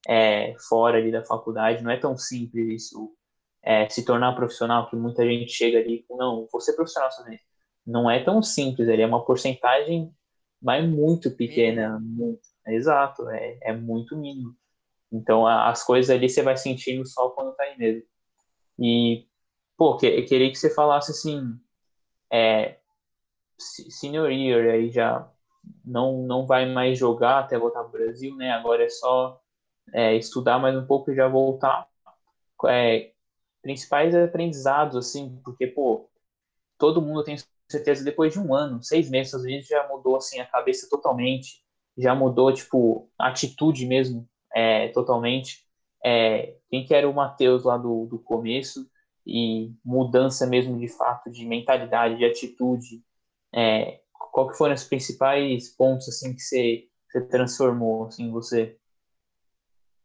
é, 0.08 0.54
fora 0.68 0.98
ali 0.98 1.12
da 1.12 1.24
faculdade, 1.24 1.82
não 1.82 1.90
é 1.90 1.96
tão 1.98 2.16
simples 2.16 2.84
isso, 2.84 3.14
é, 3.62 3.88
se 3.88 4.04
tornar 4.04 4.34
profissional, 4.34 4.88
que 4.88 4.96
muita 4.96 5.24
gente 5.24 5.52
chega 5.52 5.78
ali 5.78 6.04
não, 6.10 6.48
vou 6.50 6.60
ser 6.60 6.74
profissional 6.74 7.10
somente. 7.12 7.42
Não 7.86 8.10
é 8.10 8.22
tão 8.22 8.42
simples, 8.42 8.88
ele 8.88 9.02
é 9.02 9.06
uma 9.06 9.24
porcentagem, 9.24 10.14
mas 10.62 10.86
muito 10.88 11.30
pequena, 11.30 11.98
muito, 12.00 12.40
exato, 12.66 13.28
é, 13.30 13.58
é 13.62 13.72
muito 13.72 14.16
mínimo. 14.16 14.56
Então, 15.12 15.46
as 15.46 15.82
coisas 15.82 16.10
ali 16.10 16.28
você 16.28 16.42
vai 16.42 16.56
sentindo 16.56 17.04
só 17.06 17.30
quando 17.30 17.54
tá 17.54 17.64
aí 17.64 17.76
mesmo. 17.78 18.02
E, 18.78 19.26
pô, 19.80 19.96
que, 19.96 20.20
queria 20.24 20.50
que 20.50 20.58
você 20.58 20.68
falasse 20.68 21.10
assim, 21.10 21.58
é, 22.30 22.76
senior 23.58 24.30
year 24.30 24.74
aí 24.74 24.90
já 24.90 25.26
não, 25.82 26.22
não 26.24 26.46
vai 26.46 26.66
mais 26.66 26.98
jogar 26.98 27.38
até 27.40 27.58
voltar 27.58 27.84
pro 27.84 27.92
Brasil, 27.92 28.36
né? 28.36 28.52
Agora 28.52 28.84
é 28.84 28.90
só 28.90 29.40
é, 29.94 30.14
estudar 30.16 30.58
mais 30.58 30.76
um 30.76 30.86
pouco 30.86 31.10
e 31.10 31.16
já 31.16 31.28
voltar. 31.28 31.88
É, 32.68 33.12
principais 33.62 34.14
aprendizados, 34.14 34.96
assim, 34.96 35.40
porque, 35.42 35.66
pô, 35.66 36.10
todo 36.78 37.00
mundo 37.00 37.24
tem 37.24 37.38
certeza 37.70 38.04
depois 38.04 38.34
de 38.34 38.38
um 38.38 38.54
ano, 38.54 38.82
seis 38.82 39.08
meses, 39.08 39.32
às 39.32 39.44
vezes 39.44 39.66
já 39.66 39.88
mudou, 39.88 40.16
assim, 40.16 40.40
a 40.40 40.46
cabeça 40.46 40.90
totalmente, 40.90 41.64
já 41.96 42.14
mudou, 42.14 42.52
tipo, 42.52 43.10
a 43.18 43.28
atitude 43.28 43.86
mesmo 43.86 44.28
é, 44.54 44.88
totalmente. 44.88 45.66
É, 46.04 46.56
quem 46.68 46.84
que 46.84 46.94
era 46.94 47.08
o 47.08 47.14
Matheus 47.14 47.64
lá 47.64 47.78
do, 47.78 48.04
do 48.06 48.18
começo 48.18 48.89
e 49.26 49.72
mudança 49.84 50.46
mesmo 50.46 50.78
de 50.78 50.88
fato 50.88 51.30
de 51.30 51.46
mentalidade, 51.46 52.16
de 52.16 52.24
atitude. 52.24 53.02
É, 53.54 54.00
qual 54.12 54.50
que 54.50 54.56
foram 54.56 54.74
os 54.74 54.84
principais 54.84 55.68
pontos 55.68 56.08
assim 56.08 56.34
que 56.34 56.40
você, 56.40 56.88
você 57.10 57.26
transformou 57.26 58.06
assim 58.06 58.30
você? 58.30 58.78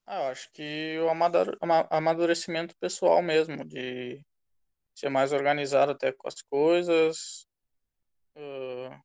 Ah, 0.08 0.26
eu 0.26 0.32
acho 0.32 0.52
que 0.52 1.00
o 1.00 1.10
amadurecimento 1.90 2.76
pessoal 2.78 3.22
mesmo, 3.24 3.66
de 3.66 4.24
ser 4.94 5.10
mais 5.10 5.34
organizado 5.34 5.92
até 5.92 6.12
com 6.12 6.28
as 6.28 6.42
coisas, 6.44 7.48
uh, 8.36 9.04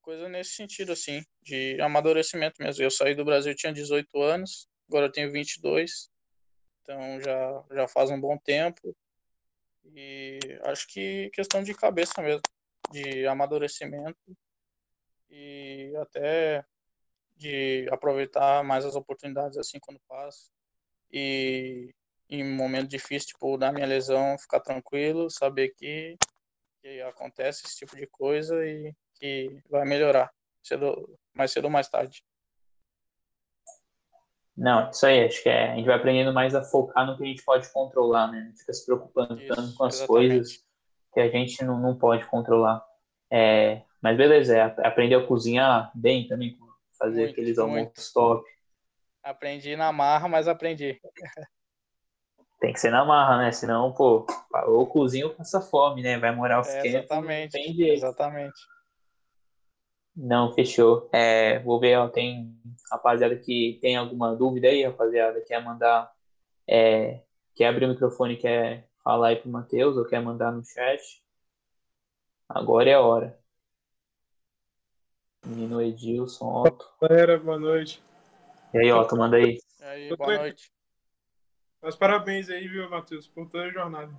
coisa 0.00 0.28
nesse 0.28 0.52
sentido, 0.52 0.92
assim, 0.92 1.22
de 1.40 1.80
amadurecimento 1.80 2.60
mesmo. 2.60 2.82
Eu 2.82 2.90
saí 2.90 3.14
do 3.14 3.24
Brasil, 3.24 3.54
tinha 3.54 3.72
18 3.72 4.20
anos, 4.20 4.68
agora 4.88 5.06
eu 5.06 5.12
tenho 5.12 5.32
22, 5.32 6.10
então 6.82 7.20
já, 7.20 7.64
já 7.70 7.88
faz 7.88 8.10
um 8.10 8.20
bom 8.20 8.36
tempo. 8.38 8.96
E 9.84 10.38
acho 10.64 10.86
que 10.88 11.30
questão 11.30 11.62
de 11.62 11.74
cabeça 11.74 12.22
mesmo, 12.22 12.42
de 12.90 13.26
amadurecimento 13.26 14.36
e 15.30 15.92
até 15.96 16.64
de 17.36 17.88
aproveitar 17.90 18.62
mais 18.62 18.84
as 18.84 18.94
oportunidades 18.94 19.58
assim 19.58 19.78
quando 19.80 20.00
passa. 20.08 20.50
E 21.10 21.94
em 22.28 22.44
momento 22.44 22.88
difícil, 22.88 23.28
tipo, 23.28 23.58
da 23.58 23.72
minha 23.72 23.86
lesão, 23.86 24.38
ficar 24.38 24.60
tranquilo, 24.60 25.30
saber 25.30 25.70
que, 25.76 26.16
que 26.80 27.00
acontece 27.02 27.66
esse 27.66 27.76
tipo 27.76 27.96
de 27.96 28.06
coisa 28.06 28.64
e 28.64 28.94
que 29.14 29.60
vai 29.68 29.84
melhorar 29.84 30.32
cedo, 30.62 31.18
mais 31.34 31.50
cedo 31.50 31.64
ou 31.64 31.70
mais 31.70 31.88
tarde. 31.88 32.22
Não, 34.56 34.90
isso 34.90 35.06
aí, 35.06 35.24
acho 35.24 35.42
que 35.42 35.48
é, 35.48 35.72
a 35.72 35.76
gente 35.76 35.86
vai 35.86 35.96
aprendendo 35.96 36.32
mais 36.32 36.54
a 36.54 36.62
focar 36.62 37.06
no 37.06 37.16
que 37.16 37.24
a 37.24 37.26
gente 37.26 37.42
pode 37.42 37.70
controlar, 37.72 38.30
né? 38.30 38.44
Não 38.48 38.56
fica 38.56 38.72
se 38.72 38.84
preocupando 38.84 39.40
isso, 39.40 39.54
tanto 39.54 39.74
com 39.74 39.84
as 39.84 39.94
exatamente. 39.94 40.28
coisas 40.28 40.64
que 41.12 41.20
a 41.20 41.28
gente 41.28 41.64
não, 41.64 41.80
não 41.80 41.96
pode 41.96 42.24
controlar. 42.26 42.84
É, 43.30 43.82
mas 44.02 44.16
beleza, 44.16 44.56
é, 44.56 44.62
aprender 44.86 45.14
a 45.14 45.26
cozinhar 45.26 45.90
bem 45.94 46.28
também, 46.28 46.58
fazer 46.98 47.20
muito, 47.20 47.32
aqueles 47.32 47.58
almoços 47.58 48.12
top. 48.12 48.44
Aprendi 49.22 49.74
na 49.74 49.90
marra, 49.90 50.28
mas 50.28 50.46
aprendi. 50.46 51.00
Tem 52.60 52.72
que 52.72 52.80
ser 52.80 52.90
na 52.90 53.04
marra, 53.04 53.38
né? 53.38 53.52
Senão, 53.52 53.92
pô, 53.92 54.26
ou 54.66 54.86
cozinha 54.86 55.26
ou 55.26 55.34
passa 55.34 55.60
fome, 55.60 56.02
né? 56.02 56.18
Vai 56.18 56.34
morar 56.34 56.60
o 56.60 56.68
é, 56.68 56.86
Exatamente. 56.86 57.58
Exatamente. 57.58 58.71
Não, 60.14 60.52
fechou. 60.52 61.08
É, 61.12 61.58
vou 61.60 61.80
ver, 61.80 61.96
ó, 61.98 62.08
tem 62.08 62.54
rapaziada 62.90 63.36
que 63.36 63.78
tem 63.80 63.96
alguma 63.96 64.36
dúvida 64.36 64.68
aí, 64.68 64.84
rapaziada, 64.84 65.40
quer 65.40 65.64
mandar, 65.64 66.12
é, 66.68 67.22
quer 67.54 67.68
abrir 67.68 67.86
o 67.86 67.88
microfone, 67.88 68.36
quer 68.36 68.88
falar 69.02 69.28
aí 69.28 69.36
pro 69.36 69.50
Matheus, 69.50 69.96
ou 69.96 70.04
quer 70.04 70.20
mandar 70.20 70.52
no 70.52 70.62
chat. 70.64 71.22
Agora 72.48 72.90
é 72.90 72.94
a 72.94 73.00
hora. 73.00 73.38
Menino 75.44 75.80
Edilson, 75.80 76.62
Otto. 76.62 76.88
Galera, 77.00 77.38
boa 77.38 77.58
noite. 77.58 78.02
E 78.74 78.78
aí, 78.78 78.92
Otto, 78.92 79.16
manda 79.16 79.36
aí. 79.36 79.58
E 79.80 79.84
aí, 79.84 80.16
boa 80.16 80.36
noite. 80.38 80.70
Mas 81.80 81.96
parabéns 81.96 82.48
aí, 82.48 82.68
viu, 82.68 82.88
Matheus, 82.88 83.26
por 83.26 83.48
toda 83.48 83.64
a 83.64 83.70
jornada. 83.70 84.12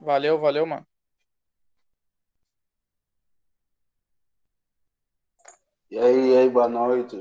Valeu, 0.00 0.38
valeu, 0.38 0.66
mano. 0.66 0.86
E 5.94 5.98
aí, 6.00 6.32
e 6.32 6.36
aí, 6.38 6.50
boa 6.50 6.66
noite. 6.66 7.14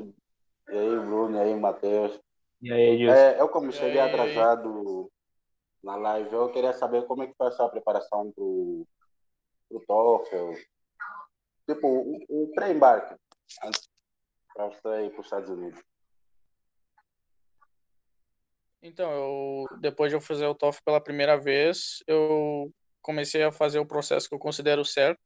E 0.67 0.71
aí, 0.75 0.99
Bruno, 0.99 1.37
e 1.37 1.39
aí, 1.39 1.53
Matheus. 1.53 2.19
E 2.59 2.73
aí, 2.73 2.95
Edilson. 2.95 3.13
É, 3.13 3.39
eu, 3.39 3.47
como 3.47 3.71
cheguei 3.71 3.99
atrasado 3.99 5.11
na 5.83 5.95
live, 5.95 6.33
eu 6.33 6.51
queria 6.51 6.73
saber 6.73 7.05
como 7.05 7.21
é 7.21 7.27
que 7.27 7.35
foi 7.37 7.49
essa 7.49 7.69
preparação 7.69 8.31
pro, 8.31 8.83
pro 9.69 9.79
TOEFL. 9.85 10.59
Tipo, 11.69 11.87
um, 11.87 12.25
um 12.27 12.51
pré-embarque 12.55 13.15
para 14.55 14.65
você 14.65 15.05
ir 15.05 15.11
para 15.11 15.19
os 15.19 15.25
Estados 15.27 15.49
Unidos. 15.51 15.79
Então, 18.81 19.11
eu, 19.11 19.77
depois 19.81 20.09
de 20.09 20.15
eu 20.15 20.21
fazer 20.21 20.47
o 20.47 20.55
TOEFL 20.55 20.81
pela 20.83 20.99
primeira 20.99 21.37
vez, 21.37 21.99
eu 22.07 22.73
comecei 23.03 23.43
a 23.43 23.51
fazer 23.51 23.77
o 23.77 23.85
processo 23.85 24.27
que 24.27 24.33
eu 24.33 24.39
considero 24.39 24.83
certo, 24.83 25.21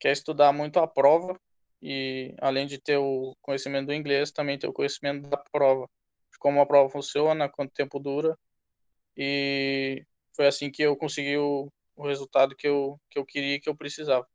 que 0.00 0.08
é 0.08 0.10
estudar 0.10 0.52
muito 0.52 0.80
a 0.80 0.88
prova, 0.88 1.40
e 1.82 2.34
além 2.40 2.66
de 2.66 2.78
ter 2.78 2.96
o 2.96 3.34
conhecimento 3.42 3.86
do 3.86 3.94
inglês, 3.94 4.30
também 4.30 4.58
ter 4.58 4.68
o 4.68 4.72
conhecimento 4.72 5.28
da 5.28 5.36
prova, 5.36 5.88
de 6.30 6.38
como 6.38 6.60
a 6.60 6.66
prova 6.66 6.88
funciona, 6.88 7.48
quanto 7.48 7.72
tempo 7.72 7.98
dura. 7.98 8.38
E 9.16 10.04
foi 10.34 10.46
assim 10.46 10.70
que 10.70 10.82
eu 10.82 10.96
consegui 10.96 11.36
o, 11.36 11.68
o 11.96 12.06
resultado 12.06 12.54
que 12.54 12.68
eu, 12.68 13.00
que 13.10 13.18
eu 13.18 13.26
queria 13.26 13.56
e 13.56 13.60
que 13.60 13.68
eu 13.68 13.76
precisava. 13.76 14.26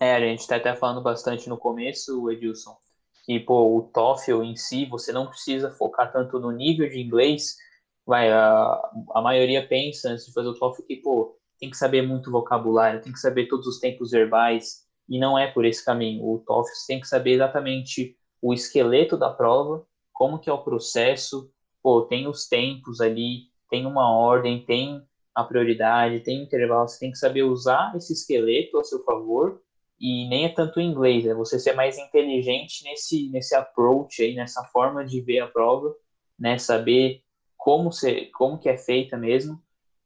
É, 0.00 0.14
a 0.14 0.20
gente 0.20 0.40
está 0.40 0.56
até 0.56 0.74
falando 0.74 1.02
bastante 1.02 1.48
no 1.48 1.56
começo, 1.58 2.30
Edilson, 2.30 2.76
que 3.24 3.40
pô, 3.40 3.76
o 3.76 3.82
TOEFL 3.82 4.42
em 4.42 4.56
si, 4.56 4.86
você 4.86 5.12
não 5.12 5.26
precisa 5.26 5.70
focar 5.70 6.12
tanto 6.12 6.38
no 6.38 6.50
nível 6.50 6.88
de 6.88 6.98
inglês. 6.98 7.56
Vai, 8.06 8.30
a, 8.30 8.90
a 9.14 9.22
maioria 9.22 9.66
pensa 9.66 10.10
antes 10.10 10.26
de 10.26 10.32
fazer 10.32 10.48
o 10.48 10.54
TOEFL 10.54 10.82
que, 10.82 10.96
pô, 10.96 11.38
tem 11.58 11.70
que 11.70 11.76
saber 11.76 12.02
muito 12.02 12.30
vocabulário, 12.30 13.00
tem 13.00 13.12
que 13.12 13.18
saber 13.18 13.46
todos 13.46 13.66
os 13.66 13.78
tempos 13.78 14.10
verbais, 14.10 14.86
e 15.08 15.18
não 15.18 15.38
é 15.38 15.46
por 15.46 15.64
esse 15.64 15.84
caminho. 15.84 16.24
O 16.24 16.38
TOEFL 16.38 16.68
tem 16.86 17.00
que 17.00 17.08
saber 17.08 17.32
exatamente 17.32 18.16
o 18.42 18.52
esqueleto 18.52 19.16
da 19.16 19.30
prova, 19.30 19.86
como 20.12 20.38
que 20.38 20.50
é 20.50 20.52
o 20.52 20.62
processo, 20.62 21.50
pô, 21.82 22.02
tem 22.02 22.26
os 22.26 22.48
tempos 22.48 23.00
ali, 23.00 23.44
tem 23.70 23.86
uma 23.86 24.10
ordem, 24.10 24.64
tem 24.64 25.02
a 25.34 25.44
prioridade, 25.44 26.20
tem 26.20 26.42
intervalo, 26.42 26.88
você 26.88 26.98
tem 26.98 27.10
que 27.10 27.18
saber 27.18 27.42
usar 27.42 27.94
esse 27.96 28.12
esqueleto 28.12 28.78
a 28.78 28.84
seu 28.84 29.04
favor, 29.04 29.60
e 29.98 30.28
nem 30.28 30.44
é 30.44 30.48
tanto 30.48 30.80
em 30.80 30.90
inglês, 30.90 31.26
é 31.26 31.34
você 31.34 31.58
ser 31.58 31.72
mais 31.74 31.98
inteligente 31.98 32.84
nesse, 32.84 33.30
nesse 33.30 33.54
approach 33.54 34.22
aí, 34.22 34.34
nessa 34.34 34.64
forma 34.64 35.04
de 35.04 35.20
ver 35.20 35.40
a 35.40 35.46
prova, 35.46 35.94
né, 36.38 36.58
saber 36.58 37.22
como, 37.56 37.90
ser, 37.90 38.30
como 38.30 38.58
que 38.58 38.68
é 38.68 38.76
feita 38.76 39.16
mesmo, 39.16 39.60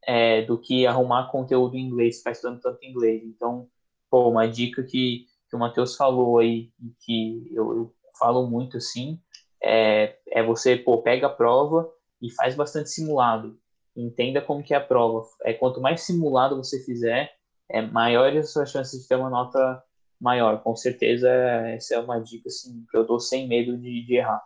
é, 0.06 0.42
do 0.42 0.58
que 0.58 0.86
arrumar 0.86 1.30
conteúdo 1.30 1.76
em 1.76 1.86
inglês, 1.86 2.18
ficar 2.18 2.32
estudando 2.32 2.60
tanto 2.60 2.84
inglês. 2.84 3.22
Então, 3.24 3.68
pô, 4.10 4.28
uma 4.28 4.48
dica 4.48 4.82
que, 4.82 5.26
que 5.48 5.56
o 5.56 5.58
Matheus 5.58 5.96
falou 5.96 6.38
aí, 6.38 6.70
que 7.04 7.50
eu, 7.54 7.76
eu, 7.76 7.94
falo 8.18 8.46
muito 8.46 8.76
assim, 8.76 9.18
é, 9.62 10.16
é 10.28 10.42
você, 10.42 10.76
pô, 10.76 11.02
pega 11.02 11.26
a 11.26 11.30
prova 11.30 11.90
e 12.20 12.30
faz 12.32 12.54
bastante 12.54 12.90
simulado. 12.90 13.58
Entenda 13.96 14.42
como 14.42 14.62
que 14.62 14.74
é 14.74 14.76
a 14.76 14.80
prova. 14.80 15.26
É, 15.42 15.54
quanto 15.54 15.80
mais 15.80 16.02
simulado 16.02 16.56
você 16.56 16.84
fizer, 16.84 17.32
é 17.70 17.80
maiores 17.80 18.46
as 18.46 18.52
suas 18.52 18.70
chances 18.70 19.02
de 19.02 19.08
ter 19.08 19.16
uma 19.16 19.30
nota 19.30 19.82
maior. 20.20 20.62
Com 20.62 20.76
certeza, 20.76 21.28
essa 21.30 21.94
é 21.94 21.98
uma 21.98 22.20
dica 22.20 22.48
assim, 22.48 22.84
que 22.90 22.96
eu 22.96 23.06
dou 23.06 23.18
sem 23.18 23.48
medo 23.48 23.76
de, 23.78 24.04
de 24.04 24.16
errar. 24.16 24.42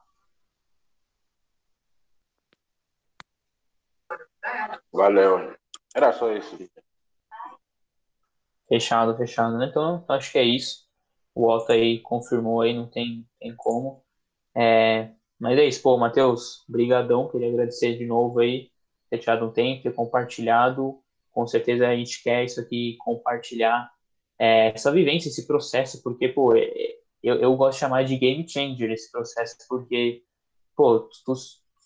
Valeu. 4.95 5.53
Era 5.93 6.13
só 6.13 6.33
isso. 6.33 6.57
Fechado, 8.69 9.17
fechado. 9.17 9.59
Né? 9.59 9.67
Então, 9.67 10.05
acho 10.09 10.31
que 10.31 10.39
é 10.39 10.45
isso. 10.45 10.85
o 11.35 11.49
Otto 11.49 11.73
aí 11.73 11.99
confirmou 12.01 12.61
aí, 12.61 12.73
não 12.73 12.89
tem, 12.89 13.27
tem 13.41 13.55
como. 13.57 14.05
É, 14.57 15.11
mas 15.39 15.59
é 15.59 15.65
isso, 15.65 15.83
pô, 15.83 15.99
Matheus, 15.99 16.65
brigadão, 16.69 17.29
queria 17.29 17.49
agradecer 17.49 17.99
de 17.99 18.07
novo 18.07 18.39
aí, 18.39 18.71
ter 19.11 19.19
tirado 19.19 19.45
um 19.45 19.53
tempo, 19.53 19.83
ter 19.83 19.93
compartilhado, 19.93 21.03
com 21.33 21.45
certeza 21.45 21.89
a 21.89 21.97
gente 21.97 22.23
quer 22.23 22.45
isso 22.45 22.61
aqui, 22.61 22.97
compartilhar 23.01 23.91
é, 24.39 24.69
essa 24.69 24.93
vivência, 24.93 25.29
esse 25.29 25.45
processo, 25.45 26.01
porque, 26.05 26.29
pô, 26.29 26.55
é, 26.57 26.69
eu, 27.21 27.41
eu 27.41 27.57
gosto 27.57 27.75
de 27.75 27.81
chamar 27.81 28.05
de 28.05 28.17
game 28.17 28.49
changer 28.49 28.93
esse 28.93 29.11
processo, 29.11 29.57
porque, 29.69 30.23
pô, 30.77 31.01
tu, 31.25 31.33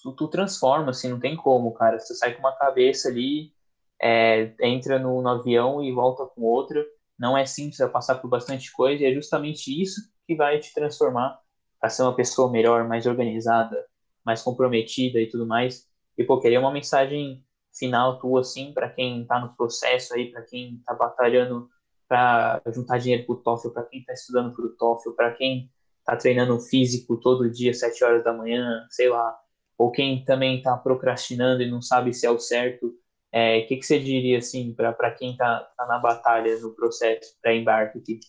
tu, 0.02 0.12
tu 0.12 0.28
transforma, 0.28 0.90
assim, 0.90 1.08
não 1.08 1.20
tem 1.20 1.36
como, 1.36 1.72
cara, 1.72 1.98
você 1.98 2.14
sai 2.14 2.34
com 2.34 2.40
uma 2.40 2.56
cabeça 2.56 3.08
ali, 3.08 3.52
é, 4.00 4.54
entra 4.60 4.98
no, 4.98 5.20
no 5.20 5.28
avião 5.28 5.82
e 5.82 5.92
volta 5.92 6.24
com 6.26 6.42
outra, 6.42 6.84
não 7.18 7.36
é 7.36 7.44
simples, 7.44 7.78
vai 7.78 7.88
passar 7.88 8.16
por 8.16 8.28
bastante 8.28 8.72
coisa, 8.72 9.02
e 9.02 9.06
é 9.06 9.14
justamente 9.14 9.70
isso 9.70 10.00
que 10.26 10.36
vai 10.36 10.58
te 10.58 10.72
transformar 10.72 11.38
para 11.80 11.90
ser 11.90 12.02
uma 12.02 12.14
pessoa 12.14 12.50
melhor, 12.50 12.86
mais 12.86 13.06
organizada, 13.06 13.84
mais 14.24 14.42
comprometida 14.42 15.20
e 15.20 15.28
tudo 15.28 15.46
mais. 15.46 15.86
E, 16.16 16.24
pô, 16.24 16.40
queria 16.40 16.60
uma 16.60 16.70
mensagem 16.72 17.44
final 17.72 18.18
tua, 18.18 18.40
assim, 18.40 18.72
para 18.72 18.88
quem 18.88 19.22
está 19.22 19.40
no 19.40 19.54
processo 19.54 20.14
aí, 20.14 20.30
para 20.30 20.42
quem 20.42 20.76
está 20.76 20.94
batalhando 20.94 21.68
para 22.08 22.62
juntar 22.74 22.98
dinheiro 22.98 23.26
para 23.26 23.34
o 23.34 23.36
TOEFL, 23.36 23.70
para 23.70 23.84
quem 23.84 24.00
está 24.00 24.12
estudando 24.14 24.54
para 24.54 24.64
o 24.64 24.70
TOEFL, 24.70 25.10
para 25.12 25.34
quem 25.34 25.70
está 25.98 26.16
treinando 26.16 26.58
físico 26.58 27.18
todo 27.18 27.50
dia, 27.50 27.74
sete 27.74 28.02
horas 28.02 28.24
da 28.24 28.32
manhã, 28.32 28.86
sei 28.90 29.10
lá, 29.10 29.38
ou 29.78 29.92
quem 29.92 30.24
também 30.24 30.58
está 30.58 30.76
procrastinando 30.76 31.62
e 31.62 31.70
não 31.70 31.80
sabe 31.80 32.12
se 32.12 32.26
é 32.26 32.30
o 32.30 32.38
certo, 32.38 32.92
é, 33.30 33.58
o 33.58 33.66
que, 33.66 33.76
que 33.76 33.86
você 33.86 34.00
diria 34.00 34.38
assim 34.38 34.74
para 34.74 35.10
quem 35.12 35.32
está 35.32 35.60
tá 35.76 35.86
na 35.86 35.98
batalha, 35.98 36.58
no 36.58 36.74
processo 36.74 37.38
pré-embarque 37.40 37.98
aqui? 37.98 38.20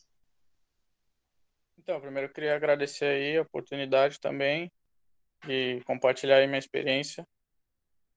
Então, 1.79 1.99
primeiro 1.99 2.27
eu 2.27 2.33
queria 2.33 2.55
agradecer 2.55 3.05
aí 3.05 3.37
a 3.37 3.41
oportunidade 3.41 4.19
também 4.19 4.71
de 5.47 5.81
compartilhar 5.85 6.37
aí 6.37 6.45
minha 6.45 6.59
experiência. 6.59 7.25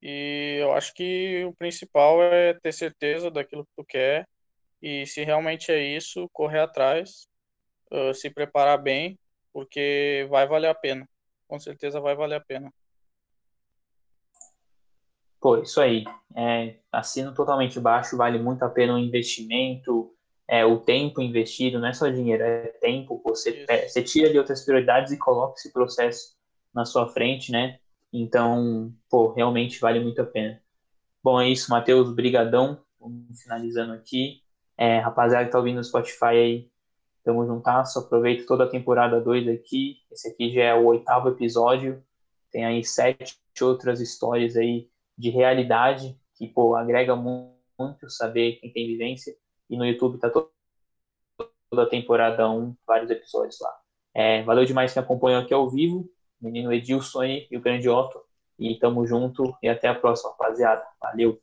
E 0.03 0.59
eu 0.61 0.72
acho 0.72 0.93
que 0.93 1.45
o 1.45 1.55
principal 1.55 2.22
é 2.22 2.55
ter 2.55 2.72
certeza 2.72 3.30
daquilo 3.30 3.64
que 3.64 3.72
tu 3.76 3.85
quer 3.85 4.28
e 4.83 5.07
se 5.07 5.22
realmente 5.22 5.70
é 5.70 5.80
isso, 5.80 6.28
correr 6.33 6.59
atrás, 6.59 7.28
se 8.14 8.28
preparar 8.28 8.83
bem, 8.83 9.16
porque 9.53 10.26
vai 10.28 10.47
valer 10.47 10.68
a 10.68 10.74
pena. 10.74 11.09
Com 11.47 11.61
certeza 11.61 12.01
vai 12.01 12.16
valer 12.16 12.37
a 12.37 12.41
pena. 12.41 12.72
Pô, 15.43 15.59
isso 15.59 15.80
aí. 15.80 16.05
É, 16.36 16.76
assino 16.93 17.34
totalmente 17.34 17.80
baixo, 17.80 18.16
vale 18.16 18.38
muito 18.38 18.62
a 18.62 18.70
pena 18.70 18.95
o 18.95 18.99
investimento, 18.99 20.14
é, 20.49 20.64
o 20.64 20.78
tempo 20.78 21.20
investido, 21.20 21.80
não 21.80 21.88
é 21.88 21.93
só 21.93 22.09
dinheiro, 22.09 22.45
é 22.45 22.68
tempo. 22.80 23.20
Você, 23.26 23.66
é, 23.68 23.88
você 23.88 24.03
tira 24.03 24.30
de 24.30 24.38
outras 24.38 24.64
prioridades 24.64 25.12
e 25.12 25.18
coloca 25.18 25.55
esse 25.59 25.72
processo 25.72 26.36
na 26.72 26.84
sua 26.84 27.09
frente, 27.09 27.51
né? 27.51 27.80
Então, 28.12 28.95
pô, 29.11 29.32
realmente 29.32 29.80
vale 29.80 29.99
muito 29.99 30.22
a 30.22 30.24
pena. 30.24 30.62
Bom, 31.22 31.40
é 31.40 31.49
isso, 31.49 31.70
Matheus, 31.70 32.14
brigadão. 32.14 32.80
Vamos 33.01 33.43
finalizando 33.43 33.95
aqui. 33.95 34.43
É, 34.78 35.01
rapaziada 35.01 35.47
que 35.47 35.51
tá 35.51 35.59
ouvindo 35.59 35.76
no 35.76 35.84
Spotify 35.84 36.24
aí, 36.26 36.70
tamo 37.24 37.45
juntasso. 37.45 37.99
Aproveita 37.99 38.47
toda 38.47 38.64
a 38.64 38.68
temporada 38.68 39.20
2 39.20 39.49
aqui. 39.49 39.97
Esse 40.11 40.28
aqui 40.28 40.53
já 40.53 40.62
é 40.62 40.74
o 40.74 40.84
oitavo 40.86 41.30
episódio. 41.30 42.01
Tem 42.53 42.64
aí 42.64 42.84
sete 42.84 43.36
outras 43.61 44.01
histórias 44.01 44.57
aí 44.57 44.88
de 45.17 45.31
realidade, 45.31 46.19
que, 46.37 46.47
pô, 46.49 46.75
agrega 46.75 47.15
muito 47.15 48.09
saber 48.09 48.57
quem 48.57 48.73
tem 48.73 48.87
vivência. 48.87 49.35
E 49.69 49.77
no 49.77 49.87
YouTube 49.87 50.19
tá 50.19 50.31
toda 50.31 51.83
a 51.83 51.89
temporada 51.89 52.49
1, 52.49 52.75
vários 52.87 53.11
episódios 53.11 53.59
lá. 53.61 53.75
É, 54.15 54.43
valeu 54.43 54.65
demais 54.65 54.93
quem 54.93 55.03
acompanhou 55.03 55.41
aqui 55.41 55.55
ao 55.55 55.71
vivo, 55.71 56.09
menino 56.41 56.73
Edilson 56.73 57.25
e 57.25 57.57
o 57.57 57.61
grande 57.61 57.89
Otto. 57.89 58.21
E 58.59 58.79
tamo 58.79 59.07
junto 59.07 59.57
e 59.63 59.69
até 59.69 59.89
a 59.89 59.95
próxima, 59.95 60.31
rapaziada. 60.31 60.85
Valeu! 61.01 61.41